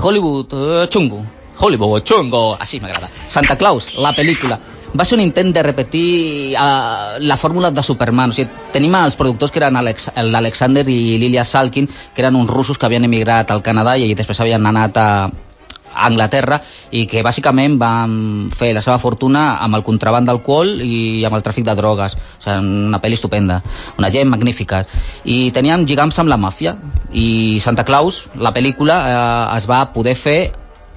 Hollywood 0.00 0.56
eh, 0.56 0.88
xungo. 0.90 1.22
Hollywood 1.60 2.08
xungo. 2.08 2.42
Així 2.58 2.80
m'agrada. 2.80 3.10
Santa 3.28 3.56
Claus, 3.60 3.94
la 4.00 4.14
pel·lícula. 4.16 4.58
Va 4.90 5.04
ser 5.06 5.14
un 5.14 5.22
intent 5.22 5.52
de 5.54 5.62
repetir 5.62 6.54
uh, 6.58 7.18
la 7.22 7.36
fórmula 7.36 7.70
de 7.70 7.82
Superman. 7.82 8.32
O 8.32 8.34
sigui, 8.34 8.50
tenim 8.74 8.96
els 8.98 9.14
productors 9.14 9.52
que 9.54 9.60
eren 9.62 9.78
Alex, 9.78 10.08
l'Alexander 10.18 10.82
i 10.90 11.18
Lilia 11.22 11.44
Salkin, 11.46 11.86
que 11.86 12.24
eren 12.24 12.38
uns 12.38 12.50
russos 12.50 12.78
que 12.78 12.88
havien 12.88 13.06
emigrat 13.06 13.52
al 13.54 13.62
Canadà 13.62 13.94
i 13.96 14.16
després 14.18 14.42
havien 14.42 14.66
anat 14.66 14.98
a, 14.98 15.10
a 15.30 16.08
Anglaterra 16.08 16.58
i 16.90 17.04
que 17.06 17.22
bàsicament 17.22 17.76
van 17.78 18.16
fer 18.58 18.72
la 18.74 18.82
seva 18.82 18.98
fortuna 18.98 19.60
amb 19.62 19.78
el 19.78 19.86
contraband 19.86 20.26
d'alcohol 20.26 20.82
i 20.82 21.22
amb 21.28 21.38
el 21.38 21.46
tràfic 21.46 21.68
de 21.70 21.76
drogues. 21.78 22.18
O 22.18 22.48
sigui, 22.48 22.74
una 22.90 22.98
pel·li 22.98 23.20
estupenda, 23.20 23.60
una 23.94 24.10
gent 24.10 24.34
magnífica. 24.34 24.82
I 25.22 25.52
tenien 25.54 25.86
lligams 25.86 26.18
amb 26.18 26.34
la 26.34 26.40
màfia 26.48 26.74
i 27.14 27.60
Santa 27.62 27.86
Claus, 27.86 28.24
la 28.34 28.50
pel·lícula, 28.50 28.98
eh, 29.06 29.56
es 29.60 29.70
va 29.70 29.84
poder 29.94 30.18
fer 30.18 30.40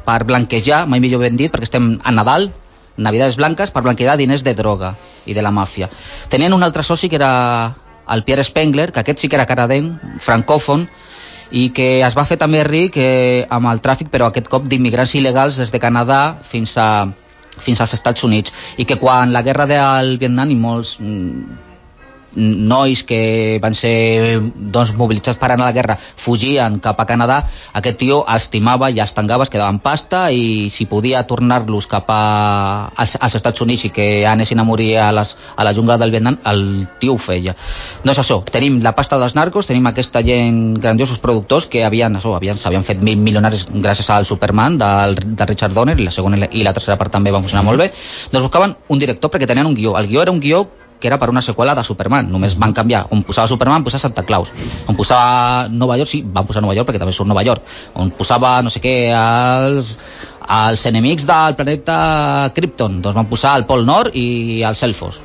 per 0.03 0.23
blanquejar, 0.25 0.83
mai 0.89 0.99
millor 0.99 1.21
ben 1.21 1.37
dit, 1.37 1.53
perquè 1.53 1.69
estem 1.69 1.93
a 2.03 2.11
Nadal, 2.11 2.49
Navidades 2.97 3.37
blanques, 3.37 3.71
per 3.73 3.81
blanquejar 3.81 4.17
diners 4.17 4.43
de 4.45 4.53
droga 4.53 4.93
i 5.25 5.33
de 5.33 5.41
la 5.41 5.51
màfia. 5.51 5.89
Tenien 6.29 6.53
un 6.53 6.63
altre 6.63 6.83
soci 6.83 7.09
que 7.09 7.17
era 7.17 7.75
el 8.09 8.23
Pierre 8.23 8.43
Spengler, 8.43 8.91
que 8.91 8.99
aquest 9.01 9.19
sí 9.19 9.29
que 9.29 9.39
era 9.39 9.47
canadenc, 9.49 10.19
francòfon, 10.21 10.87
i 11.53 11.69
que 11.69 12.01
es 12.05 12.15
va 12.17 12.25
fer 12.25 12.37
també 12.41 12.63
ric 12.65 12.97
eh, 12.97 13.45
amb 13.49 13.69
el 13.69 13.81
tràfic, 13.81 14.09
però 14.13 14.29
aquest 14.29 14.49
cop 14.49 14.65
d'immigrants 14.69 15.13
il·legals 15.17 15.59
des 15.61 15.73
de 15.73 15.81
Canadà 15.81 16.21
fins 16.49 16.77
a 16.77 16.87
fins 17.61 17.81
als 17.81 17.93
Estats 17.93 18.23
Units 18.25 18.53
i 18.81 18.85
que 18.89 18.97
quan 18.97 19.29
la 19.33 19.43
guerra 19.45 19.67
del 19.69 20.17
Vietnam 20.17 20.49
i 20.49 20.55
molts 20.57 20.95
mm, 20.99 21.72
nois 22.35 23.03
que 23.03 23.59
van 23.61 23.75
ser 23.77 24.39
doncs, 24.55 24.93
mobilitzats 24.97 25.39
per 25.39 25.51
anar 25.51 25.67
a 25.67 25.71
la 25.71 25.75
guerra 25.75 25.97
fugien 26.17 26.79
cap 26.83 26.99
a 26.99 27.05
Canadà, 27.09 27.39
aquest 27.73 27.99
tio 28.01 28.23
estimava 28.35 28.89
i 28.89 29.01
tangava, 29.13 29.43
es 29.43 29.51
quedava 29.53 29.69
en 29.69 29.79
pasta 29.79 30.29
i 30.31 30.69
si 30.73 30.85
podia 30.89 31.23
tornar-los 31.27 31.87
cap 31.87 32.09
a, 32.09 32.89
als, 32.95 33.15
als 33.19 33.35
Estats 33.35 33.61
Units 33.61 33.85
i 33.85 33.91
que 33.93 34.25
anessin 34.25 34.59
a 34.59 34.65
morir 34.67 34.97
a, 34.97 35.11
les, 35.11 35.35
a 35.55 35.63
la 35.63 35.73
jungla 35.73 35.97
del 35.97 36.11
Vietnam, 36.11 36.39
el 36.49 36.87
tio 36.99 37.15
ho 37.15 37.21
feia. 37.21 37.55
Doncs 38.03 38.23
això, 38.23 38.39
tenim 38.49 38.81
la 38.83 38.95
pasta 38.95 39.19
dels 39.21 39.35
narcos, 39.35 39.67
tenim 39.69 39.85
aquesta 39.89 40.23
gent, 40.25 40.77
grandiosos 40.81 41.19
productors 41.23 41.67
que 41.69 41.83
havien, 41.85 42.15
això, 42.17 42.35
havien, 42.37 42.57
s'havien 42.57 42.85
fet 42.87 43.03
mil 43.03 43.19
milionaris 43.21 43.67
gràcies 43.69 44.09
al 44.13 44.25
Superman 44.25 44.77
del, 44.81 45.17
de 45.23 45.49
Richard 45.49 45.75
Donner 45.75 45.97
i 45.99 46.07
la 46.07 46.15
segona 46.15 46.47
i 46.51 46.63
la 46.65 46.73
tercera 46.73 46.97
part 46.97 47.13
també 47.13 47.31
van 47.31 47.45
funcionar 47.45 47.65
molt 47.67 47.81
bé, 47.81 47.91
doncs 48.31 48.47
buscaven 48.47 48.77
un 48.89 49.01
director 49.01 49.31
perquè 49.31 49.49
tenien 49.49 49.69
un 49.69 49.77
guió. 49.77 49.97
El 49.99 50.09
guió 50.09 50.23
era 50.23 50.33
un 50.33 50.41
guió 50.43 50.65
que 50.99 51.09
era 51.09 51.19
per 51.19 51.29
una 51.31 51.43
seqüela 51.45 51.75
de 51.75 51.83
Superman. 51.83 52.29
Només 52.31 52.57
van 52.59 52.73
canviar. 52.73 53.05
On 53.11 53.23
posava 53.27 53.51
Superman, 53.51 53.83
posava 53.83 54.05
Santa 54.05 54.25
Claus. 54.27 54.53
On 54.87 54.97
posava 54.97 55.67
Nova 55.69 55.97
York, 55.99 56.09
sí, 56.09 56.23
van 56.23 56.47
posar 56.49 56.63
Nova 56.63 56.75
York 56.77 56.89
perquè 56.89 57.01
també 57.01 57.15
surt 57.15 57.29
Nova 57.29 57.43
York. 57.45 57.63
On 57.99 58.11
posava, 58.17 58.55
no 58.63 58.73
sé 58.73 58.81
què, 58.83 58.95
els, 59.13 59.95
els 60.59 60.85
enemics 60.91 61.27
del 61.29 61.57
planeta 61.59 61.97
Krypton, 62.55 63.01
doncs 63.03 63.21
van 63.21 63.31
posar 63.31 63.57
el 63.59 63.67
Pol 63.69 63.85
Nord 63.87 64.15
i 64.15 64.61
els 64.67 64.83
Elfos. 64.87 65.19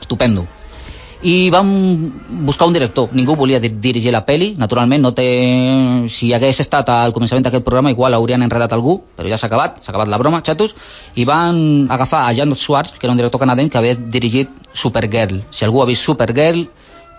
Estupendo. 0.00 0.46
I 1.24 1.48
vam 1.48 1.68
buscar 2.44 2.66
un 2.68 2.74
director. 2.76 3.08
Ningú 3.16 3.32
volia 3.34 3.56
di- 3.58 3.70
dirigir 3.80 4.12
la 4.12 4.26
peli, 4.26 4.50
naturalment, 4.60 5.00
no 5.02 5.14
té... 5.16 5.24
Si 6.12 6.28
hagués 6.36 6.60
estat 6.60 6.90
al 6.92 7.14
començament 7.16 7.46
d'aquest 7.46 7.64
programa, 7.64 7.88
igual 7.94 8.12
haurien 8.12 8.42
enredat 8.44 8.74
algú, 8.76 8.98
però 9.16 9.30
ja 9.32 9.38
s'ha 9.40 9.46
acabat, 9.48 9.78
s'ha 9.80 9.88
acabat 9.94 10.10
la 10.12 10.18
broma, 10.20 10.42
xatos, 10.44 10.74
i 11.16 11.24
van 11.24 11.86
agafar 11.88 12.26
a 12.28 12.34
Jan 12.36 12.52
Schwartz, 12.54 12.92
que 12.98 13.06
era 13.06 13.12
un 13.14 13.20
director 13.22 13.40
canadenc 13.40 13.72
que 13.72 13.78
havia 13.80 13.94
dirigit 13.96 14.50
Supergirl. 14.76 15.40
Si 15.50 15.64
algú 15.64 15.80
ha 15.80 15.86
vist 15.88 16.04
Supergirl, 16.04 16.66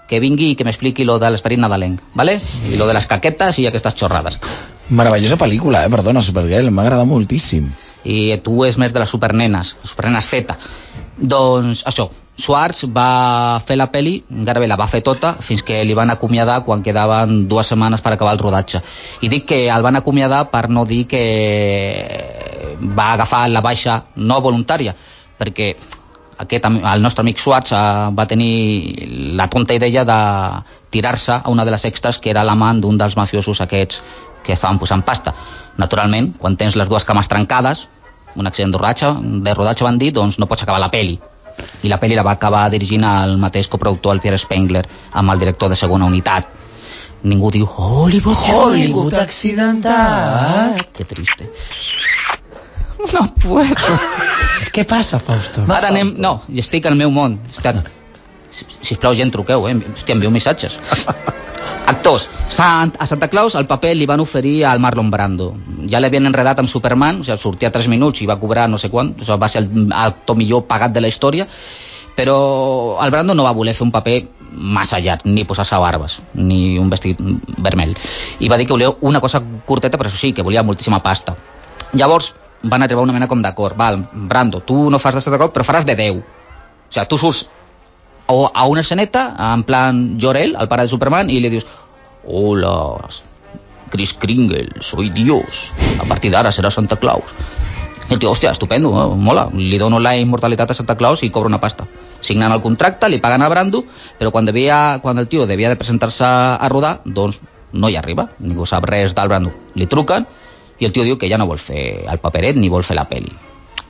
que 0.08 0.20
vingui 0.22 0.52
i 0.52 0.56
que 0.56 0.68
m'expliqui 0.68 1.04
lo 1.04 1.18
de 1.18 1.32
l'esperit 1.34 1.58
nadalenc, 1.58 2.04
¿vale? 2.14 2.38
I 2.70 2.78
lo 2.78 2.86
de 2.86 2.94
les 2.94 3.08
caquetes 3.10 3.58
i 3.58 3.66
aquestes 3.66 3.96
xorrades. 3.98 4.38
Meravellosa 4.94 5.40
pel·lícula, 5.42 5.82
eh? 5.82 5.90
Perdona, 5.90 6.22
Supergirl, 6.22 6.70
m'agrada 6.70 7.08
moltíssim. 7.10 7.72
i 8.06 8.38
tu 8.46 8.60
és 8.68 8.78
més 8.78 8.94
de 8.94 9.00
les 9.02 9.10
supernenes, 9.10 9.72
les 9.82 9.90
supernenes 9.90 10.28
Z. 10.30 10.54
Doncs 11.18 11.82
això, 11.90 12.06
Schwartz 12.36 12.84
va 12.92 13.62
fer 13.66 13.78
la 13.80 13.88
peli, 13.92 14.18
encara 14.30 14.60
bé 14.60 14.68
la 14.68 14.76
va 14.76 14.90
fer 14.92 15.00
tota, 15.02 15.36
fins 15.40 15.64
que 15.64 15.78
li 15.88 15.96
van 15.96 16.12
acomiadar 16.12 16.60
quan 16.66 16.84
quedaven 16.84 17.46
dues 17.48 17.70
setmanes 17.72 18.02
per 18.04 18.12
acabar 18.14 18.34
el 18.36 18.42
rodatge. 18.42 18.82
I 19.24 19.30
dic 19.32 19.46
que 19.48 19.60
el 19.72 19.86
van 19.86 19.96
acomiadar 19.96 20.50
per 20.52 20.68
no 20.70 20.84
dir 20.86 21.06
que 21.08 21.24
va 22.98 23.14
agafar 23.14 23.48
la 23.50 23.64
baixa 23.64 24.02
no 24.16 24.42
voluntària, 24.44 24.96
perquè 25.40 25.70
aquest, 26.44 26.66
el 26.68 27.02
nostre 27.02 27.24
amic 27.24 27.40
Schwartz 27.40 27.72
eh, 27.72 27.84
va 28.12 28.28
tenir 28.28 29.36
la 29.40 29.48
tonta 29.50 29.74
idea 29.74 30.04
de 30.04 30.20
tirar-se 30.90 31.40
a 31.40 31.50
una 31.50 31.64
de 31.64 31.72
les 31.72 31.86
extras 31.86 32.20
que 32.20 32.30
era 32.30 32.44
l'amant 32.44 32.82
d'un 32.82 32.98
dels 32.98 33.16
mafiosos 33.16 33.62
aquests 33.62 34.02
que 34.44 34.54
estaven 34.54 34.80
posant 34.80 35.06
pasta. 35.08 35.34
Naturalment, 35.78 36.34
quan 36.40 36.60
tens 36.60 36.76
les 36.76 36.92
dues 36.92 37.08
cames 37.08 37.32
trencades, 37.32 37.88
un 38.36 38.48
accident 38.48 38.76
de 38.76 38.78
rodatge, 38.78 39.14
de 39.48 39.56
rodatge 39.56 39.88
van 39.88 39.98
dir, 39.98 40.12
doncs 40.12 40.38
no 40.40 40.48
pots 40.52 40.64
acabar 40.64 40.84
la 40.84 40.92
peli. 40.92 41.18
I 41.84 41.92
la 41.92 42.00
peli 42.02 42.16
la 42.16 42.24
va 42.24 42.36
acabar 42.38 42.70
dirigint 42.74 43.04
el 43.08 43.38
mateix 43.38 43.70
coproductor, 43.70 44.16
el 44.16 44.22
Pierre 44.22 44.40
Spengler, 44.42 44.86
amb 45.12 45.32
el 45.32 45.40
director 45.40 45.70
de 45.70 45.76
segona 45.76 46.06
unitat. 46.06 46.54
ningú 47.26 47.50
diu 47.52 47.66
Hollywood, 47.66 48.38
Hollywood 48.38 49.14
accidentat. 49.18 50.82
Que 50.94 51.06
triste. 51.10 51.50
No 53.14 53.26
puedo. 53.42 53.76
Què 54.74 54.86
passa, 54.88 55.20
Fausto? 55.20 55.66
Ara 55.70 55.90
anem... 55.90 56.14
No, 56.22 56.40
estic 56.64 56.86
al 56.90 56.98
meu 57.00 57.12
món. 57.14 57.40
Estic... 57.52 57.82
Si, 58.50 58.68
sisplau, 58.82 59.16
gent, 59.18 59.32
truqueu, 59.34 59.68
eh? 59.70 59.76
Hòstia, 59.94 60.16
envieu 60.16 60.32
missatges. 60.32 60.78
Actors. 61.86 62.30
Sant, 62.50 62.96
a 62.98 63.06
Santa 63.06 63.30
Claus 63.30 63.56
el 63.56 63.68
paper 63.70 63.94
li 63.96 64.08
van 64.10 64.22
oferir 64.24 64.64
al 64.66 64.82
Marlon 64.82 65.12
Brando. 65.14 65.52
Ja 65.90 66.02
l'havien 66.02 66.26
enredat 66.26 66.60
amb 66.62 66.70
Superman, 66.70 67.22
o 67.22 67.26
sigui, 67.26 67.38
sortia 67.42 67.72
3 67.74 67.90
minuts 67.92 68.24
i 68.24 68.30
va 68.30 68.40
cobrar 68.42 68.66
no 68.70 68.80
sé 68.82 68.90
quant, 68.94 69.14
o 69.14 69.26
sigui, 69.26 69.42
va 69.42 69.50
ser 69.50 69.64
el 69.64 69.92
actor 69.94 70.38
millor 70.38 70.66
pagat 70.70 70.96
de 70.96 71.04
la 71.04 71.12
història, 71.12 71.46
però 72.18 72.38
el 73.04 73.12
Brando 73.14 73.36
no 73.36 73.46
va 73.46 73.54
voler 73.54 73.76
fer 73.78 73.86
un 73.86 73.94
paper 73.94 74.18
massa 74.56 75.02
llarg, 75.04 75.26
ni 75.28 75.44
posar-se 75.46 75.78
barbes, 75.78 76.20
ni 76.34 76.80
un 76.80 76.90
vestit 76.90 77.20
vermell. 77.58 77.94
I 78.40 78.50
va 78.50 78.58
dir 78.58 78.66
que 78.66 78.74
volia 78.74 78.94
una 79.02 79.22
cosa 79.22 79.44
curteta, 79.66 80.00
però 80.00 80.10
això 80.10 80.22
sí, 80.22 80.32
que 80.34 80.46
volia 80.46 80.64
moltíssima 80.64 81.04
pasta. 81.04 81.36
Llavors 81.94 82.34
van 82.64 82.82
a 82.82 82.88
una 82.98 83.14
mena 83.14 83.28
com 83.28 83.42
d'acord, 83.42 83.78
val, 83.78 84.08
Brando, 84.14 84.62
tu 84.62 84.90
no 84.90 84.98
fas 85.00 85.16
de 85.16 85.22
Santa 85.22 85.38
Claus, 85.38 85.52
però 85.54 85.66
faràs 85.66 85.86
de 85.86 85.96
10. 85.96 86.18
O 86.18 86.24
sigui, 86.90 87.08
tu 87.10 87.18
surts 87.18 87.46
o 88.28 88.52
a 88.54 88.66
una 88.68 88.82
esceneta, 88.82 89.36
en 89.54 89.64
plan 89.64 90.18
Jor-El, 90.22 90.56
el 90.60 90.68
pare 90.68 90.84
de 90.84 90.90
Superman, 90.90 91.30
i 91.30 91.40
li 91.40 91.52
dius 91.54 91.68
Hola, 92.26 93.06
Chris 93.92 94.14
Kringle, 94.14 94.82
soy 94.82 95.10
Dios. 95.10 95.72
A 96.02 96.06
partir 96.10 96.32
d'ara 96.34 96.52
serà 96.52 96.72
Santa 96.72 96.98
Claus. 96.98 97.36
I 98.10 98.14
el 98.14 98.20
tio, 98.20 98.32
hòstia, 98.32 98.52
estupendo, 98.54 98.92
eh? 99.02 99.16
mola. 99.18 99.48
Li 99.54 99.78
dono 99.82 100.00
la 100.00 100.16
immortalitat 100.18 100.72
a 100.72 100.78
Santa 100.78 100.98
Claus 100.98 101.24
i 101.24 101.32
cobro 101.34 101.50
una 101.50 101.62
pasta. 101.62 101.88
Signen 102.22 102.52
el 102.52 102.62
contracte, 102.62 103.10
li 103.10 103.22
paguen 103.22 103.42
a 103.42 103.50
Brando, 103.50 103.84
però 104.20 104.32
quan, 104.34 104.46
devia, 104.46 105.00
quan 105.02 105.22
el 105.22 105.28
tio 105.30 105.46
devia 105.46 105.70
de 105.70 105.78
presentar-se 105.78 106.26
a 106.26 106.70
rodar, 106.70 107.00
doncs 107.06 107.42
no 107.74 107.90
hi 107.90 107.98
arriba. 107.98 108.30
Ningú 108.40 108.66
sap 108.66 108.86
res 108.90 109.14
del 109.18 109.30
Brando. 109.30 109.54
Li 109.76 109.90
truquen 109.90 110.26
i 110.80 110.86
el 110.86 110.94
tio 110.94 111.06
diu 111.06 111.18
que 111.18 111.30
ja 111.32 111.38
no 111.42 111.48
vol 111.50 111.62
fer 111.62 112.06
el 112.10 112.22
paperet 112.22 112.58
ni 112.58 112.70
vol 112.70 112.86
fer 112.86 112.98
la 112.98 113.08
peli. 113.10 113.32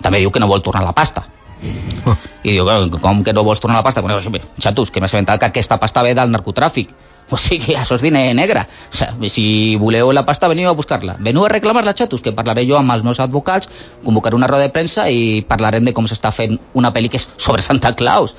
També 0.01 0.19
diu 0.21 0.31
que 0.31 0.39
no 0.43 0.51
vol 0.51 0.63
tornar 0.63 0.83
la 0.85 0.95
pasta. 0.95 1.25
I 2.43 2.51
diu, 2.51 2.63
"Bueno, 2.63 2.99
com 3.01 3.23
que 3.23 3.33
no 3.33 3.43
vols 3.43 3.59
tornar 3.59 3.77
la 3.79 3.83
pasta? 3.83 4.01
Bueno, 4.01 4.21
xatos, 4.59 4.91
que 4.91 4.99
m'he 4.99 5.05
assabentat 5.05 5.39
que 5.39 5.45
aquesta 5.45 5.79
pasta 5.79 6.03
ve 6.03 6.13
del 6.13 6.29
narcotràfic. 6.29 6.89
O 7.31 7.37
sigui, 7.37 7.73
això 7.73 7.95
és 7.95 8.03
diner 8.03 8.35
negre. 8.35 8.67
O 8.91 8.95
sigui, 8.95 9.29
si 9.33 9.45
voleu 9.81 10.11
la 10.13 10.25
pasta, 10.25 10.47
veniu 10.47 10.69
a 10.69 10.73
buscar-la. 10.77 11.15
Veniu 11.19 11.45
a 11.45 11.49
reclamar-la, 11.49 11.95
xatos, 11.97 12.21
que 12.21 12.31
parlaré 12.31 12.67
jo 12.69 12.77
amb 12.77 12.91
els 12.91 13.03
meus 13.03 13.19
advocats, 13.19 13.69
convocaré 14.03 14.35
una 14.35 14.47
roda 14.47 14.67
de 14.67 14.69
premsa 14.69 15.09
i 15.09 15.41
parlarem 15.41 15.85
de 15.85 15.93
com 15.93 16.05
s'està 16.05 16.31
fent 16.31 16.59
una 16.73 16.93
pel·li 16.93 17.09
que 17.09 17.17
és 17.17 17.27
sobre 17.37 17.65
Santa 17.65 17.95
Claus. 17.95 18.35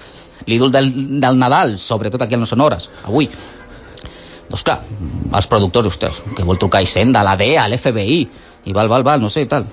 L'ídol 0.46 0.70
del, 0.70 0.92
del 1.20 1.38
Nadal, 1.38 1.78
sobretot 1.82 2.22
aquí 2.22 2.34
al 2.34 2.40
No 2.40 2.46
Sonores, 2.46 2.88
avui. 3.04 3.28
Doncs 4.46 4.62
clar, 4.62 4.78
els 5.34 5.48
productors, 5.50 5.88
ostres, 5.90 6.22
que 6.36 6.44
vol 6.46 6.58
trucar 6.58 6.78
a 6.78 6.86
Hisenda, 6.86 7.20
a 7.20 7.26
la 7.26 7.34
DEA, 7.36 7.64
a 7.64 7.68
l'FBI, 7.68 8.20
i 8.66 8.72
val, 8.76 8.88
val, 8.88 9.02
val, 9.02 9.20
no 9.20 9.30
sé, 9.30 9.46
tal. 9.50 9.66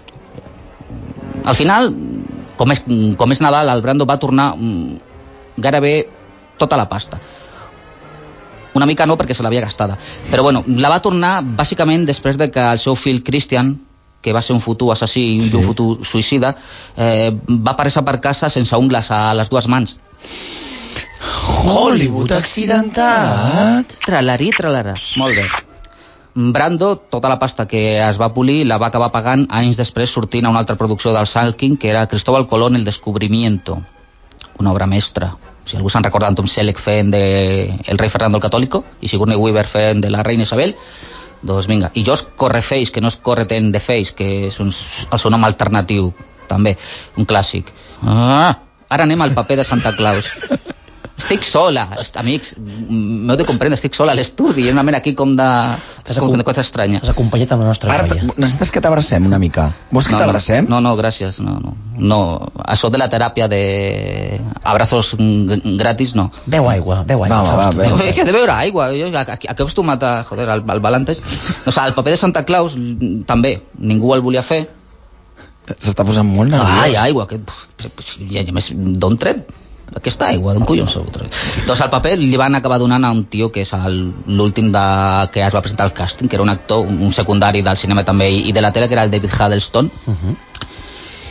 Al 1.46 1.56
final, 1.56 1.92
com 2.58 2.74
és, 2.74 2.84
com 3.18 3.32
és 3.32 3.42
Nadal, 3.44 3.72
el 3.74 3.82
Brando 3.82 4.08
va 4.10 4.20
tornar 4.22 4.54
mm, 4.56 5.00
gairebé 5.58 5.94
tota 6.58 6.78
la 6.78 6.88
pasta. 6.90 7.20
Una 8.74 8.88
mica 8.90 9.06
no, 9.06 9.18
perquè 9.18 9.36
se 9.38 9.44
l'havia 9.46 9.62
gastada. 9.62 9.98
Però 10.32 10.44
bueno, 10.46 10.64
la 10.68 10.90
va 10.90 11.02
tornar 11.02 11.42
bàsicament 11.46 12.08
després 12.10 12.40
de 12.42 12.50
que 12.52 12.64
el 12.74 12.82
seu 12.82 12.96
fill 12.98 13.22
Christian, 13.26 13.76
que 14.24 14.34
va 14.34 14.42
ser 14.42 14.56
un 14.56 14.64
futur 14.64 14.94
assassí 14.94 15.26
sí. 15.42 15.52
i 15.52 15.58
un 15.60 15.66
futur 15.68 15.90
suïcida, 16.08 16.56
eh, 16.96 17.30
va 17.34 17.76
aparèixer 17.76 18.06
per 18.08 18.18
casa 18.24 18.50
sense 18.50 18.78
ungles 18.80 19.12
a 19.12 19.26
les 19.38 19.52
dues 19.52 19.68
mans. 19.70 19.98
Hollywood 21.64 22.34
accidentat. 22.36 24.00
Tralarí, 24.08 24.50
tralarà. 24.58 24.96
Molt 25.22 25.38
bé. 25.38 25.73
Brando, 26.36 26.98
tota 26.98 27.30
la 27.30 27.38
pasta 27.38 27.68
que 27.68 28.02
es 28.02 28.18
va 28.20 28.34
polir 28.34 28.66
la 28.66 28.80
va 28.82 28.88
acabar 28.90 29.12
pagant 29.14 29.46
anys 29.54 29.78
després 29.78 30.10
sortint 30.10 30.48
a 30.48 30.50
una 30.50 30.64
altra 30.64 30.76
producció 30.76 31.14
del 31.14 31.28
Salkin, 31.30 31.78
que 31.78 31.92
era 31.92 32.08
Cristóbal 32.08 32.48
Colón, 32.48 32.76
El 32.76 32.86
descubrimiento. 32.86 33.82
Una 34.58 34.72
obra 34.72 34.88
mestra. 34.88 35.36
Si 35.66 35.78
algú 35.78 35.90
se'n 35.94 36.04
recorda 36.04 36.34
Tom 36.36 36.48
Selleck 36.50 36.82
fent 36.82 37.12
de 37.14 37.24
El 37.86 37.98
rei 38.02 38.10
Fernando 38.10 38.38
el 38.40 38.44
Catòlico 38.44 38.84
i 39.02 39.08
Sigourney 39.08 39.38
Weaver 39.38 39.68
fent 39.70 40.02
de 40.02 40.10
la 40.10 40.24
reina 40.24 40.44
Isabel, 40.44 40.76
doncs 41.44 41.68
vinga. 41.68 41.92
I 41.94 42.04
Josh 42.04 42.26
Correface, 42.36 42.92
que 42.92 43.02
no 43.02 43.14
és 43.14 43.20
Correten 43.22 43.72
de 43.72 43.80
Face, 43.80 44.16
que 44.18 44.50
és 44.50 44.60
un, 44.60 44.74
el 44.74 45.22
seu 45.22 45.32
nom 45.32 45.46
alternatiu, 45.46 46.12
també, 46.50 46.78
un 47.16 47.30
clàssic. 47.30 47.70
Ah, 48.02 48.58
ara 48.90 49.06
anem 49.06 49.22
al 49.22 49.38
paper 49.38 49.62
de 49.62 49.68
Santa 49.70 49.94
Claus. 49.96 50.34
Estic 51.24 51.46
sola, 51.48 51.86
est- 52.02 52.18
amics, 52.20 52.54
m'heu 52.60 53.38
de 53.40 53.46
comprendre, 53.48 53.78
estic 53.80 53.96
sola 53.96 54.12
a 54.12 54.16
l'estudi, 54.18 54.68
ha 54.68 54.74
una 54.76 54.84
mena 54.84 54.98
aquí 55.00 55.14
com 55.16 55.36
de, 55.40 55.48
com 56.20 56.34
de 56.36 56.44
cosa 56.44 56.62
estranya. 56.66 57.00
T'has 57.00 57.14
acompanyat 57.14 57.54
amb 57.56 57.64
la 57.64 57.70
nostra 57.72 57.94
Ara 57.94 58.08
noia. 58.10 58.28
necessites 58.36 58.72
que 58.76 58.82
t'abracem 58.84 59.26
una 59.26 59.40
mica. 59.40 59.70
Vols 59.90 60.08
que 60.10 60.14
no, 60.18 60.20
t'abracem? 60.20 60.68
no, 60.70 60.82
no, 60.84 60.96
gràcies, 61.00 61.40
no, 61.40 61.56
no. 61.64 61.74
No, 61.96 62.20
això 62.68 62.90
de 62.92 63.00
la 63.00 63.08
teràpia 63.10 63.48
de 63.48 63.62
abrazos 64.64 65.14
gratis, 65.18 66.14
no. 66.16 66.30
Beu 66.46 66.68
aigua, 66.70 67.04
beu 67.08 67.24
aigua. 67.24 67.42
Va, 67.42 67.56
va, 67.56 67.56
va, 67.56 67.72
beu. 67.72 67.98
beu. 67.98 68.14
Que 68.14 68.26
de 68.28 68.36
beure 68.36 68.52
aigua, 68.52 68.92
jo 68.92 69.08
aquí, 69.18 69.32
aquí 69.32 69.48
he 69.48 69.52
acostumat 69.56 70.04
a, 70.04 70.14
joder, 70.28 70.50
al, 70.50 70.64
al 70.68 70.80
Valentes. 70.84 71.22
O 71.66 71.72
sigui, 71.72 71.88
el 71.88 71.94
paper 71.94 72.12
de 72.18 72.18
Santa 72.18 72.44
Claus 72.46 72.76
mm, 72.76 73.24
també, 73.30 73.62
ningú 73.80 74.14
el 74.16 74.22
volia 74.22 74.44
fer. 74.44 74.66
S'està 75.80 76.04
posant 76.04 76.28
molt 76.28 76.52
nerviós. 76.52 76.80
Ai, 76.84 76.96
aigua, 77.00 77.24
que, 77.30 77.40
i 78.28 78.42
a 78.42 78.52
més, 78.52 78.74
d'on 78.76 79.16
tret? 79.18 79.46
Aquesta 79.94 80.30
aigua, 80.32 80.56
d'on 80.56 80.66
collons 80.66 80.96
tret? 81.14 81.36
Doncs 81.68 81.82
el 81.86 81.92
paper 81.92 82.16
li 82.18 82.38
van 82.40 82.56
acabar 82.56 82.80
donant 82.82 83.04
a 83.06 83.12
un 83.14 83.26
tio 83.30 83.52
que 83.54 83.62
és 83.62 83.74
l'últim 84.28 84.72
de 84.74 84.84
que 85.34 85.44
es 85.46 85.54
va 85.54 85.62
presentar 85.62 85.86
al 85.86 85.94
càsting, 85.94 86.30
que 86.30 86.40
era 86.40 86.44
un 86.44 86.50
actor, 86.54 86.88
un 86.88 87.12
secundari 87.12 87.62
del 87.62 87.78
cinema 87.78 88.06
també 88.08 88.32
i 88.32 88.52
de 88.52 88.62
la 88.62 88.72
tele, 88.72 88.88
que 88.88 88.98
era 88.98 89.04
el 89.04 89.12
David 89.12 89.34
Huddleston, 89.34 89.92
Uh 90.08 90.14
-huh. 90.14 90.36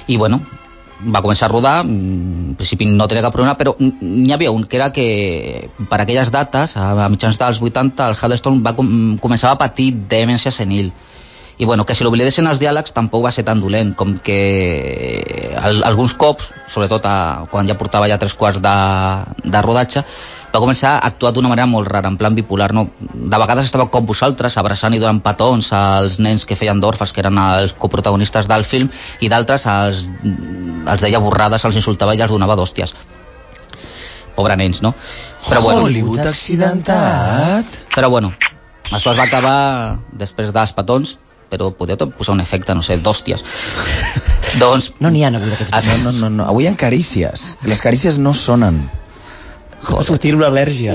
i 0.07 0.17
bueno, 0.17 0.41
va 1.03 1.23
començar 1.23 1.47
a 1.47 1.49
rodar, 1.49 1.85
mm, 1.85 2.51
en 2.51 2.55
principi 2.57 2.87
no 2.87 3.09
tenia 3.09 3.23
cap 3.23 3.33
problema, 3.33 3.57
però 3.59 3.75
n'hi 3.79 4.33
havia 4.33 4.51
un 4.51 4.65
que 4.65 4.77
era 4.77 4.93
que 4.93 5.71
per 5.89 6.01
aquelles 6.01 6.31
dates, 6.31 6.77
a 6.77 7.09
mitjans 7.09 7.39
dels 7.39 7.61
80, 7.61 8.09
el 8.09 8.17
Huddleston 8.17 8.63
va 8.63 8.75
com, 8.75 9.19
començava 9.19 9.55
a 9.55 9.59
patir 9.59 9.93
demència 10.09 10.53
senil. 10.53 10.93
I 11.59 11.65
bueno, 11.65 11.85
que 11.85 11.95
si 11.95 12.05
l'oblidessin 12.05 12.49
els 12.49 12.61
diàlegs 12.63 12.95
tampoc 12.97 13.27
va 13.27 13.33
ser 13.33 13.45
tan 13.45 13.61
dolent, 13.61 13.93
com 13.99 14.17
que 14.25 15.53
al, 15.61 15.83
alguns 15.85 16.15
cops, 16.19 16.49
sobretot 16.67 17.07
a, 17.07 17.17
quan 17.53 17.69
ja 17.69 17.77
portava 17.79 18.09
ja 18.09 18.19
tres 18.19 18.35
quarts 18.39 18.63
de, 18.65 18.77
de 19.45 19.63
rodatge, 19.65 20.05
va 20.53 20.61
començar 20.61 20.97
a 20.99 21.07
actuar 21.09 21.33
d'una 21.33 21.49
manera 21.49 21.67
molt 21.69 21.89
rara, 21.89 22.11
en 22.13 22.19
plan 22.21 22.35
bipolar, 22.37 22.73
no? 22.77 22.87
De 23.01 23.39
vegades 23.41 23.69
estava 23.69 23.89
com 23.93 24.05
vosaltres, 24.09 24.59
abraçant 24.61 24.93
i 24.93 25.01
donant 25.01 25.23
petons 25.25 25.71
als 25.77 26.19
nens 26.21 26.45
que 26.49 26.59
feien 26.61 26.81
d'orfes, 26.81 27.13
que 27.13 27.25
eren 27.25 27.41
els 27.41 27.73
coprotagonistes 27.73 28.49
del 28.51 28.67
film, 28.69 28.93
i 29.21 29.31
d'altres 29.33 29.65
els, 29.71 30.07
els 30.23 31.05
deia 31.05 31.23
borrades, 31.25 31.65
els 31.65 31.81
insultava 31.81 32.17
i 32.17 32.21
els 32.21 32.33
donava 32.33 32.57
d'hòsties. 32.59 32.93
Pobre 34.37 34.57
nens, 34.57 34.83
no? 34.85 34.95
Però 35.49 35.61
bueno, 35.65 35.87
Hollywood 35.89 36.27
accidentat. 36.29 37.81
però 37.95 38.09
bueno, 38.13 38.33
això 38.93 39.13
es 39.13 39.19
va 39.19 39.25
acabar 39.25 39.99
després 40.13 40.53
dels 40.53 40.73
petons, 40.77 41.17
però 41.53 41.69
tot 42.01 42.17
posar 42.17 42.33
un 42.39 42.41
efecte, 42.41 42.75
no 42.75 42.83
sé, 42.87 42.97
d'hòsties. 43.05 43.45
doncs, 44.63 44.93
No 45.01 45.13
n'hi 45.13 45.25
ha 45.25 45.31
avui 45.35 45.53
d'aquests 45.53 45.77
Ah, 45.77 45.85
No, 45.93 46.11
no, 46.11 46.17
no, 46.25 46.33
no. 46.41 46.49
Avui 46.49 46.65
hi 46.65 46.73
ha 46.73 46.77
carícies. 46.81 47.53
Les 47.69 47.85
carícies 47.85 48.19
no 48.19 48.33
sonen. 48.35 48.83
Està 49.83 50.05
sortint 50.07 50.37
una 50.39 50.49
al·lèrgia. 50.49 50.95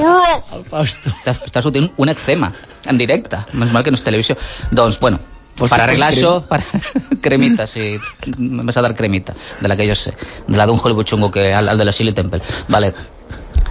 El 0.55 0.63
Fausto. 0.69 1.11
Està, 1.27 1.61
sortint 1.61 1.89
un 1.99 2.09
eczema 2.09 2.53
en 2.87 2.99
directe. 2.99 3.41
Menys 3.53 3.73
mal 3.75 3.83
que 3.83 3.91
no 3.91 3.99
és 3.99 4.05
televisió. 4.05 4.37
Doncs, 4.71 4.99
bueno, 5.01 5.19
Vols 5.57 5.73
per 5.73 5.79
que 5.79 5.85
arreglar 5.87 6.11
això, 6.13 6.31
per... 6.47 6.61
cremita, 7.25 7.65
sí. 7.67 7.95
Me 8.37 8.63
vas 8.63 8.77
a 8.77 8.85
dar 8.85 8.93
cremita, 8.95 9.35
de 9.59 9.67
la 9.67 9.75
que 9.75 9.87
jo 9.89 9.95
sé. 9.97 10.13
De 10.47 10.57
la 10.57 10.67
d'un 10.69 10.79
Hollywood 10.79 11.09
xungo, 11.09 11.31
que 11.33 11.49
el, 11.51 11.69
el 11.73 11.77
de 11.81 11.85
la 11.85 11.91
Shirley 11.91 12.13
Temple. 12.13 12.41
Vale. 12.69 12.93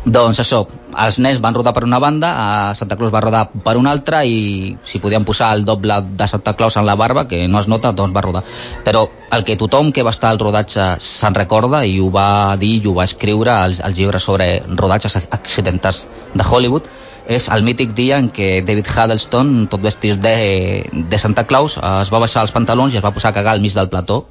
Doncs 0.07 0.39
això, 0.39 0.61
els 1.03 1.17
nens 1.19 1.41
van 1.43 1.57
rodar 1.57 1.73
per 1.75 1.83
una 1.83 1.99
banda, 1.99 2.29
a 2.39 2.75
Santa 2.79 2.95
Claus 2.95 3.11
va 3.11 3.25
rodar 3.25 3.41
per 3.65 3.73
una 3.75 3.91
altra 3.91 4.21
i 4.23 4.77
si 4.87 5.01
podien 5.03 5.25
posar 5.27 5.49
el 5.57 5.65
doble 5.67 5.97
de 6.21 6.29
Santa 6.31 6.53
Claus 6.55 6.77
en 6.79 6.87
la 6.87 6.95
barba, 6.95 7.25
que 7.27 7.41
no 7.49 7.59
es 7.59 7.67
nota, 7.67 7.91
doncs 7.91 8.15
va 8.15 8.23
rodar. 8.23 8.45
Però 8.85 9.03
el 9.35 9.43
que 9.43 9.57
tothom 9.59 9.91
que 9.91 10.05
va 10.07 10.13
estar 10.15 10.31
al 10.31 10.39
rodatge 10.39 10.87
se'n 11.03 11.35
recorda 11.35 11.83
i 11.83 11.99
ho 11.99 12.07
va 12.15 12.55
dir 12.55 12.77
i 12.79 12.87
ho 12.87 12.95
va 12.95 13.09
escriure 13.11 13.51
als, 13.51 13.83
als 13.83 13.99
llibres 13.99 14.31
sobre 14.31 14.63
rodatges 14.69 15.19
accidentats 15.27 16.07
de 16.35 16.47
Hollywood 16.47 16.87
és 17.27 17.51
el 17.51 17.67
mític 17.67 17.99
dia 17.99 18.23
en 18.23 18.31
què 18.31 18.63
David 18.63 18.87
Huddleston, 18.87 19.55
tot 19.67 19.83
vestit 19.83 20.23
de, 20.23 20.87
de 20.87 21.19
Santa 21.19 21.49
Claus, 21.51 21.81
es 21.83 22.15
va 22.15 22.23
baixar 22.23 22.47
els 22.47 22.55
pantalons 22.55 22.95
i 22.95 23.03
es 23.03 23.05
va 23.05 23.11
posar 23.11 23.35
a 23.35 23.41
cagar 23.43 23.59
al 23.59 23.65
mig 23.65 23.75
del 23.75 23.91
plató 23.91 24.23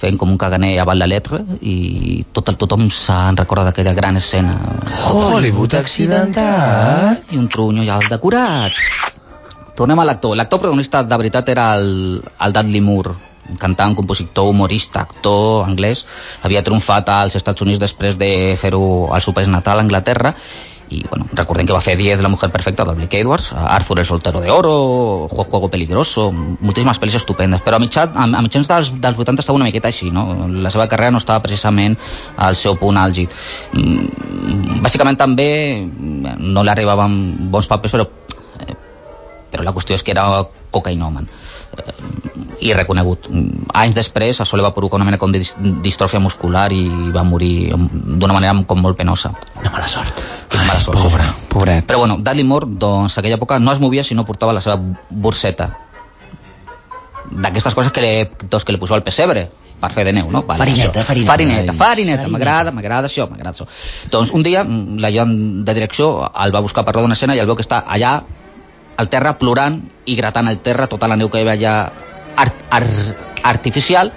fent 0.00 0.18
com 0.20 0.30
un 0.30 0.38
caganer 0.38 0.74
avant 0.78 0.98
la 0.98 1.08
letra 1.08 1.40
i 1.60 2.24
tot 2.36 2.50
el, 2.52 2.58
tothom 2.60 2.88
se'n 2.92 3.38
recorda 3.38 3.70
d'aquella 3.70 3.94
gran 3.96 4.20
escena. 4.20 4.56
Hollywood 5.08 5.76
accidentat. 5.78 7.32
i 7.32 7.38
un 7.40 7.48
trunyo 7.48 7.84
ja 7.86 7.96
al 7.96 8.10
decorat. 8.12 8.76
Tornem 9.76 9.98
a 10.00 10.04
l'actor. 10.08 10.36
L'actor 10.36 10.60
protagonista 10.60 11.02
de 11.02 11.16
veritat 11.16 11.48
era 11.52 11.74
el, 11.76 12.22
el 12.40 12.52
Dudley 12.52 12.80
Moore 12.80 13.16
cantant, 13.60 13.94
compositor, 13.94 14.48
humorista, 14.50 15.04
actor 15.06 15.68
anglès, 15.68 16.04
havia 16.42 16.64
triomfat 16.66 17.08
als 17.14 17.36
Estats 17.38 17.62
Units 17.62 17.78
després 17.78 18.16
de 18.18 18.56
fer-ho 18.58 19.12
al 19.14 19.22
seu 19.22 19.36
país 19.36 19.46
natal, 19.46 19.78
a 19.78 19.86
Anglaterra, 19.86 20.34
i 20.88 21.02
bueno, 21.08 21.26
recordem 21.32 21.66
que 21.66 21.74
va 21.74 21.80
fer 21.82 21.96
10 21.98 22.18
de 22.18 22.22
la 22.22 22.28
mujer 22.30 22.50
perfecta 22.54 22.84
del 22.84 22.94
Blake 22.94 23.18
Edwards, 23.20 23.52
Arthur 23.52 23.98
el 24.00 24.06
soltero 24.06 24.40
de 24.40 24.50
oro, 24.50 25.26
Juego, 25.30 25.44
Juego 25.50 25.70
peligroso, 25.70 26.28
moltíssimes 26.32 27.00
pel·lis 27.02 27.16
estupendes, 27.18 27.62
però 27.66 27.80
a, 27.80 27.82
mitjà, 27.82 28.06
a, 28.14 28.26
a 28.26 28.42
mitjans 28.44 28.68
dels, 28.70 28.92
dels 29.02 29.18
80 29.18 29.42
estava 29.42 29.58
una 29.58 29.66
miqueta 29.66 29.90
així, 29.90 30.12
no? 30.14 30.46
La 30.62 30.70
seva 30.70 30.86
carrera 30.86 31.10
no 31.10 31.18
estava 31.18 31.42
precisament 31.42 31.98
al 32.36 32.54
seu 32.56 32.78
punt 32.78 33.00
àlgid. 33.02 33.34
Mm, 33.74 34.78
bàsicament 34.86 35.18
també 35.18 35.48
mm, 35.82 36.38
no 36.54 36.62
li 36.62 36.70
arribaven 36.70 37.50
bons 37.50 37.66
papers, 37.66 37.96
però 37.96 38.06
eh, 38.62 38.78
però 39.50 39.66
la 39.66 39.74
qüestió 39.74 39.98
és 39.98 40.06
que 40.06 40.14
era 40.14 40.28
cocainòman 40.70 41.26
eh, 41.26 41.92
i 42.66 42.72
reconegut. 42.74 43.26
Anys 43.74 43.98
després, 43.98 44.40
a 44.40 44.46
Sole 44.48 44.64
va 44.64 44.72
provocar 44.74 45.00
una 45.00 45.06
mena 45.08 45.18
com 45.18 45.32
de 45.34 45.42
dis- 45.42 45.54
distròfia 45.82 46.22
muscular 46.22 46.70
i 46.72 46.86
va 47.14 47.26
morir 47.26 47.72
d'una 47.74 48.34
manera 48.36 48.54
com 48.66 48.80
molt 48.80 48.96
penosa. 48.98 49.34
Una 49.60 49.70
mala 49.74 49.86
sort. 49.90 50.22
Sort, 50.80 50.98
pobre, 51.02 51.24
pobret. 51.48 51.84
Però 51.86 51.98
bueno, 51.98 52.16
Dudley 52.18 52.44
Moore, 52.44 52.66
doncs, 52.68 53.18
aquella 53.18 53.36
època 53.36 53.58
no 53.58 53.72
es 53.72 53.80
movia 53.80 54.04
si 54.04 54.14
no 54.14 54.24
portava 54.24 54.52
la 54.52 54.60
seva 54.60 54.78
borseta. 55.10 55.70
D'aquestes 57.30 57.74
coses 57.74 57.92
que, 57.92 58.00
li, 58.04 58.46
doncs, 58.48 58.64
que 58.64 58.72
li 58.72 58.78
posava 58.78 59.00
al 59.00 59.06
pessebre 59.06 59.48
per 59.80 59.90
fer 59.92 60.04
de 60.08 60.12
neu, 60.16 60.30
no? 60.32 60.42
Farineta, 60.46 61.00
això. 61.00 61.04
farineta. 61.04 61.32
Farineta, 61.32 61.72
Ai, 61.72 61.76
farineta, 61.76 61.76
farineta. 61.84 62.28
m'agrada, 62.32 62.72
m'agrada 62.72 63.08
això, 63.10 63.28
m'agrada 63.28 63.52
això. 63.56 63.66
Doncs 64.10 64.32
un 64.32 64.42
dia, 64.42 64.62
mm, 64.64 64.98
l'ajudant 65.02 65.64
de 65.64 65.74
direcció 65.74 66.30
el 66.44 66.54
va 66.54 66.60
buscar 66.60 66.84
per 66.84 66.94
rodar 66.94 67.04
una 67.10 67.14
escena 67.14 67.34
i 67.34 67.40
el 67.40 67.46
veu 67.46 67.56
que 67.56 67.62
està 67.66 67.84
allà 67.86 68.22
al 68.96 69.08
terra 69.12 69.36
plorant 69.38 69.82
i 70.06 70.14
gratant 70.16 70.48
al 70.48 70.58
terra 70.64 70.86
tota 70.86 71.08
la 71.08 71.16
neu 71.16 71.28
que 71.28 71.38
hi 71.42 71.46
havia 71.46 71.52
allà 71.58 71.92
art, 72.36 72.54
art, 72.70 73.16
artificial 73.42 74.12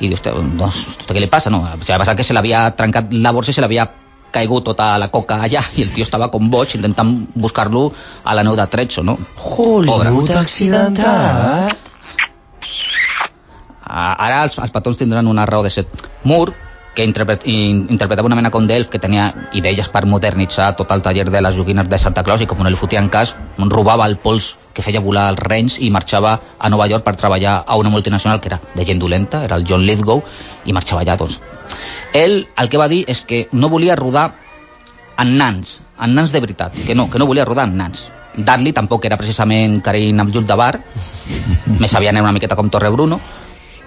i 0.00 0.10
"Hòstia, 0.12 0.32
doncs, 0.34 0.98
què 1.06 1.20
li 1.20 1.26
passa? 1.28 1.48
No, 1.48 1.62
se 1.80 1.92
va 1.92 1.98
passar 1.98 2.16
que 2.16 2.24
se 2.24 2.34
l'havia 2.34 2.74
trencat 2.76 3.12
la 3.12 3.30
borsa 3.30 3.50
i 3.50 3.54
se 3.54 3.60
l'havia 3.60 3.88
caigut 4.32 4.64
tota 4.70 4.96
la 4.98 5.08
coca 5.12 5.38
allà 5.44 5.62
i 5.76 5.84
el 5.84 5.92
tio 5.94 6.06
estava 6.08 6.30
com 6.32 6.50
boig 6.50 6.74
intentant 6.78 7.12
buscar-lo 7.34 7.90
a 8.24 8.34
la 8.34 8.42
neu 8.42 8.56
de 8.58 8.66
Trezzo, 8.72 9.04
no? 9.04 9.18
Hollywood 9.38 10.34
accidentat. 10.40 11.78
Ah, 13.84 14.16
Ara 14.16 14.44
els, 14.46 14.56
els 14.56 14.72
petons 14.72 14.96
tindran 14.96 15.28
una 15.28 15.44
raó 15.46 15.62
de 15.62 15.70
ser. 15.70 15.84
Moore, 16.24 16.54
que 16.94 17.04
interpret, 17.04 17.44
in, 17.48 17.86
interpretava 17.90 18.28
una 18.28 18.36
mena 18.36 18.50
com 18.52 18.66
d'elf 18.68 18.90
que 18.92 19.00
tenia 19.00 19.30
idees 19.56 19.88
per 19.92 20.04
modernitzar 20.08 20.72
tot 20.76 20.92
el 20.92 21.04
taller 21.04 21.28
de 21.30 21.40
les 21.44 21.56
joguines 21.56 21.88
de 21.88 22.00
Santa 22.00 22.24
Claus 22.24 22.44
i 22.44 22.48
com 22.48 22.60
no 22.60 22.72
li 22.72 22.80
fotien 22.80 23.08
cas, 23.12 23.34
robava 23.58 24.08
el 24.08 24.18
pols 24.20 24.54
que 24.72 24.84
feia 24.84 25.04
volar 25.04 25.28
els 25.32 25.40
renys 25.44 25.78
i 25.80 25.90
marxava 25.92 26.38
a 26.58 26.72
Nova 26.72 26.88
York 26.88 27.04
per 27.04 27.16
treballar 27.20 27.62
a 27.66 27.76
una 27.76 27.92
multinacional 27.92 28.40
que 28.40 28.52
era 28.52 28.60
de 28.74 28.84
gent 28.88 29.00
dolenta, 29.00 29.44
era 29.44 29.56
el 29.60 29.66
John 29.68 29.84
Lithgow, 29.88 30.22
i 30.64 30.72
marxava 30.72 31.02
allà, 31.04 31.16
doncs. 31.20 31.40
Ell 32.12 32.46
el 32.60 32.68
que 32.68 32.80
va 32.80 32.88
dir 32.92 33.04
és 33.08 33.22
que 33.26 33.46
no 33.52 33.70
volia 33.72 33.96
rodar 33.96 34.32
en 35.18 35.36
nans, 35.38 35.80
en 36.00 36.14
nans 36.16 36.32
de 36.32 36.40
veritat, 36.40 36.74
que 36.86 36.94
no, 36.94 37.08
que 37.10 37.20
no 37.20 37.28
volia 37.28 37.46
rodar 37.48 37.68
en 37.68 37.78
nans. 37.78 38.06
Dudley 38.36 38.72
tampoc 38.72 39.04
era 39.04 39.18
precisament 39.20 39.80
Karim 39.84 40.20
Abdul 40.20 40.46
Dabar, 40.48 40.78
més 41.78 41.94
aviat 41.98 42.14
era 42.14 42.24
una 42.24 42.32
miqueta 42.32 42.56
com 42.56 42.70
Torre 42.72 42.90
Bruno, 42.90 43.20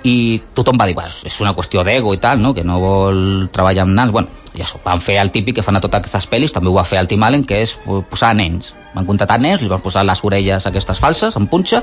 i 0.05 0.39
tothom 0.53 0.78
va 0.78 0.86
dir, 0.86 0.93
bueno, 0.93 1.13
és 1.26 1.38
una 1.41 1.55
qüestió 1.57 1.82
d'ego 1.84 2.13
i 2.13 2.19
tal, 2.21 2.41
no? 2.41 2.53
que 2.53 2.63
no 2.63 2.78
vol 2.80 3.21
treballar 3.53 3.88
amb 3.88 3.95
nans. 3.97 4.13
Bueno, 4.13 4.43
ja 4.53 4.67
s'ho 4.69 4.78
van 4.84 5.01
fer 5.01 5.17
el 5.17 5.32
típic 5.34 5.57
que 5.57 5.65
fan 5.65 5.80
a 5.80 5.82
totes 5.82 6.03
aquestes 6.03 6.28
pel·lis, 6.30 6.53
també 6.53 6.69
ho 6.69 6.76
va 6.78 6.86
fer 6.86 6.99
el 7.01 7.09
Tim 7.09 7.26
Allen, 7.26 7.45
que 7.49 7.63
és 7.65 7.73
posar 8.11 8.36
nens. 8.38 8.76
Van 8.93 9.07
contratar 9.09 9.39
nens, 9.41 9.63
li 9.63 9.71
van 9.71 9.82
posar 9.82 10.05
les 10.05 10.21
orelles 10.23 10.69
aquestes 10.69 11.01
falses, 11.01 11.36
en 11.39 11.49
punxa, 11.49 11.82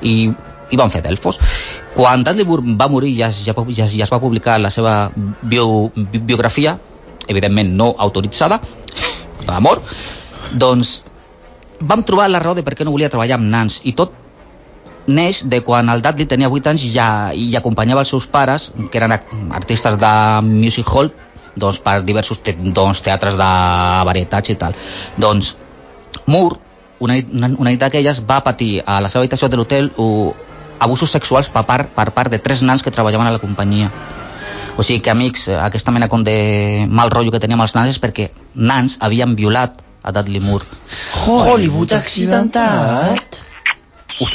i, 0.00 0.30
i 0.70 0.76
van 0.76 0.90
fer 0.90 1.02
d'elfos. 1.04 1.38
Quan 1.94 2.24
Dudley 2.26 2.46
va 2.76 2.88
morir 2.90 3.14
ja, 3.16 3.30
ja, 3.30 3.54
ja, 3.68 3.86
ja 3.86 4.04
es 4.04 4.12
va 4.12 4.20
publicar 4.20 4.58
la 4.60 4.70
seva 4.70 5.10
bio, 5.42 5.90
bi- 5.94 6.18
biografia, 6.20 6.78
evidentment 7.28 7.74
no 7.76 7.94
autoritzada, 7.98 8.60
d'amor, 9.46 9.82
doncs 10.54 11.02
vam 11.80 12.02
trobar 12.04 12.28
la 12.30 12.40
raó 12.40 12.54
de 12.56 12.64
per 12.64 12.74
què 12.74 12.84
no 12.86 12.94
volia 12.94 13.10
treballar 13.12 13.36
amb 13.38 13.50
nans 13.52 13.80
i 13.84 13.92
tot 13.92 14.14
neix 15.06 15.42
de 15.46 15.60
quan 15.62 15.88
el 15.92 16.02
Dudley 16.02 16.26
tenia 16.26 16.50
8 16.50 16.72
anys 16.72 16.84
i 16.88 16.90
ja, 16.94 17.08
i 17.34 17.52
acompanyava 17.54 18.02
els 18.02 18.10
seus 18.10 18.26
pares, 18.26 18.70
que 18.90 18.98
eren 18.98 19.14
artistes 19.54 19.98
de 20.00 20.12
music 20.42 20.90
hall, 20.90 21.12
doncs, 21.56 21.78
per 21.80 22.00
diversos 22.04 22.42
te 22.42 22.56
doncs, 22.58 23.02
teatres 23.06 23.36
de 23.38 23.50
varietats 24.08 24.50
i 24.52 24.56
tal. 24.60 24.74
Doncs 25.16 25.54
Moore, 26.26 26.58
una 26.98 27.16
una, 27.32 27.50
una 27.54 27.70
nit 27.70 27.80
d'aquelles, 27.80 28.20
va 28.26 28.40
patir 28.44 28.80
a 28.84 28.98
la 29.00 29.08
seva 29.12 29.22
habitació 29.22 29.48
de 29.52 29.60
l'hotel 29.60 29.90
abusos 30.80 31.10
sexuals 31.10 31.48
per 31.52 31.64
part, 31.66 31.90
per 31.94 32.10
part 32.12 32.30
de 32.30 32.38
tres 32.38 32.62
nans 32.62 32.82
que 32.82 32.92
treballaven 32.92 33.26
a 33.26 33.34
la 33.34 33.42
companyia. 33.42 33.90
O 34.76 34.84
sigui 34.84 35.00
que, 35.00 35.10
amics, 35.10 35.48
eh, 35.48 35.56
aquesta 35.56 35.90
mena 35.92 36.08
com 36.12 36.22
de 36.24 36.86
mal 36.88 37.10
rotllo 37.10 37.32
que 37.32 37.40
teníem 37.40 37.62
els 37.64 37.74
nans 37.74 37.94
és 37.94 38.00
perquè 38.00 38.30
nans 38.54 38.98
havien 39.00 39.34
violat 39.36 39.80
a 40.02 40.12
Dudley 40.12 40.40
Moore. 40.40 40.66
Hollywood 41.24 41.92
accidentat. 41.96 43.40
Us, 44.20 44.34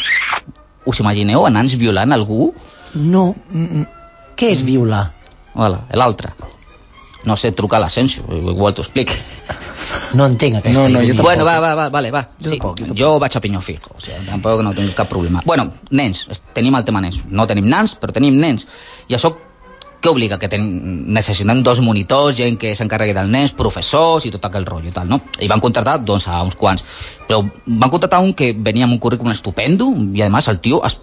us 0.86 1.00
imagineu 1.00 1.46
a 1.46 1.54
nans 1.54 1.78
violant 1.78 2.12
algú? 2.12 2.54
No. 2.96 3.36
Mm, 3.54 3.86
Què 4.36 4.50
és 4.56 4.64
violar? 4.66 5.12
Hola, 5.54 5.84
l'altre. 5.94 6.34
No 7.28 7.36
sé 7.38 7.52
trucar 7.54 7.78
a 7.78 7.86
l'Asensio, 7.86 8.26
igual 8.34 8.74
t'ho 8.74 8.82
explic. 8.82 9.14
No 10.14 10.26
entenc 10.28 10.58
aquesta 10.60 10.82
No, 10.82 10.90
no, 10.90 11.04
jo. 11.06 11.16
Bueno, 11.22 11.46
va, 11.46 11.60
va, 11.64 11.76
va, 11.76 11.90
vale, 11.90 12.12
va. 12.12 12.24
Jo 12.40 12.50
Sí, 12.50 12.58
tampoc, 12.58 12.80
jo 12.80 12.86
tampoc. 12.86 12.98
jo 13.00 13.12
vaig 13.20 13.38
a 13.38 13.42
pinyó 13.42 13.62
fijo, 13.62 13.94
o 13.96 14.02
sigui, 14.02 14.26
tampoc 14.28 14.64
no 14.64 14.74
tinc 14.74 14.94
cap 14.98 15.10
problema. 15.10 15.42
Bueno, 15.46 15.72
nens, 15.92 16.28
tenim 16.54 16.76
el 16.76 16.84
tema 16.86 17.02
nens. 17.02 17.22
No 17.30 17.48
tenim 17.48 17.70
nans, 17.70 17.96
però 18.00 18.14
tenim 18.16 18.38
nens. 18.40 18.68
I 19.08 19.16
això 19.16 19.34
què 20.02 20.10
obliga? 20.10 20.40
Que 20.42 20.50
ten, 20.50 20.64
necessiten 21.14 21.62
dos 21.64 21.80
monitors, 21.80 22.36
gent 22.40 22.58
que 22.58 22.74
s'encarregui 22.76 23.14
dels 23.14 23.30
nens, 23.30 23.52
professors 23.54 24.26
i 24.26 24.32
tot 24.34 24.48
aquell 24.50 24.66
rotllo 24.66 24.90
i 24.90 24.96
tal, 24.96 25.08
no? 25.08 25.22
I 25.40 25.48
van 25.52 25.62
contratar, 25.62 26.00
doncs, 26.04 26.28
a 26.28 26.42
uns 26.42 26.58
quants. 26.58 26.84
Però 27.28 27.44
van 27.68 27.94
contratar 27.94 28.20
un 28.26 28.34
que 28.34 28.52
venia 28.58 28.88
amb 28.90 28.98
un 28.98 29.00
currículum 29.00 29.32
estupendo 29.32 29.92
i, 30.14 30.24
a 30.26 30.30
més, 30.34 30.48
el 30.50 30.60
tio 30.60 30.82
es, 30.88 30.98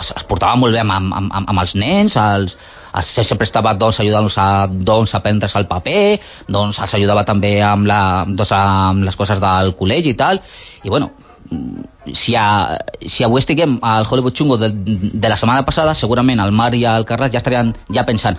es, 0.00 0.12
es 0.16 0.24
portava 0.24 0.56
molt 0.56 0.72
bé 0.72 0.80
amb, 0.80 0.96
amb, 0.96 1.12
amb, 1.12 1.44
amb 1.44 1.60
els 1.60 1.74
nens, 1.76 2.16
els, 2.16 2.56
sempre 3.02 3.46
estava 3.46 3.74
doncs, 3.74 4.00
ajudant-los 4.00 4.38
a, 4.38 4.66
doncs, 4.68 5.14
a 5.14 5.22
prendre's 5.24 5.54
el 5.58 5.66
paper, 5.70 6.18
doncs 6.48 6.80
els 6.82 6.94
ajudava 6.98 7.24
també 7.28 7.58
amb, 7.62 7.86
la, 7.88 8.00
doncs, 8.28 8.52
amb 8.56 9.06
les 9.08 9.16
coses 9.16 9.40
del 9.42 9.74
col·legi 9.78 10.14
i 10.14 10.18
tal, 10.18 10.40
i 10.84 10.90
bueno, 10.92 11.10
mm, 11.50 12.12
si, 12.14 12.34
a, 12.36 12.78
si 13.06 13.24
avui 13.24 13.42
estiguem 13.42 13.78
al 13.82 14.06
Hollywood 14.08 14.34
Chungo 14.34 14.58
de, 14.60 14.70
de 14.72 15.28
la 15.28 15.36
setmana 15.36 15.64
passada, 15.66 15.94
segurament 15.94 16.40
el 16.44 16.52
Marc 16.52 16.78
i 16.78 16.84
el 16.88 17.06
Carles 17.08 17.32
ja 17.34 17.42
estarien 17.42 17.74
ja 17.94 18.06
pensant 18.08 18.38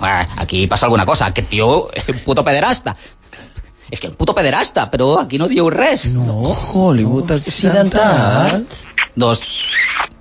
"Ah, 0.00 0.26
aquí 0.38 0.66
passa 0.66 0.86
alguna 0.86 1.06
cosa, 1.06 1.26
aquest 1.26 1.48
tio 1.50 1.90
és 1.94 2.08
un 2.08 2.24
puto 2.24 2.44
pederasta. 2.44 2.96
És 3.90 4.00
que 4.00 4.08
un 4.08 4.16
puto 4.16 4.34
pederasta, 4.34 4.88
però 4.90 5.20
aquí 5.20 5.38
no 5.38 5.46
diu 5.46 5.68
res. 5.70 6.06
No. 6.10 6.56
Hollywood 6.72 7.30
accidentat. 7.36 8.64
Doncs 9.14 9.44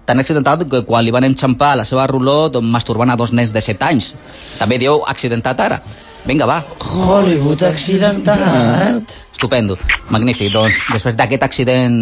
tan 0.06 0.20
accidentat 0.20 0.66
que 0.70 0.84
quan 0.88 1.06
li 1.06 1.14
van 1.16 1.26
enxampar 1.28 1.74
la 1.80 1.86
seva 1.88 2.08
ruló 2.12 2.50
doncs, 2.52 2.70
masturbant 2.76 3.14
a 3.14 3.18
dos 3.20 3.32
nens 3.32 3.54
de 3.56 3.62
7 3.62 3.88
anys. 3.88 4.12
També 4.60 4.80
diu 4.82 5.04
accidentat 5.08 5.60
ara. 5.64 5.82
Vinga, 6.26 6.48
va. 6.48 6.62
Hollywood 6.80 7.64
accidentat. 7.68 9.16
Estupendo, 9.34 9.78
magnífic. 10.10 10.54
Doncs 10.54 10.88
després 10.94 11.18
d'aquest 11.20 11.44
accident 11.44 12.00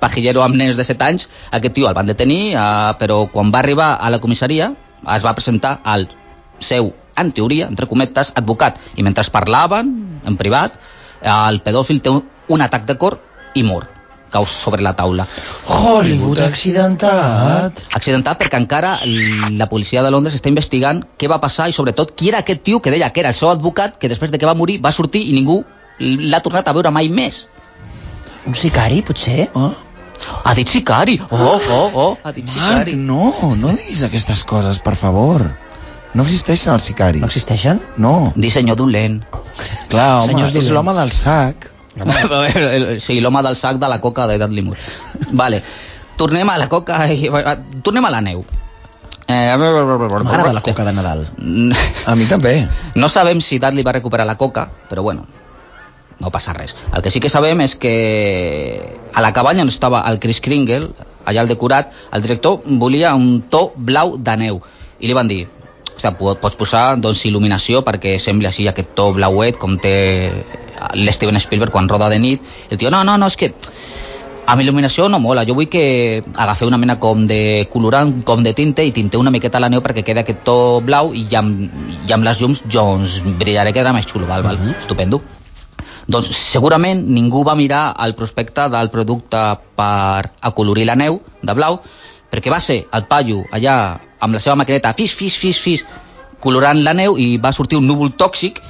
pajillero 0.00 0.42
amb 0.44 0.58
nens 0.60 0.76
de 0.76 0.84
7 0.84 1.04
anys, 1.06 1.28
aquest 1.56 1.74
tio 1.76 1.88
el 1.88 1.96
van 1.96 2.08
detenir, 2.08 2.52
eh, 2.52 2.92
però 3.00 3.24
quan 3.32 3.52
va 3.52 3.62
arribar 3.64 3.94
a 3.96 4.12
la 4.12 4.20
comissaria 4.20 4.72
es 5.14 5.24
va 5.24 5.34
presentar 5.34 5.78
al 5.84 6.08
seu, 6.60 6.92
en 7.16 7.32
teoria, 7.32 7.68
entre 7.68 7.88
cometes, 7.88 8.32
advocat. 8.34 8.80
I 8.96 9.04
mentre 9.04 9.24
parlaven, 9.32 9.92
en 10.24 10.36
privat, 10.36 10.76
el 11.22 11.60
pedòfil 11.64 12.02
té 12.02 12.12
un, 12.12 12.24
un 12.48 12.64
atac 12.64 12.84
de 12.88 12.96
cor 13.00 13.20
i 13.54 13.64
mor. 13.64 13.95
Cau 14.30 14.44
sobre 14.46 14.82
la 14.82 14.92
taula. 14.98 15.26
Hollywood 15.70 16.40
accidentat. 16.42 17.82
accidentat 17.94 18.38
perquè 18.40 18.58
encara 18.58 18.96
la 19.56 19.68
policia 19.70 20.02
de 20.02 20.10
Londres 20.10 20.34
està 20.34 20.48
investigant 20.50 21.02
què 21.18 21.28
va 21.30 21.38
passar 21.40 21.68
i 21.70 21.72
sobretot 21.76 22.14
qui 22.16 22.28
era 22.28 22.38
aquest 22.42 22.62
tio 22.66 22.80
que 22.82 22.90
deia 22.90 23.10
que 23.10 23.20
era 23.20 23.30
el 23.30 23.38
seu 23.38 23.50
advocat 23.50 23.98
que 23.98 24.08
després 24.08 24.30
de 24.30 24.38
que 24.38 24.46
va 24.46 24.54
morir 24.54 24.80
va 24.82 24.92
sortir 24.92 25.22
i 25.28 25.32
ningú 25.32 25.62
l'ha 26.00 26.40
tornat 26.44 26.68
a 26.68 26.72
veure 26.76 26.90
mai 26.90 27.08
més. 27.08 27.46
Un 28.46 28.54
sicari, 28.54 29.02
potser? 29.02 29.48
Oh, 29.54 29.72
Ha 30.44 30.54
dit 30.54 30.68
sicari. 30.68 31.18
Oh, 31.30 31.60
oh, 31.70 31.90
oh, 31.94 32.18
ha 32.24 32.32
dit 32.32 32.44
Marc, 32.46 32.56
sicari. 32.88 32.94
no, 32.96 33.32
no 33.54 33.68
diguis 33.76 34.02
aquestes 34.02 34.44
coses, 34.48 34.78
per 34.80 34.94
favor. 34.96 35.42
No 36.14 36.22
existeixen 36.24 36.72
els 36.72 36.86
sicaris. 36.88 37.20
No 37.20 37.26
existeixen? 37.28 37.82
No. 38.00 38.32
Disseny 38.34 38.72
dolent. 38.74 39.18
Clar, 39.90 40.22
home, 40.22 40.30
Senyors 40.32 40.52
és 40.52 40.54
dolents. 40.54 40.70
l'home 40.72 40.94
del 40.96 41.12
sac. 41.12 41.70
sí, 43.06 43.20
l'home 43.20 43.42
del 43.42 43.56
sac 43.56 43.80
de 43.80 43.88
la 43.88 44.00
coca 44.00 44.26
de 44.26 44.38
Dudley 44.38 44.62
Moore. 44.62 44.80
Vale. 45.32 45.62
Tornem 46.16 46.48
a 46.48 46.56
la 46.58 46.68
coca 46.68 47.04
i... 47.12 47.28
Tornem 47.84 48.04
a 48.04 48.12
la 48.12 48.20
neu. 48.24 48.44
Eh, 49.26 49.56
M'agrada 49.58 50.52
la 50.52 50.62
coca 50.62 50.84
de 50.84 50.92
Nadal. 50.92 51.26
A 52.06 52.14
mi 52.14 52.28
també. 52.30 52.68
No 52.94 53.08
sabem 53.08 53.40
si 53.40 53.58
Dudley 53.58 53.84
va 53.84 53.96
recuperar 53.96 54.26
la 54.26 54.36
coca, 54.38 54.68
però 54.88 55.02
bueno, 55.02 55.26
no 56.20 56.30
passa 56.30 56.54
res. 56.54 56.76
El 56.94 57.02
que 57.02 57.10
sí 57.10 57.20
que 57.20 57.32
sabem 57.32 57.60
és 57.64 57.74
que 57.76 57.96
a 59.12 59.24
la 59.24 59.32
cabanya 59.36 59.66
on 59.66 59.72
estava 59.72 60.04
el 60.08 60.20
Chris 60.20 60.40
Kringle, 60.40 60.92
allà 61.26 61.42
al 61.42 61.50
decorat, 61.50 61.92
el 62.12 62.22
director 62.22 62.62
volia 62.64 63.14
un 63.14 63.42
to 63.50 63.72
blau 63.76 64.16
de 64.16 64.36
neu. 64.36 64.62
I 65.00 65.10
li 65.10 65.16
van 65.16 65.28
dir, 65.28 65.44
po- 66.14 66.36
pots 66.40 66.56
posar 66.56 66.96
doncs, 67.00 67.24
il·luminació 67.26 67.82
perquè 67.86 68.18
sembli 68.22 68.46
així 68.46 68.68
aquest 68.68 68.94
to 68.94 69.10
blauet 69.16 69.58
com 69.58 69.78
té 69.82 70.30
l'Steven 70.94 71.40
Spielberg 71.40 71.72
quan 71.72 71.88
roda 71.88 72.08
de 72.12 72.18
nit. 72.18 72.42
El 72.70 72.78
tio, 72.78 72.90
no, 72.90 73.02
no, 73.04 73.16
no, 73.18 73.26
és 73.26 73.36
que 73.36 73.52
amb 74.46 74.62
il·luminació 74.62 75.08
no 75.10 75.18
mola, 75.18 75.42
jo 75.46 75.56
vull 75.58 75.68
que 75.70 76.22
agafeu 76.34 76.68
una 76.70 76.78
mena 76.78 76.98
com 77.02 77.26
de 77.26 77.66
colorant, 77.72 78.20
com 78.26 78.44
de 78.46 78.52
tinte 78.54 78.84
i 78.86 78.92
tinteu 78.94 79.20
una 79.20 79.32
miqueta 79.34 79.60
la 79.60 79.70
neu 79.72 79.82
perquè 79.82 80.04
queda 80.06 80.22
aquest 80.22 80.44
to 80.46 80.80
blau 80.86 81.10
i 81.14 81.26
ja 81.30 81.40
amb, 81.42 81.66
ja 82.06 82.14
amb 82.14 82.28
les 82.28 82.40
llums 82.40 82.62
doncs 82.70 83.18
brillaré, 83.40 83.74
queda 83.74 83.94
més 83.96 84.06
xulo, 84.06 84.28
val, 84.30 84.46
val? 84.46 84.60
estupendo. 84.78 85.20
Doncs 86.06 86.30
segurament 86.38 87.00
ningú 87.10 87.42
va 87.42 87.56
mirar 87.58 87.96
el 88.04 88.14
prospecte 88.14 88.68
del 88.70 88.92
producte 88.94 89.40
per 89.74 90.30
acolorir 90.40 90.86
la 90.86 90.94
neu 90.94 91.18
de 91.42 91.54
blau, 91.58 91.80
perquè 92.30 92.52
va 92.52 92.60
ser 92.62 92.84
el 92.94 93.06
paio 93.10 93.42
allà 93.50 93.76
amb 94.20 94.34
la 94.34 94.40
seva 94.40 94.56
maquineta, 94.56 94.94
fis, 94.96 95.14
fis, 95.14 95.36
fis, 95.36 95.60
fis, 95.60 95.84
colorant 96.40 96.82
la 96.84 96.94
neu 96.94 97.16
i 97.18 97.36
va 97.42 97.52
sortir 97.52 97.78
un 97.78 97.86
núvol 97.88 98.14
tòxic 98.16 98.60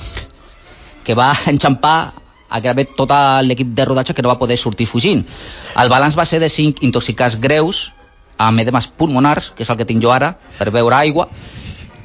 que 1.06 1.14
va 1.14 1.32
enxampar 1.52 1.98
a 2.46 2.60
gairebé 2.62 2.86
tot 2.96 3.10
l'equip 3.42 3.74
de 3.74 3.84
rodatge 3.84 4.14
que 4.14 4.22
no 4.22 4.30
va 4.30 4.38
poder 4.38 4.56
sortir 4.58 4.86
fugint. 4.86 5.24
El 5.76 5.90
balanç 5.90 6.16
va 6.18 6.26
ser 6.26 6.40
de 6.40 6.48
5 6.48 6.84
intoxicats 6.86 7.38
greus 7.42 7.90
amb 8.38 8.60
edemes 8.60 8.86
pulmonars, 8.86 9.52
que 9.56 9.64
és 9.64 9.70
el 9.70 9.78
que 9.80 9.86
tinc 9.88 10.02
jo 10.04 10.12
ara, 10.12 10.36
per 10.58 10.70
beure 10.70 10.94
aigua, 10.94 11.26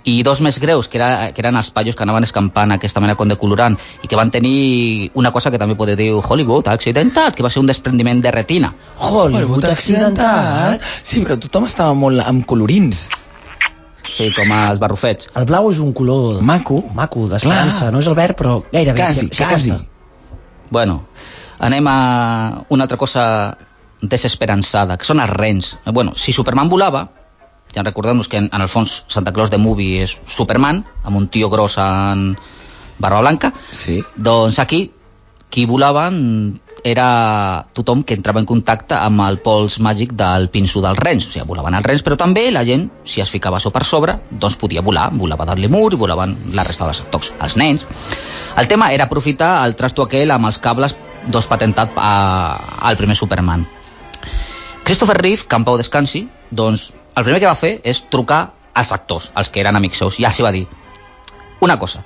i 0.03 0.23
dos 0.25 0.39
més 0.41 0.57
greus, 0.57 0.87
que, 0.89 0.97
era, 0.97 1.29
que 1.35 1.43
eren 1.43 1.57
els 1.59 1.69
paios 1.69 1.95
que 1.95 2.01
anaven 2.01 2.25
escampant 2.25 2.73
aquesta 2.73 3.01
mena 3.03 3.13
com 3.19 3.29
de 3.29 3.37
colorant 3.37 3.77
i 4.01 4.09
que 4.09 4.17
van 4.17 4.31
tenir 4.33 5.11
una 5.13 5.31
cosa 5.31 5.51
que 5.53 5.59
també 5.61 5.77
podeu 5.77 5.99
dir 5.99 6.09
Hollywood 6.17 6.71
accidentat, 6.73 7.35
que 7.35 7.45
va 7.45 7.51
ser 7.53 7.61
un 7.61 7.69
desprendiment 7.69 8.21
de 8.23 8.31
retina. 8.33 8.73
Hollywood 8.97 9.69
accidental. 9.69 10.79
Sí, 11.03 11.21
però 11.21 11.37
tothom 11.37 11.69
estava 11.69 11.93
molt 11.93 12.25
amb 12.25 12.47
colorins. 12.49 13.09
Sí, 14.07 14.31
com 14.35 14.49
els 14.55 14.79
barrufets. 14.81 15.29
El 15.37 15.45
blau 15.49 15.69
és 15.71 15.79
un 15.79 15.93
color... 15.93 16.41
Maco. 16.41 16.81
Maco, 16.97 17.27
d'esperança. 17.29 17.91
No 17.93 18.01
és 18.01 18.07
el 18.09 18.15
verd, 18.17 18.35
però 18.39 18.59
gairebé. 18.71 18.97
Quasi, 18.97 19.27
s'hi 19.29 19.43
quasi. 19.45 19.73
Bueno, 20.71 21.01
anem 21.59 21.87
a 21.91 21.97
una 22.69 22.85
altra 22.87 22.97
cosa 22.97 23.23
desesperançada, 24.01 24.97
que 24.97 25.05
són 25.05 25.21
els 25.21 25.33
rens. 25.35 25.75
Bueno, 25.93 26.15
si 26.17 26.33
Superman 26.33 26.69
volava, 26.71 27.05
ja 27.75 27.83
recordem-nos 27.85 28.27
que 28.31 28.39
en, 28.41 28.49
en 28.51 28.63
el 28.65 28.69
fons 28.71 29.03
Santa 29.11 29.33
Claus 29.35 29.51
de 29.53 29.59
Movie 29.61 30.01
és 30.07 30.17
Superman, 30.27 30.83
amb 31.03 31.17
un 31.19 31.27
tio 31.31 31.49
gros 31.53 31.77
en 31.81 32.31
barba 33.01 33.21
blanca, 33.21 33.53
Sí. 33.73 34.01
doncs 34.15 34.59
aquí 34.59 34.91
qui 35.51 35.67
volaven 35.67 36.61
era 36.83 37.67
tothom 37.77 38.01
que 38.01 38.15
entrava 38.17 38.41
en 38.41 38.47
contacte 38.49 38.95
amb 38.97 39.21
el 39.27 39.37
pols 39.43 39.77
màgic 39.83 40.15
del 40.17 40.47
pinso 40.49 40.81
dels 40.81 40.97
rens. 40.97 41.27
O 41.27 41.33
sigui, 41.33 41.45
volaven 41.45 41.77
els 41.77 41.85
rens, 41.85 42.01
però 42.01 42.17
també 42.17 42.47
la 42.49 42.63
gent, 42.65 42.87
si 43.05 43.21
es 43.21 43.29
ficava 43.29 43.59
això 43.59 43.69
per 43.75 43.83
sobre, 43.85 44.15
doncs 44.31 44.57
podia 44.57 44.81
volar. 44.81 45.11
Volava 45.13 45.45
Dudley 45.51 45.69
Moore 45.69 45.99
i 45.99 46.01
volaven 46.01 46.37
la 46.57 46.65
resta 46.65 46.87
dels 46.87 47.03
actors, 47.03 47.33
els 47.43 47.57
nens. 47.59 47.85
El 48.57 48.71
tema 48.71 48.89
era 48.95 49.05
aprofitar 49.05 49.59
el 49.67 49.75
trasto 49.75 50.07
aquell 50.07 50.33
amb 50.33 50.49
els 50.49 50.57
cables 50.63 50.95
dos 51.27 51.45
patentat 51.45 51.93
a, 51.97 52.13
al 52.81 52.97
primer 52.97 53.15
Superman. 53.19 53.67
Christopher 54.83 55.19
Reeve, 55.21 55.45
que 55.47 55.59
en 55.59 55.67
pau 55.67 55.77
descansi, 55.77 56.25
doncs 56.49 56.89
el 57.15 57.27
primer 57.27 57.39
que 57.43 57.51
va 57.51 57.59
fer 57.59 57.75
és 57.85 58.01
trucar 58.09 58.41
als 58.73 58.91
actors, 58.95 59.29
els 59.37 59.51
que 59.51 59.61
eren 59.61 59.77
amics 59.77 60.01
seus, 60.01 60.17
i 60.17 60.25
s'hi 60.25 60.43
va 60.43 60.55
dir 60.55 60.65
una 61.61 61.77
cosa, 61.77 62.01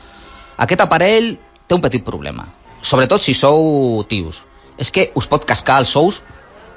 aquest 0.60 0.82
aparell 0.84 1.36
té 1.68 1.78
un 1.78 1.84
petit 1.84 2.04
problema, 2.04 2.44
sobretot 2.86 3.22
si 3.22 3.34
sou 3.34 4.04
tios, 4.10 4.44
és 4.78 4.92
que 4.92 5.10
us 5.18 5.28
pot 5.28 5.46
cascar 5.48 5.82
els 5.82 5.92
sous 5.92 6.22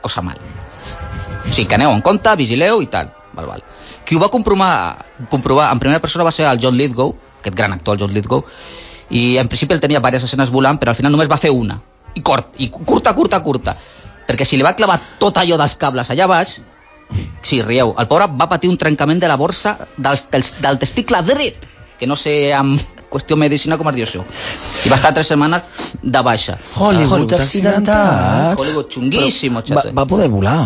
cosa 0.01 0.23
mal. 0.23 0.39
O 1.45 1.53
sigui, 1.53 1.69
que 1.69 1.77
aneu 1.77 1.93
en 1.93 2.03
compte, 2.05 2.35
vigileu 2.39 2.83
i 2.83 2.89
tal. 2.91 3.13
Val, 3.35 3.47
val. 3.47 3.65
Qui 4.07 4.17
ho 4.17 4.23
va 4.23 4.31
comprovar, 4.33 5.05
comprovar 5.31 5.69
en 5.73 5.81
primera 5.83 6.01
persona 6.01 6.25
va 6.25 6.33
ser 6.33 6.49
el 6.49 6.61
John 6.63 6.77
Lithgow, 6.77 7.15
aquest 7.41 7.57
gran 7.57 7.77
actor, 7.77 7.97
el 7.97 8.03
John 8.03 8.15
Lithgow, 8.15 8.45
i 9.11 9.37
en 9.41 9.49
principi 9.49 9.77
ell 9.77 9.85
tenia 9.85 10.01
diverses 10.01 10.27
escenes 10.29 10.51
volant, 10.51 10.81
però 10.81 10.93
al 10.93 10.99
final 10.99 11.13
només 11.13 11.31
va 11.31 11.41
fer 11.41 11.53
una. 11.55 11.79
I 12.15 12.25
cort, 12.25 12.57
i 12.59 12.71
curta, 12.73 13.15
curta, 13.15 13.41
curta. 13.45 13.77
Perquè 14.29 14.45
si 14.45 14.59
li 14.59 14.67
va 14.67 14.75
clavar 14.77 14.99
tot 15.21 15.39
allò 15.41 15.57
dels 15.61 15.77
cables 15.81 16.11
allà 16.13 16.27
baix, 16.29 16.59
sí, 17.43 17.63
rieu, 17.63 17.95
el 17.97 18.09
pobre 18.09 18.29
va 18.29 18.49
patir 18.51 18.69
un 18.69 18.77
trencament 18.81 19.21
de 19.21 19.29
la 19.31 19.39
borsa 19.41 19.77
del, 19.97 20.21
del, 20.33 20.45
del 20.61 20.81
testicle 20.83 21.23
dret, 21.25 21.69
que 21.99 22.07
no 22.07 22.17
sé 22.17 22.53
amb 22.55 22.98
qüestió 23.11 23.37
medicina 23.41 23.79
com 23.79 23.89
es 23.91 23.97
diu 23.97 24.07
això. 24.07 24.25
I 24.85 24.93
va 24.93 24.99
estar 25.01 25.13
tres 25.17 25.31
setmanes 25.33 25.63
de 26.03 26.23
baixa. 26.23 26.59
Hollywood 26.77 27.33
accidentat. 27.39 28.59
Hollywood 28.59 28.91
xunguíssim, 28.93 29.59
Va, 29.75 29.85
va 30.01 30.07
poder 30.07 30.29
volar. 30.29 30.61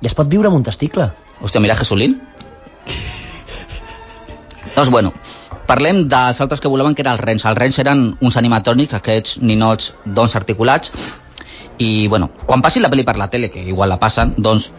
I 0.00 0.06
es 0.10 0.14
pot 0.14 0.28
viure 0.28 0.50
amb 0.50 0.60
un 0.60 0.66
testicle. 0.66 1.10
Hòstia, 1.42 1.60
mira 1.60 1.76
Jesulín. 1.76 2.20
doncs 4.76 4.90
bueno, 4.92 5.12
parlem 5.66 6.02
dels 6.08 6.40
altres 6.40 6.60
que 6.60 6.68
volaven, 6.68 6.94
que 6.94 7.02
eren 7.02 7.14
els 7.16 7.22
rens. 7.24 7.44
Els 7.44 7.58
rens 7.58 7.78
eren 7.78 8.02
uns 8.20 8.36
animatrònics, 8.36 8.94
aquests 8.94 9.38
ninots 9.40 9.94
doncs 10.04 10.36
articulats, 10.36 10.92
i 11.78 12.08
bueno, 12.08 12.30
quan 12.46 12.62
passin 12.62 12.84
la 12.84 12.90
pel·li 12.92 13.04
per 13.04 13.16
la 13.16 13.28
tele, 13.32 13.50
que 13.50 13.64
igual 13.64 13.88
la 13.88 13.98
passen, 14.00 14.34
doncs 14.36 14.72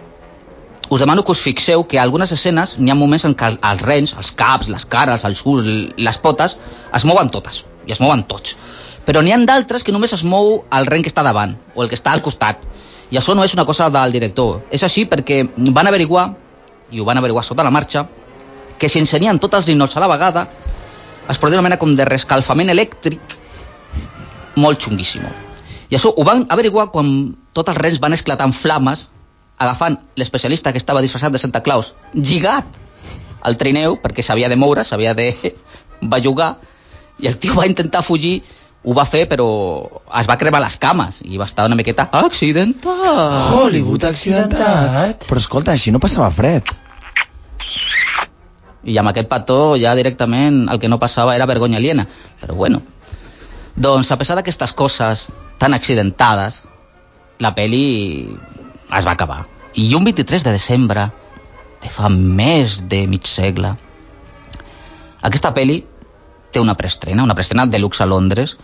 us 0.89 0.99
demano 0.99 1.23
que 1.25 1.31
us 1.31 1.41
fixeu 1.41 1.83
que 1.87 1.99
algunes 1.99 2.31
escenes 2.31 2.77
n'hi 2.79 2.91
ha 2.91 2.95
moments 2.95 3.25
en 3.27 3.35
què 3.35 3.49
els 3.55 3.81
rens, 3.83 4.13
els 4.17 4.31
caps, 4.31 4.69
les 4.71 4.85
cares, 4.85 5.25
els 5.27 5.43
ulls, 5.45 5.93
les 5.97 6.19
potes, 6.23 6.57
es 6.95 7.05
mouen 7.05 7.31
totes, 7.33 7.65
i 7.87 7.91
es 7.95 7.99
mouen 7.99 8.23
tots. 8.29 8.55
Però 9.07 9.23
n'hi 9.23 9.33
han 9.35 9.45
d'altres 9.47 9.83
que 9.83 9.91
només 9.95 10.13
es 10.15 10.23
mou 10.23 10.63
el 10.71 10.87
ren 10.87 11.03
que 11.03 11.11
està 11.11 11.23
davant, 11.23 11.57
o 11.75 11.83
el 11.83 11.91
que 11.91 11.99
està 11.99 12.13
al 12.15 12.23
costat. 12.23 12.63
I 13.11 13.19
això 13.19 13.35
no 13.35 13.43
és 13.43 13.53
una 13.55 13.65
cosa 13.65 13.89
del 13.91 14.15
director. 14.15 14.63
És 14.71 14.83
així 14.83 15.05
perquè 15.07 15.43
van 15.57 15.87
averiguar, 15.87 16.29
i 16.91 16.99
ho 16.99 17.07
van 17.07 17.19
averiguar 17.19 17.43
sota 17.43 17.63
la 17.63 17.71
marxa, 17.71 18.05
que 18.79 18.89
si 18.89 18.99
ensenien 18.99 19.39
tots 19.39 19.59
els 19.59 19.67
ninots 19.67 19.97
a 19.97 20.03
la 20.03 20.11
vegada, 20.11 20.47
es 21.27 21.39
produïa 21.39 21.59
una 21.59 21.67
mena 21.67 21.79
com 21.79 21.95
de 21.95 22.05
rescalfament 22.07 22.71
elèctric 22.71 23.35
molt 24.55 24.83
xunguíssim. 24.83 25.27
I 25.89 25.95
això 25.95 26.11
ho 26.15 26.23
van 26.27 26.45
averiguar 26.51 26.89
quan 26.91 27.35
tots 27.55 27.71
els 27.71 27.79
rens 27.79 27.99
van 28.03 28.15
esclatar 28.15 28.47
en 28.47 28.55
flames, 28.55 29.07
agafant 29.57 29.97
l'especialista 30.15 30.71
que 30.71 30.81
estava 30.81 31.01
disfressat 31.01 31.33
de 31.33 31.41
Santa 31.41 31.63
Claus, 31.65 31.93
lligat 32.13 32.65
al 33.41 33.57
trineu, 33.57 33.97
perquè 34.01 34.23
s'havia 34.25 34.49
de 34.49 34.57
moure, 34.59 34.85
s'havia 34.85 35.13
de 35.17 35.31
bellugar, 36.13 36.55
i 37.17 37.27
el 37.29 37.37
tio 37.41 37.55
va 37.57 37.65
intentar 37.69 38.03
fugir, 38.05 38.41
ho 38.87 38.93
va 38.95 39.07
fer, 39.09 39.25
però 39.27 39.47
es 40.19 40.27
va 40.29 40.37
cremar 40.39 40.61
les 40.63 40.77
cames, 40.79 41.21
i 41.25 41.39
va 41.39 41.47
estar 41.49 41.65
una 41.67 41.75
miqueta 41.75 42.07
accidentat. 42.21 43.53
Hollywood 43.57 44.05
accidentat. 44.07 45.25
Però 45.27 45.41
escolta, 45.41 45.73
així 45.73 45.91
no 45.91 45.99
passava 46.03 46.29
fred. 46.31 46.69
I 48.87 48.95
amb 49.01 49.11
aquest 49.11 49.27
petó 49.27 49.75
ja 49.81 49.95
directament 49.97 50.67
el 50.71 50.79
que 50.79 50.87
no 50.87 51.01
passava 51.01 51.35
era 51.35 51.49
vergonya 51.49 51.81
aliena. 51.81 52.05
Però 52.39 52.55
bueno, 52.55 52.83
doncs 53.75 54.13
a 54.13 54.17
pesar 54.21 54.37
d'aquestes 54.37 54.71
coses 54.77 55.27
tan 55.59 55.73
accidentades, 55.75 56.61
la 57.43 57.53
peli 57.57 58.37
es 58.93 59.05
va 59.05 59.13
acabar. 59.17 59.45
I 59.75 59.93
un 59.95 60.07
23 60.07 60.43
de 60.43 60.55
desembre 60.55 61.09
de 61.83 61.91
fa 61.93 62.09
més 62.09 62.79
de 62.89 63.03
mig 63.07 63.27
segle, 63.29 63.75
aquesta 65.27 65.53
peli 65.53 65.81
té 66.53 66.61
una 66.63 66.77
preestrena, 66.79 67.23
una 67.23 67.35
preestrena 67.35 67.67
de 67.67 67.79
luxe 67.79 68.03
a 68.03 68.09
Londres, 68.09 68.55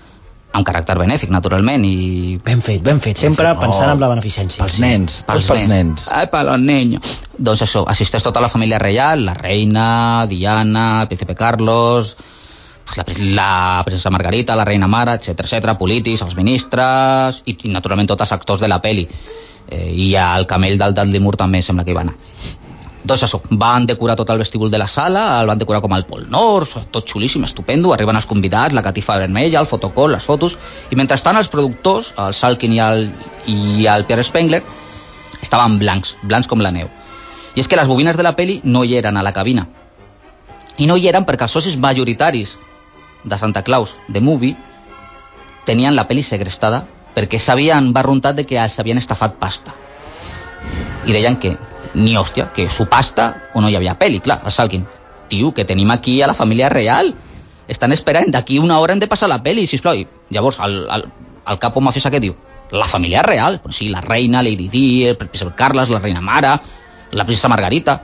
amb 0.53 0.65
caràcter 0.67 0.95
benèfic, 0.99 1.31
naturalment, 1.33 1.83
i 1.85 2.37
Ben 2.45 2.61
fet, 2.61 2.81
ben 2.85 2.99
fet. 3.01 3.17
Sempre 3.17 3.47
fet, 3.47 3.57
no. 3.57 3.61
pensant 3.65 3.89
en 3.89 4.01
la 4.01 4.09
beneficència. 4.11 4.61
Pels 4.61 4.77
nens, 4.81 5.23
tots 5.25 5.47
pels 5.49 5.65
nens. 5.69 6.05
Ai, 6.13 6.27
los 6.45 6.59
niños. 6.61 7.15
Doncs 7.37 7.65
això, 7.65 7.83
assisteix 7.89 8.23
tota 8.23 8.41
la 8.43 8.51
família 8.53 8.79
reial, 8.79 9.25
la 9.25 9.33
reina, 9.33 9.87
Diana, 10.29 11.01
el 11.01 11.09
príncipe 11.09 11.35
Carlos, 11.35 12.15
la, 12.95 13.05
la 13.17 13.83
princesa 13.85 14.11
Margarita, 14.13 14.55
la 14.55 14.65
reina 14.65 14.87
Mara, 14.87 15.15
etc 15.17 15.47
etc, 15.47 15.73
polítics, 15.79 16.21
els 16.21 16.37
ministres 16.37 17.41
i, 17.45 17.57
i 17.63 17.73
naturalment 17.73 18.13
tots 18.13 18.27
els 18.27 18.35
actors 18.37 18.61
de 18.61 18.69
la 18.69 18.81
peli. 18.81 19.07
Eh, 19.69 19.91
I 19.91 20.13
el 20.19 20.45
camell 20.47 20.77
del 20.77 20.93
Dudley 20.93 21.21
Moore 21.23 21.39
també 21.39 21.61
sembla 21.61 21.85
que 21.85 21.93
hi 21.93 21.97
va 21.97 22.05
anar. 22.07 22.15
Doncs 23.03 23.25
això, 23.25 23.41
van 23.59 23.85
decorar 23.85 24.15
tot 24.15 24.29
el 24.31 24.39
vestíbul 24.39 24.71
de 24.71 24.79
la 24.79 24.87
sala, 24.87 25.41
el 25.41 25.49
van 25.49 25.59
decorar 25.59 25.81
com 25.83 25.91
el 25.91 26.05
Pol 26.07 26.23
Nord, 26.31 26.77
tot 26.91 27.09
xulíssim, 27.11 27.43
estupendo, 27.43 27.91
arriben 27.91 28.15
els 28.15 28.27
convidats, 28.29 28.71
la 28.73 28.83
catifa 28.85 29.17
vermella, 29.19 29.59
el 29.59 29.67
fotocol, 29.67 30.13
les 30.15 30.23
fotos, 30.23 30.55
i 30.89 30.95
mentrestant 30.95 31.35
els 31.35 31.51
productors, 31.51 32.13
el 32.15 32.33
Salkin 32.33 32.71
i 32.71 32.79
el, 32.79 33.09
i 33.51 33.87
el 33.91 34.05
Pierre 34.07 34.23
Spengler, 34.23 34.61
estaven 35.41 35.75
blancs, 35.81 36.15
blancs 36.23 36.47
com 36.47 36.63
la 36.63 36.71
neu. 36.71 36.87
I 37.53 37.59
és 37.59 37.67
que 37.67 37.75
les 37.75 37.91
bobines 37.91 38.15
de 38.15 38.23
la 38.23 38.37
peli 38.37 38.61
no 38.63 38.85
hi 38.87 38.95
eren 38.95 39.19
a 39.19 39.25
la 39.25 39.35
cabina. 39.35 39.67
I 40.79 40.87
no 40.87 40.95
hi 40.95 41.11
eren 41.11 41.27
perquè 41.27 41.43
els 41.49 41.59
socis 41.59 41.75
majoritaris 41.75 42.55
de 43.23 43.37
Santa 43.37 43.67
Claus, 43.67 43.97
de 44.07 44.23
Movie, 44.23 44.55
tenien 45.67 45.95
la 45.95 46.07
peli 46.07 46.23
segrestada 46.23 46.85
perquè 47.15 47.39
s'havien 47.39 47.91
barruntat 47.93 48.37
de 48.37 48.45
que 48.49 48.59
els 48.59 48.77
havien 48.79 48.97
estafat 48.97 49.37
pasta. 49.41 49.73
I 51.05 51.11
deien 51.11 51.37
que 51.37 51.57
ni 51.93 52.15
hòstia, 52.17 52.51
que 52.53 52.69
su 52.69 52.87
pasta 52.89 53.49
o 53.53 53.61
no 53.61 53.69
hi 53.69 53.75
havia 53.75 53.97
peli, 53.99 54.19
clar, 54.19 54.41
el 54.45 54.51
Salkin. 54.51 54.85
Tio, 55.29 55.53
que 55.53 55.65
tenim 55.65 55.91
aquí 55.91 56.21
a 56.21 56.27
la 56.27 56.33
família 56.33 56.69
real. 56.69 57.13
Estan 57.67 57.93
esperant, 57.93 58.31
d'aquí 58.31 58.59
una 58.59 58.79
hora 58.79 58.93
hem 58.93 58.99
de 58.99 59.07
passar 59.07 59.29
la 59.29 59.41
peli, 59.43 59.67
sisplau. 59.67 59.95
I 59.95 60.07
llavors, 60.29 60.59
el, 60.63 60.83
el, 60.91 61.05
el 61.47 61.59
capo 61.59 61.81
mafiós 61.81 62.09
què 62.09 62.19
diu? 62.23 62.35
La 62.71 62.87
família 62.89 63.21
real. 63.23 63.59
Pues 63.61 63.77
sí, 63.77 63.89
la 63.89 64.01
reina, 64.01 64.41
Lady 64.43 64.67
Di, 64.67 64.87
el 65.07 65.17
príncep 65.17 65.53
Carles, 65.55 65.89
la 65.89 65.99
reina 65.99 66.21
Mara, 66.21 66.57
la 67.11 67.25
princesa 67.25 67.49
Margarita. 67.49 68.01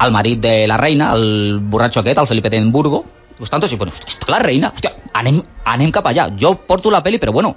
el 0.00 0.12
marit 0.12 0.40
de 0.40 0.66
la 0.66 0.76
reina, 0.76 1.12
el 1.14 1.58
borratxo 1.60 2.00
aquest, 2.00 2.18
el 2.18 2.26
Felipe 2.26 2.50
de 2.50 2.58
Edimburgo, 2.58 3.04
pues 3.36 3.50
tanto, 3.50 3.68
sí, 3.68 3.76
bueno, 3.76 3.92
està 3.92 4.30
la 4.30 4.38
reina, 4.38 4.72
hòstia, 4.74 4.92
anem, 5.18 5.42
anem 5.64 5.92
cap 5.94 6.06
allà. 6.10 6.28
Jo 6.38 6.54
porto 6.68 6.90
la 6.90 7.02
peli, 7.02 7.18
però 7.18 7.32
bueno, 7.32 7.54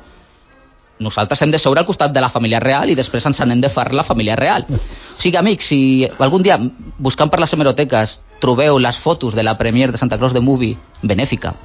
nosaltres 1.02 1.42
hem 1.42 1.52
de 1.52 1.60
seure 1.60 1.82
al 1.82 1.88
costat 1.88 2.14
de 2.14 2.22
la 2.22 2.30
família 2.30 2.60
real 2.60 2.90
i 2.90 2.98
després 2.98 3.26
ens 3.26 3.42
n'hem 3.42 3.62
de 3.62 3.72
fer 3.74 3.90
la 3.94 4.06
família 4.06 4.36
real. 4.36 4.68
O 4.70 5.22
sigui, 5.22 5.38
amics, 5.38 5.72
si 5.72 5.82
algun 6.20 6.46
dia, 6.46 6.60
buscant 7.00 7.32
per 7.32 7.42
les 7.42 7.54
hemeroteques, 7.54 8.20
trobeu 8.42 8.80
les 8.80 8.98
fotos 8.98 9.36
de 9.38 9.44
la 9.44 9.58
premier 9.58 9.92
de 9.92 9.98
Santa 10.02 10.18
Claus 10.18 10.34
de 10.34 10.42
Movie 10.42 10.78
benèfica 11.02 11.56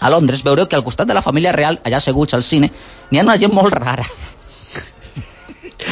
a 0.00 0.10
Londres, 0.10 0.44
veureu 0.44 0.68
que 0.68 0.76
al 0.76 0.84
costat 0.84 1.08
de 1.08 1.14
la 1.14 1.22
família 1.22 1.52
real, 1.52 1.80
allà 1.84 1.98
asseguts 1.98 2.34
al 2.34 2.44
cine, 2.44 2.70
n'hi 3.10 3.18
ha 3.18 3.26
una 3.26 3.38
gent 3.40 3.54
molt 3.54 3.74
rara. 3.74 4.04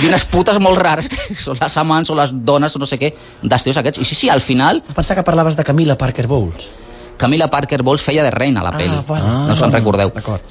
I 0.02 0.08
unes 0.08 0.26
putes 0.30 0.58
molt 0.62 0.78
rares, 0.82 1.08
són 1.42 1.58
les 1.60 1.76
amants 1.80 2.10
o 2.10 2.16
les 2.18 2.32
dones 2.46 2.74
o 2.76 2.82
no 2.82 2.86
sé 2.86 2.98
què, 3.00 3.12
d'estius 3.42 3.78
aquests. 3.80 4.02
I 4.02 4.08
sí, 4.08 4.18
sí, 4.18 4.30
al 4.30 4.42
final, 4.44 4.82
Pensava 4.94 5.20
que 5.20 5.26
parlaves 5.26 5.56
de 5.56 5.64
Camila 5.64 5.98
Parker 5.98 6.26
Bowles. 6.30 6.68
Camila 7.16 7.48
Parker 7.50 7.82
Bowles 7.82 8.02
feia 8.02 8.22
de 8.24 8.30
reina 8.30 8.60
a 8.60 8.64
la 8.64 8.72
pel·li. 8.78 9.02
vale. 9.06 9.24
no 9.48 9.56
se'n 9.56 9.72
recordeu. 9.72 10.10
D'acord. 10.14 10.42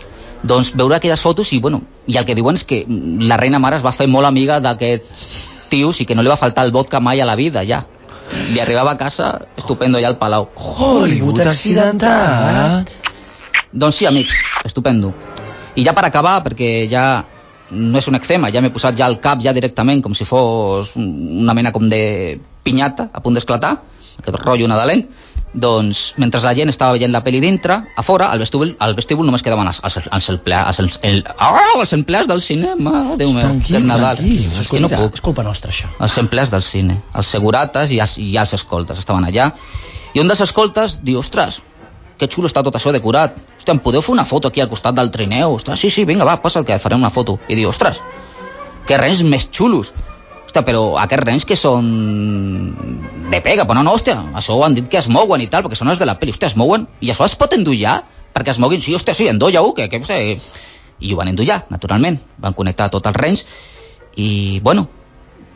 Doncs 0.44 0.74
veure 0.76 0.96
aquelles 0.96 1.22
fotos 1.22 1.52
i, 1.54 1.60
bueno, 1.60 1.82
i 2.08 2.18
el 2.18 2.26
que 2.26 2.36
diuen 2.36 2.56
és 2.56 2.64
que 2.64 2.84
la 2.88 3.38
reina 3.38 3.60
mare 3.60 3.78
es 3.78 3.84
va 3.86 3.92
fer 3.92 4.08
molt 4.08 4.28
amiga 4.28 4.60
d'aquests 4.60 5.26
tios 5.70 6.00
i 6.02 6.06
que 6.06 6.14
no 6.16 6.22
li 6.22 6.30
va 6.30 6.38
faltar 6.38 6.66
el 6.66 6.72
vodka 6.72 7.00
mai 7.00 7.22
a 7.22 7.26
la 7.26 7.36
vida, 7.36 7.64
ja. 7.66 7.84
Li 8.52 8.60
arribava 8.60 8.92
a 8.92 8.98
casa 8.98 9.40
estupendo 9.58 10.00
ja 10.02 10.08
al 10.08 10.18
palau. 10.18 10.50
Hollywood 10.56 11.40
accidentat. 11.42 12.90
Doncs 13.72 13.96
sí, 13.96 14.06
amics, 14.06 14.34
estupendo. 14.64 15.14
I 15.76 15.84
ja 15.84 15.94
per 15.94 16.06
acabar, 16.06 16.42
perquè 16.44 16.88
ja 16.90 17.26
no 17.72 17.98
és 17.98 18.08
un 18.08 18.16
eczema, 18.16 18.52
ja 18.54 18.62
m'he 18.62 18.70
posat 18.72 18.96
ja 18.98 19.06
al 19.10 19.20
cap 19.20 19.42
ja 19.44 19.52
directament 19.54 20.02
com 20.04 20.14
si 20.16 20.24
fos 20.26 20.94
un- 20.96 21.42
una 21.42 21.54
mena 21.54 21.72
com 21.72 21.90
de 21.90 22.40
pinyata 22.64 23.10
a 23.12 23.20
punt 23.22 23.34
d'esclatar, 23.36 23.78
aquest 24.20 24.38
rotllo 24.42 24.68
nadalenc, 24.72 25.10
doncs 25.56 26.14
mentre 26.20 26.42
la 26.44 26.52
gent 26.56 26.70
estava 26.70 26.98
veient 26.98 27.14
la 27.14 27.22
pel·li 27.24 27.40
dintre, 27.40 27.78
a 27.96 28.04
fora, 28.04 28.28
al 28.32 28.42
vestíbul, 28.44 28.74
al 28.84 28.96
vestíbul 28.98 29.28
només 29.28 29.44
quedaven 29.44 29.70
els, 29.72 29.80
els, 29.88 29.98
els, 30.12 30.30
empleats, 30.34 30.82
els, 30.84 30.98
el, 31.08 31.22
oh, 31.40 31.80
els 31.80 31.94
empleats 31.96 32.28
del 32.28 32.42
cinema, 32.44 33.16
Déu 33.16 33.32
meu, 33.32 33.46
Tranquil, 33.48 33.78
és 33.80 33.86
Nadal. 33.88 34.20
tranquil, 34.20 34.50
és 34.60 34.72
que 34.72 34.82
no 34.84 34.92
puc. 34.92 35.16
és 35.16 35.24
culpa 35.24 35.46
nostra, 35.48 35.72
això. 35.72 35.88
Els 36.04 36.18
empleats 36.20 36.52
del 36.52 36.66
cine, 36.66 37.00
els 37.16 37.32
segurates 37.32 37.94
i 37.96 38.02
els, 38.04 38.18
i 38.20 38.36
els 38.42 38.56
escoltes 38.58 39.00
estaven 39.00 39.28
allà. 39.30 39.54
I 40.16 40.20
un 40.24 40.28
dels 40.32 40.44
escoltes 40.44 41.00
diu, 41.04 41.22
ostres, 41.24 41.62
que 42.20 42.28
xulo 42.32 42.48
està 42.52 42.64
tot 42.64 42.76
això 42.76 42.92
decorat. 42.96 43.40
Hòstia, 43.58 43.76
em 43.76 43.82
podeu 43.84 44.04
fer 44.04 44.14
una 44.14 44.26
foto 44.28 44.48
aquí 44.48 44.62
al 44.64 44.70
costat 44.72 44.96
del 44.96 45.12
trineu? 45.12 45.56
Ostres, 45.56 45.80
sí, 45.80 45.90
sí, 45.92 46.06
vinga, 46.08 46.28
va, 46.28 46.38
passa 46.44 46.62
el 46.62 46.68
que 46.68 46.80
farem 46.80 47.02
una 47.02 47.12
foto. 47.12 47.40
I 47.48 47.58
diu, 47.60 47.72
ostres, 47.72 48.02
que 48.88 49.00
rens 49.00 49.24
més 49.24 49.48
xulos. 49.52 49.92
Hòstia, 50.56 50.72
però 50.72 50.96
aquests 50.96 51.26
rens 51.28 51.44
que 51.44 51.56
són 51.60 51.88
de 53.28 53.40
pega, 53.44 53.66
però 53.68 53.76
no, 53.76 53.82
no, 53.84 53.96
hòstia, 53.98 54.22
això 54.40 54.56
ho 54.56 54.62
han 54.64 54.76
dit 54.78 54.86
que 54.88 55.02
es 55.02 55.10
mouen 55.12 55.42
i 55.44 55.50
tal, 55.52 55.66
perquè 55.66 55.76
són 55.76 55.90
els 55.92 56.00
de 56.00 56.08
la 56.08 56.16
pel·li, 56.16 56.32
hòstia, 56.32 56.48
es 56.48 56.56
mouen, 56.56 56.86
i 57.04 57.10
això 57.12 57.26
es 57.28 57.36
pot 57.36 57.52
endollar? 57.58 57.98
Perquè 58.32 58.54
es 58.54 58.60
moguin, 58.64 58.80
sí, 58.80 58.94
hòstia, 58.96 59.12
sí, 59.18 59.28
endolla-ho, 59.28 59.74
que, 59.76 59.90
que, 59.92 60.00
que... 60.00 60.20
I 61.04 61.12
ho 61.12 61.18
van 61.20 61.28
endollar, 61.28 61.66
naturalment, 61.68 62.22
van 62.40 62.56
connectar 62.56 62.88
tots 62.94 63.12
els 63.12 63.20
rens, 63.20 63.44
i, 64.16 64.62
bueno, 64.64 64.88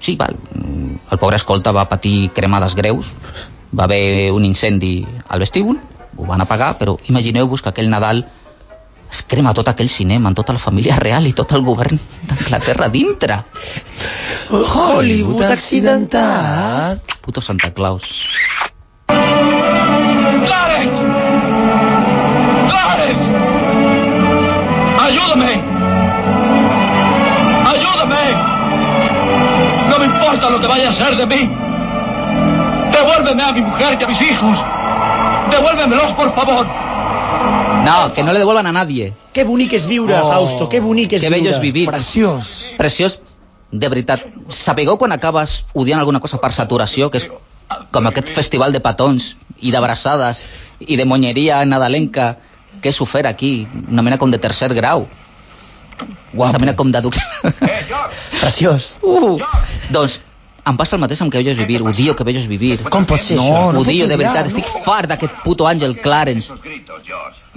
sí, 0.03 0.17
val, 0.19 0.35
el 0.35 1.21
pobre 1.21 1.39
escolta 1.39 1.71
va 1.71 1.87
patir 1.87 2.33
cremades 2.35 2.75
greus, 2.75 3.13
va 3.71 3.87
haver 3.87 4.33
un 4.35 4.43
incendi 4.43 5.05
al 5.29 5.39
vestíbul, 5.39 5.79
ho 6.17 6.27
van 6.27 6.43
apagar, 6.43 6.73
però 6.75 6.97
imagineu-vos 7.07 7.63
que 7.63 7.71
aquell 7.71 7.87
Nadal 7.87 8.25
es 9.12 9.24
crema 9.28 9.53
tot 9.57 9.68
aquell 9.72 9.89
cinema, 9.89 10.30
amb 10.30 10.38
tota 10.38 10.53
la 10.53 10.62
família 10.62 10.97
real 11.01 11.26
i 11.28 11.34
tot 11.34 11.51
el 11.57 11.64
govern 11.66 11.99
d'Anglaterra 12.30 12.89
dintre. 12.93 13.41
Hollywood 14.49 15.43
accidentat. 15.49 17.18
Puto 17.22 17.41
Santa 17.41 17.72
Claus. 17.74 18.05
¡Clarence! 19.07 21.01
¡Clarence! 22.70 23.28
¡Ayúdame! 25.05 25.53
¡Ayúdame! 27.74 28.24
No 29.89 29.99
me 29.99 30.05
importa 30.05 30.49
lo 30.49 30.62
que 30.62 30.68
vaya 30.68 30.89
a 30.89 30.93
ser 30.93 31.16
de 31.18 31.26
mí. 31.26 31.49
Devuélveme 32.91 33.43
a 33.43 33.51
mi 33.53 33.62
mujer 33.62 33.97
y 33.99 34.03
a 34.03 34.07
mis 34.07 34.22
hijos. 34.22 34.60
Devuélvemelos, 35.49 36.12
por 36.14 36.36
favor. 36.36 36.88
No, 37.86 38.13
que 38.13 38.23
no 38.23 38.34
le 38.34 38.39
devuelvan 38.39 38.67
a 38.67 38.71
nadie. 38.71 39.13
Que 39.34 39.43
bonic 39.43 39.73
és 39.73 39.86
viure, 39.88 40.13
Oh. 40.19 40.30
Fausto, 40.32 40.69
que 40.69 40.80
bonic 40.80 41.13
és 41.13 41.21
Que 41.21 41.30
viure. 41.30 41.41
bello 41.41 41.55
és 41.55 41.61
vivir. 41.61 41.86
Preciós. 41.88 42.73
Preciós, 42.77 43.19
de 43.71 43.89
veritat. 43.89 44.21
Sabeu 44.49 44.97
quan 44.97 45.11
acabes 45.11 45.65
odiant 45.73 45.99
alguna 45.99 46.19
cosa 46.19 46.38
per 46.41 46.51
saturació, 46.51 47.09
que 47.11 47.17
és 47.19 47.27
com 47.91 48.07
aquest 48.07 48.30
festival 48.30 48.73
de 48.73 48.80
petons 48.82 49.36
i 49.61 49.71
d'abraçades 49.71 50.39
i 50.80 50.95
de 50.97 51.05
monyeria 51.05 51.63
nadalenca 51.65 52.38
que 52.82 52.89
és 52.89 53.01
ofert 53.01 53.25
aquí, 53.27 53.67
una 53.89 54.01
mena 54.01 54.17
com 54.17 54.32
de 54.32 54.38
tercer 54.39 54.73
grau. 54.73 55.07
Guapo. 56.34 56.49
Una 56.55 56.59
mena 56.59 56.75
com 56.75 56.91
de... 56.91 57.01
duc- 57.01 57.17
Preciós. 58.39 58.97
Uh, 59.01 59.38
doncs 59.91 60.19
em 60.66 60.78
passa 60.78 60.95
el 60.97 61.01
mateix 61.01 61.22
amb 61.24 61.32
que 61.32 61.39
és 61.41 61.57
vivir, 61.57 61.82
odio 61.82 62.16
que 62.16 62.24
és 62.32 62.47
vivir. 62.47 62.78
Com 62.89 63.05
pot 63.05 63.22
ser 63.22 63.38
No, 63.38 63.43
això? 63.43 63.74
no 63.74 63.80
odio, 63.82 64.07
de 64.07 64.18
veritat, 64.18 64.47
no. 64.47 64.57
estic 64.57 64.84
fart 64.86 65.10
d'aquest 65.10 65.41
puto 65.43 65.68
Àngel 65.68 65.95
Clarence. 66.01 66.51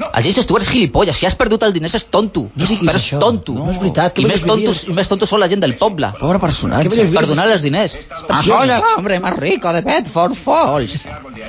El 0.03 0.23
James 0.25 0.41
Stewart 0.45 0.65
és 0.65 0.71
gilipolles, 0.73 1.17
si 1.17 1.27
has 1.27 1.35
perdut 1.37 1.63
el 1.63 1.73
diners 1.73 1.95
és 1.95 2.05
tonto. 2.11 2.49
No 2.55 2.67
diguis 2.67 2.89
però 2.89 2.97
és 2.97 3.05
això. 3.05 3.19
tonto. 3.21 3.53
No 3.55 3.71
és 3.71 3.79
veritat, 3.79 4.19
I 4.19 4.25
més, 4.27 4.43
tontos, 4.47 4.85
I 4.89 4.97
més 4.97 5.09
tontos 5.09 5.29
són 5.29 5.41
la 5.41 5.49
gent 5.49 5.61
del 5.61 5.77
poble. 5.77 6.13
Pobre 6.21 6.39
personatge. 6.43 6.89
Per 7.13 7.27
donar 7.27 7.47
els 7.51 7.63
diners. 7.63 7.97
Ah, 8.29 8.43
el 8.65 8.73
hombre 8.97 9.21
más 9.21 9.37
rico 9.37 9.73
de 9.73 9.81
Bedford 9.83 10.35
Falls. 10.35 10.99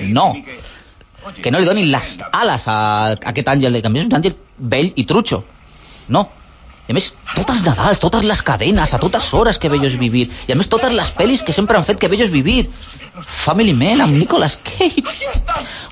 No. 0.09 0.33
Que 1.41 1.51
no 1.51 1.59
li 1.59 1.65
donin 1.65 1.89
les 1.91 2.17
ales 2.31 2.67
a, 2.67 2.77
a 3.13 3.29
aquest 3.31 3.47
àngel, 3.47 3.81
que 3.81 3.87
a 3.87 3.89
més 3.93 4.03
és 4.03 4.11
un 4.11 4.17
àngel 4.19 4.35
vell 4.57 4.91
i 4.95 5.05
trutxo. 5.07 5.43
No. 6.09 6.27
I 6.83 6.91
a 6.91 6.95
més, 6.97 7.13
tots 7.31 7.53
els 7.53 7.61
Nadals, 7.63 8.01
totes 8.03 8.25
les 8.27 8.41
cadenes, 8.43 8.93
a 8.93 8.99
totes 8.99 9.29
hores 9.33 9.59
que 9.59 9.69
bello 9.71 9.87
és 9.87 9.95
vivir. 9.99 10.25
I 10.49 10.51
a 10.51 10.57
més, 10.59 10.67
totes 10.67 10.91
les 10.91 11.13
pel·lis 11.15 11.43
que 11.45 11.55
sempre 11.55 11.77
han 11.79 11.85
fet 11.87 11.99
que 11.99 12.09
bello 12.11 12.25
és 12.27 12.33
vivir. 12.33 12.65
Family 13.45 13.73
Man 13.77 14.01
amb 14.03 14.17
Nicolas 14.17 14.57
Cage. 14.57 15.03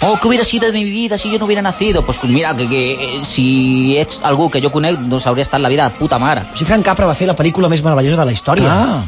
Oh, 0.01 0.17
que 0.19 0.27
hubiera 0.27 0.43
sido 0.43 0.71
de 0.71 0.73
mi 0.73 0.83
vida 0.83 1.17
si 1.17 1.31
yo 1.31 1.39
no 1.39 1.45
hubiera 1.45 1.61
nacido. 1.61 2.03
Pues 2.05 2.21
mira, 2.23 2.55
que, 2.57 2.67
que 2.67 3.21
si 3.23 3.95
ets 3.97 4.19
algú 4.23 4.49
que 4.49 4.61
jo 4.61 4.71
conec, 4.73 4.99
doncs 4.99 5.27
hauria 5.29 5.45
estat 5.45 5.61
la 5.61 5.69
vida 5.69 5.87
de 5.87 5.95
puta 5.99 6.19
mare. 6.19 6.47
Si 6.55 6.65
Frank 6.65 6.83
Capra 6.83 7.07
va 7.07 7.15
fer 7.15 7.29
la 7.29 7.37
pel·lícula 7.39 7.69
més 7.69 7.83
meravellosa 7.85 8.19
de 8.19 8.25
la 8.25 8.35
història. 8.35 8.67
Ah, 8.67 9.03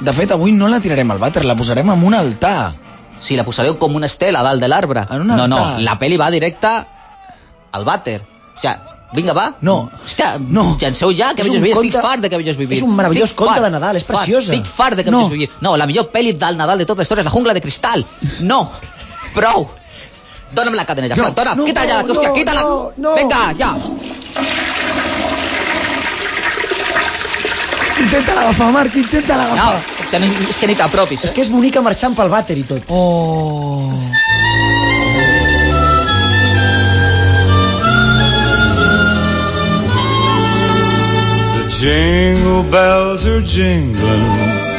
de 0.00 0.12
fet, 0.12 0.30
avui 0.36 0.52
no 0.52 0.68
la 0.68 0.78
tirarem 0.84 1.10
al 1.10 1.18
vàter, 1.18 1.42
la 1.48 1.56
posarem 1.56 1.90
en 1.90 2.04
un 2.04 2.14
altar. 2.14 2.74
Si 3.24 3.34
la 3.34 3.46
posareu 3.48 3.78
com 3.80 3.96
una 3.96 4.06
estela 4.06 4.44
dalt 4.44 4.60
de 4.60 4.68
l'arbre. 4.68 5.06
En 5.10 5.24
un 5.24 5.32
No, 5.34 5.48
no, 5.48 5.62
la 5.80 5.98
peli 5.98 6.20
va 6.20 6.30
directa 6.30 6.76
al 7.72 7.88
vàter. 7.88 8.20
O 8.54 8.60
sea, 8.60 8.95
vinga, 9.12 9.32
va. 9.32 9.54
No. 9.60 9.90
Hòstia, 10.04 10.36
No. 10.38 10.76
llanceu 10.80 11.10
ja, 11.12 11.32
que 11.34 11.42
És 11.42 11.48
bello 11.48 11.54
és 11.54 11.58
un 11.58 11.62
vivir. 11.62 11.76
Estic 11.86 12.00
fart 12.02 12.20
de 12.22 12.28
que 12.30 12.36
bello 12.36 12.50
és 12.50 12.56
vivir. 12.56 12.76
és 12.78 12.82
un 12.82 12.94
meravellós 12.96 13.24
Estic 13.30 13.38
conte 13.38 13.54
fart, 13.54 13.64
de 13.64 13.70
Nadal, 13.70 13.96
és 13.96 14.04
fart, 14.04 14.18
preciosa. 14.20 14.52
Estic 14.52 14.66
fart 14.74 14.96
de 14.96 15.04
que 15.04 15.10
No. 15.10 15.28
vivir. 15.28 15.50
No, 15.60 15.76
la 15.76 15.86
millor 15.86 16.10
pel·li 16.12 16.32
del 16.36 16.56
Nadal 16.56 16.78
de 16.78 16.84
tota 16.86 16.98
la 17.00 17.02
història 17.04 17.20
és 17.22 17.24
La 17.26 17.30
jungla 17.30 17.54
de 17.54 17.60
cristal. 17.60 18.06
No. 18.40 18.70
Prou. 19.34 19.68
Dona'm 20.52 20.74
la 20.74 20.84
cadena 20.86 21.08
ja, 21.08 21.16
No, 21.16 21.30
dona, 21.30 21.54
no, 21.54 21.64
quita 21.64 21.86
ja, 21.86 22.02
no, 22.02 22.14
hòstia, 22.14 22.32
quita-la. 22.32 22.60
no, 22.62 22.92
no. 22.96 23.14
Vinga, 23.16 23.52
ja. 23.58 23.76
Intenta 27.98 28.34
l'agafar, 28.34 28.72
Marc, 28.72 28.94
intenta 28.94 29.34
No, 29.36 29.42
l'agafar. 29.42 29.82
que 30.10 30.18
ni, 30.20 30.26
és 30.50 30.56
que 30.56 30.66
ni 30.66 30.74
t'apropis. 30.76 31.24
És 31.24 31.30
que 31.32 31.40
és 31.42 31.50
bonica 31.50 31.80
marxant 31.82 32.14
pel 32.14 32.28
vàter 32.28 32.56
i 32.58 32.62
tot. 32.68 32.82
Oh. 32.88 33.90
Jingle 41.80 42.62
bells 42.70 43.26
are 43.26 43.42
jingling, 43.42 44.24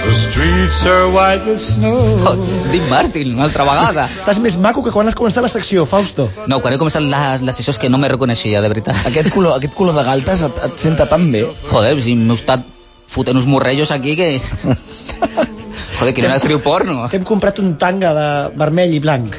the 0.01 0.13
streets 0.17 0.85
are 0.85 1.09
white 1.11 1.45
with 1.45 1.59
snow. 1.59 1.99
Oh, 2.25 2.35
Dean 2.71 2.89
Martin, 2.89 3.33
una 3.35 3.45
altra 3.45 3.65
vegada. 3.67 4.07
Estàs 4.09 4.39
més 4.41 4.57
maco 4.57 4.81
que 4.85 4.93
quan 4.95 5.09
has 5.09 5.17
començat 5.17 5.45
la 5.45 5.51
secció, 5.51 5.85
Fausto. 5.89 6.29
No, 6.49 6.59
quan 6.63 6.73
he 6.73 6.79
començat 6.81 7.05
la, 7.05 7.37
la 7.37 7.53
sessió 7.53 7.75
és 7.75 7.81
que 7.81 7.91
no 7.93 7.99
me 8.01 8.09
reconeixia, 8.09 8.63
de 8.65 8.71
veritat. 8.73 9.03
Aquest 9.09 9.29
color, 9.35 9.59
aquest 9.59 9.77
color 9.77 9.97
de 9.97 10.05
galtes 10.07 10.41
et, 10.47 10.63
et 10.69 10.81
senta 10.87 11.05
tan 11.11 11.29
bé. 11.33 11.45
Joder, 11.69 11.93
si 12.01 12.17
m'heu 12.17 12.39
estat 12.39 12.65
fotent 13.07 13.37
uns 13.37 13.49
morrellos 13.49 13.93
aquí 13.93 14.17
que... 14.17 14.31
Joder, 15.99 16.13
que 16.13 16.25
no 16.25 16.33
actriu 16.33 16.59
porno. 16.61 17.05
T'hem 17.09 17.25
comprat 17.25 17.61
un 17.61 17.75
tanga 17.81 18.13
de 18.13 18.27
vermell 18.57 18.93
i 18.93 18.99
blanc. 19.01 19.37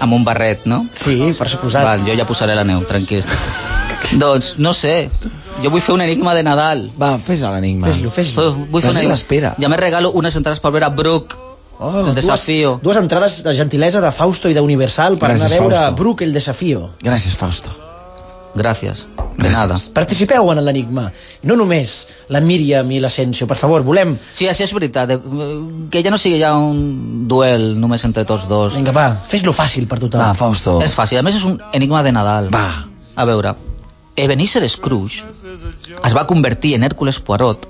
Amb 0.00 0.16
un 0.16 0.24
barret, 0.24 0.64
no? 0.64 0.86
Sí, 0.96 1.34
per 1.38 1.48
suposat. 1.52 1.84
Val, 1.84 2.06
jo 2.06 2.16
ja 2.16 2.26
posaré 2.28 2.56
la 2.56 2.64
neu, 2.64 2.82
tranquil. 2.88 3.24
doncs, 4.22 4.54
no 4.58 4.72
sé, 4.74 5.10
jo 5.60 5.70
vull 5.70 5.84
fer 5.84 5.94
un 5.94 6.02
enigma 6.06 6.34
de 6.34 6.46
Nadal. 6.46 6.88
Va, 7.00 7.14
fes 7.26 7.44
l'enigma. 7.44 7.90
Fes-lo, 7.90 8.10
fes-lo. 8.14 8.48
Vull 8.72 8.82
fer 8.82 8.94
un 8.94 9.02
enigma. 9.04 9.54
Ja 9.60 9.68
me 9.68 9.78
regalo 9.80 10.12
unes 10.16 10.36
entrades 10.40 10.62
per 10.64 10.72
veure 10.72 10.90
Brooke, 10.96 11.46
Oh, 11.82 12.08
el 12.10 12.14
desafío. 12.14 12.72
Dues, 12.72 12.82
dues 12.82 12.96
entrades 12.98 13.42
de 13.42 13.54
gentilesa 13.56 14.02
de 14.04 14.10
Fausto 14.12 14.50
i 14.52 14.56
d'Universal 14.56 15.16
per 15.16 15.30
Gràcies, 15.30 15.46
anar 15.46 15.48
a 15.48 15.60
veure 15.62 15.76
Fausto. 15.78 16.02
Brook 16.02 16.24
el 16.26 16.34
desafío. 16.36 16.90
Gràcies, 17.00 17.38
Fausto. 17.40 17.72
Gràcies. 18.54 19.04
De 19.36 19.46
Gràcies. 19.48 19.52
nada. 19.52 19.76
Participeu 19.94 20.50
en 20.52 20.58
l'enigma. 20.64 21.12
No 21.46 21.54
només 21.56 22.06
la 22.28 22.40
Míriam 22.40 22.90
i 22.90 22.98
l'Asensio, 23.00 23.46
per 23.46 23.56
favor, 23.56 23.82
volem... 23.86 24.16
Sí, 24.34 24.48
això 24.50 24.64
és 24.66 24.72
veritat. 24.74 25.10
eh, 25.14 25.18
Que 25.90 26.02
ja 26.02 26.10
no 26.10 26.18
sigui 26.18 26.40
ja 26.40 26.54
un 26.56 27.28
duel 27.28 27.78
només 27.80 28.04
entre 28.04 28.24
tots 28.24 28.48
dos. 28.48 28.74
Vinga, 28.74 28.92
va, 28.92 29.08
fes-lo 29.28 29.52
fàcil 29.54 29.86
per 29.88 29.98
tothom. 30.00 30.20
Va, 30.20 30.34
Fausto. 30.34 30.80
És 30.82 30.94
fàcil. 30.94 31.18
A 31.18 31.22
més, 31.22 31.36
és 31.36 31.44
un 31.44 31.60
enigma 31.72 32.02
de 32.02 32.12
Nadal. 32.12 32.50
Va. 32.52 32.86
A 33.16 33.24
veure, 33.24 33.54
Ebenezer 34.16 34.68
Scrooge 34.68 35.22
es 36.04 36.14
va 36.14 36.26
convertir 36.26 36.74
en 36.74 36.82
Hércules 36.84 37.18
Poirot 37.20 37.66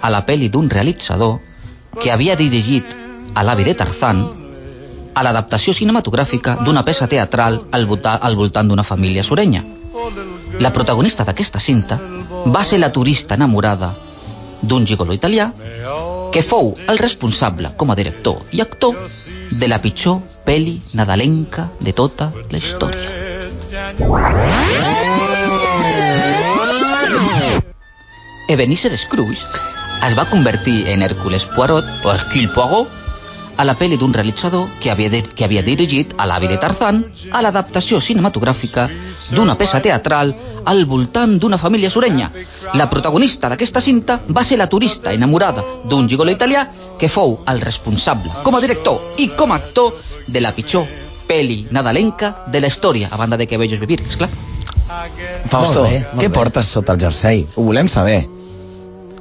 a 0.00 0.10
la 0.10 0.24
pel·li 0.26 0.48
d'un 0.50 0.68
realitzador 0.70 1.38
que 2.00 2.12
havia 2.12 2.36
dirigit 2.36 2.84
a 3.34 3.42
l'avi 3.42 3.64
de 3.64 3.74
Tarzan 3.74 4.20
a 5.14 5.22
l'adaptació 5.24 5.72
cinematogràfica 5.74 6.58
d'una 6.64 6.84
peça 6.84 7.08
teatral 7.08 7.62
al, 7.72 7.86
volta, 7.86 8.14
al 8.22 8.36
voltant 8.36 8.68
d'una 8.68 8.84
família 8.84 9.24
surenya. 9.24 9.64
La 10.58 10.72
protagonista 10.72 11.24
d'aquesta 11.28 11.60
cinta 11.60 11.98
va 12.54 12.64
ser 12.64 12.78
la 12.80 12.90
turista 12.92 13.36
enamorada 13.36 13.92
d'un 14.62 14.86
gigolo 14.86 15.14
italià 15.14 15.52
que 16.32 16.42
fou 16.42 16.74
el 16.88 16.98
responsable 16.98 17.70
com 17.76 17.90
a 17.90 17.96
director 17.98 18.42
i 18.52 18.60
actor 18.64 18.96
de 19.60 19.68
la 19.68 19.78
pitjor 19.84 20.18
pel·li 20.48 20.78
nadalenca 20.98 21.68
de 21.80 21.92
tota 21.92 22.30
la 22.50 22.58
història. 22.58 23.08
Ebenezer 28.48 28.96
Scrooge 28.96 29.44
es 30.08 30.14
va 30.16 30.28
convertir 30.30 30.86
en 30.88 31.02
Hércules 31.02 31.44
Poirot, 31.56 31.84
o 32.04 32.12
Hercule 32.12 32.48
Poirot, 32.54 32.97
a 33.58 33.64
la 33.66 33.74
pel·li 33.74 33.98
d'un 33.98 34.12
realitzador 34.14 34.68
que 34.80 34.90
havia, 34.92 35.10
de, 35.10 35.22
que 35.34 35.44
havia 35.44 35.64
dirigit 35.66 36.14
a 36.16 36.26
l'avi 36.30 36.46
de 36.48 36.58
Tarzan 36.62 37.00
a 37.34 37.42
l'adaptació 37.42 37.98
cinematogràfica 38.00 38.86
d'una 39.34 39.56
peça 39.58 39.80
teatral 39.82 40.32
al 40.64 40.84
voltant 40.86 41.34
d'una 41.42 41.58
família 41.58 41.90
surenya. 41.90 42.30
La 42.78 42.86
protagonista 42.90 43.50
d'aquesta 43.50 43.82
cinta 43.82 44.20
va 44.28 44.44
ser 44.44 44.58
la 44.60 44.68
turista 44.70 45.12
enamorada 45.12 45.64
d'un 45.90 46.08
gigolo 46.08 46.30
italià 46.30 46.68
que 46.98 47.08
fou 47.10 47.40
el 47.46 47.60
responsable 47.60 48.30
com 48.44 48.54
a 48.54 48.60
director 48.62 49.18
i 49.18 49.28
com 49.34 49.52
a 49.52 49.58
actor 49.58 49.98
de 50.28 50.40
la 50.40 50.54
pitjor 50.54 50.86
pel·li 51.28 51.66
nadalenca 51.70 52.44
de 52.48 52.60
la 52.60 52.70
història, 52.70 53.08
a 53.10 53.16
banda 53.16 53.36
de 53.36 53.46
que 53.46 53.58
Bellos 53.58 53.80
Vivir, 53.80 54.00
esclar. 54.08 54.30
Fausto, 55.50 55.82
Molt 55.82 55.90
bé, 55.90 55.98
molt 56.00 56.22
què 56.22 56.28
bé. 56.28 56.34
portes 56.34 56.70
sota 56.72 56.94
el 56.94 57.00
jersei? 57.02 57.42
Ho 57.56 57.64
volem 57.66 57.88
saber. 57.92 58.22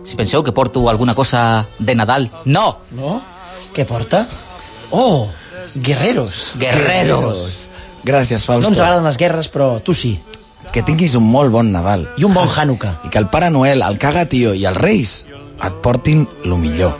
Si 0.07 0.15
penseu 0.15 0.43
que 0.43 0.53
porto 0.55 0.85
alguna 0.89 1.15
cosa 1.15 1.65
de 1.79 1.95
Nadal, 1.95 2.29
no! 2.45 2.77
No? 2.95 3.17
Què 3.77 3.85
porta? 3.85 4.25
Oh, 4.89 5.27
guerreros. 5.75 6.55
Guerreros! 6.57 7.67
Gràcies, 8.07 8.41
No 8.47 8.53
Fausto. 8.53 8.71
ens 8.71 8.79
agraden 8.79 9.03
les 9.05 9.17
guerres, 9.21 9.49
però 9.53 9.77
tu 9.83 9.93
sí. 9.93 10.15
Que 10.73 10.81
tinguis 10.83 11.13
un 11.15 11.23
molt 11.29 11.51
bon 11.53 11.69
Nadal. 11.71 12.07
I 12.17 12.25
un 12.25 12.33
bon 12.33 12.49
Hanukkah. 12.49 13.01
I 13.05 13.09
que 13.13 13.19
el 13.21 13.27
Pare 13.29 13.49
Noel, 13.53 13.83
el 13.85 13.99
Cagatio 14.01 14.53
i 14.57 14.65
els 14.65 14.77
Reis 14.77 15.13
et 15.63 15.77
portin 15.83 16.25
lo 16.45 16.57
millor. 16.57 16.97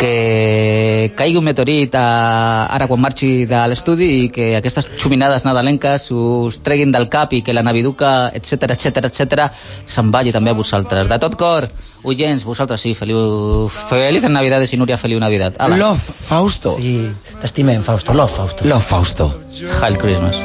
Que 0.00 1.12
caigui 1.16 1.36
un 1.36 1.44
meteorit 1.44 1.94
a, 1.94 2.66
ara 2.72 2.86
quan 2.88 3.02
marxi 3.02 3.44
de 3.50 3.60
l'estudi 3.68 4.08
i 4.24 4.28
que 4.32 4.54
aquestes 4.56 4.86
xuminades 5.00 5.44
nadalenques 5.44 6.08
us 6.16 6.60
treguin 6.64 6.92
del 6.94 7.08
cap 7.12 7.34
i 7.36 7.42
que 7.44 7.52
la 7.56 7.64
naviduca, 7.66 8.30
etc 8.34 8.72
etc 8.76 9.10
etc 9.10 9.50
se'n 9.86 10.10
vagi 10.10 10.32
també 10.32 10.54
a 10.54 10.58
vosaltres. 10.58 11.08
De 11.10 11.18
tot 11.20 11.36
cor, 11.40 11.68
oients, 12.02 12.44
vosaltres 12.48 12.80
sí, 12.80 12.94
feliu, 12.94 13.68
felices 13.90 14.30
Navidades 14.30 14.72
i 14.72 14.80
Núria, 14.80 14.98
feliu 14.98 15.20
Navidad. 15.20 15.58
Ala, 15.58 15.76
Love, 15.76 16.16
Fausto. 16.28 16.76
Sí, 16.80 17.10
t'estimem, 17.40 17.84
Fausto. 17.84 18.14
Love, 18.14 18.32
Fausto. 18.36 18.64
Love, 18.64 18.86
Fausto. 18.88 19.28
Hail 19.82 19.98
Christmas. 19.98 20.40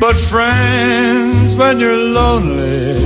But 0.00 0.16
friends, 0.30 1.54
when 1.56 1.80
you're 1.80 1.96
lonely, 2.14 2.97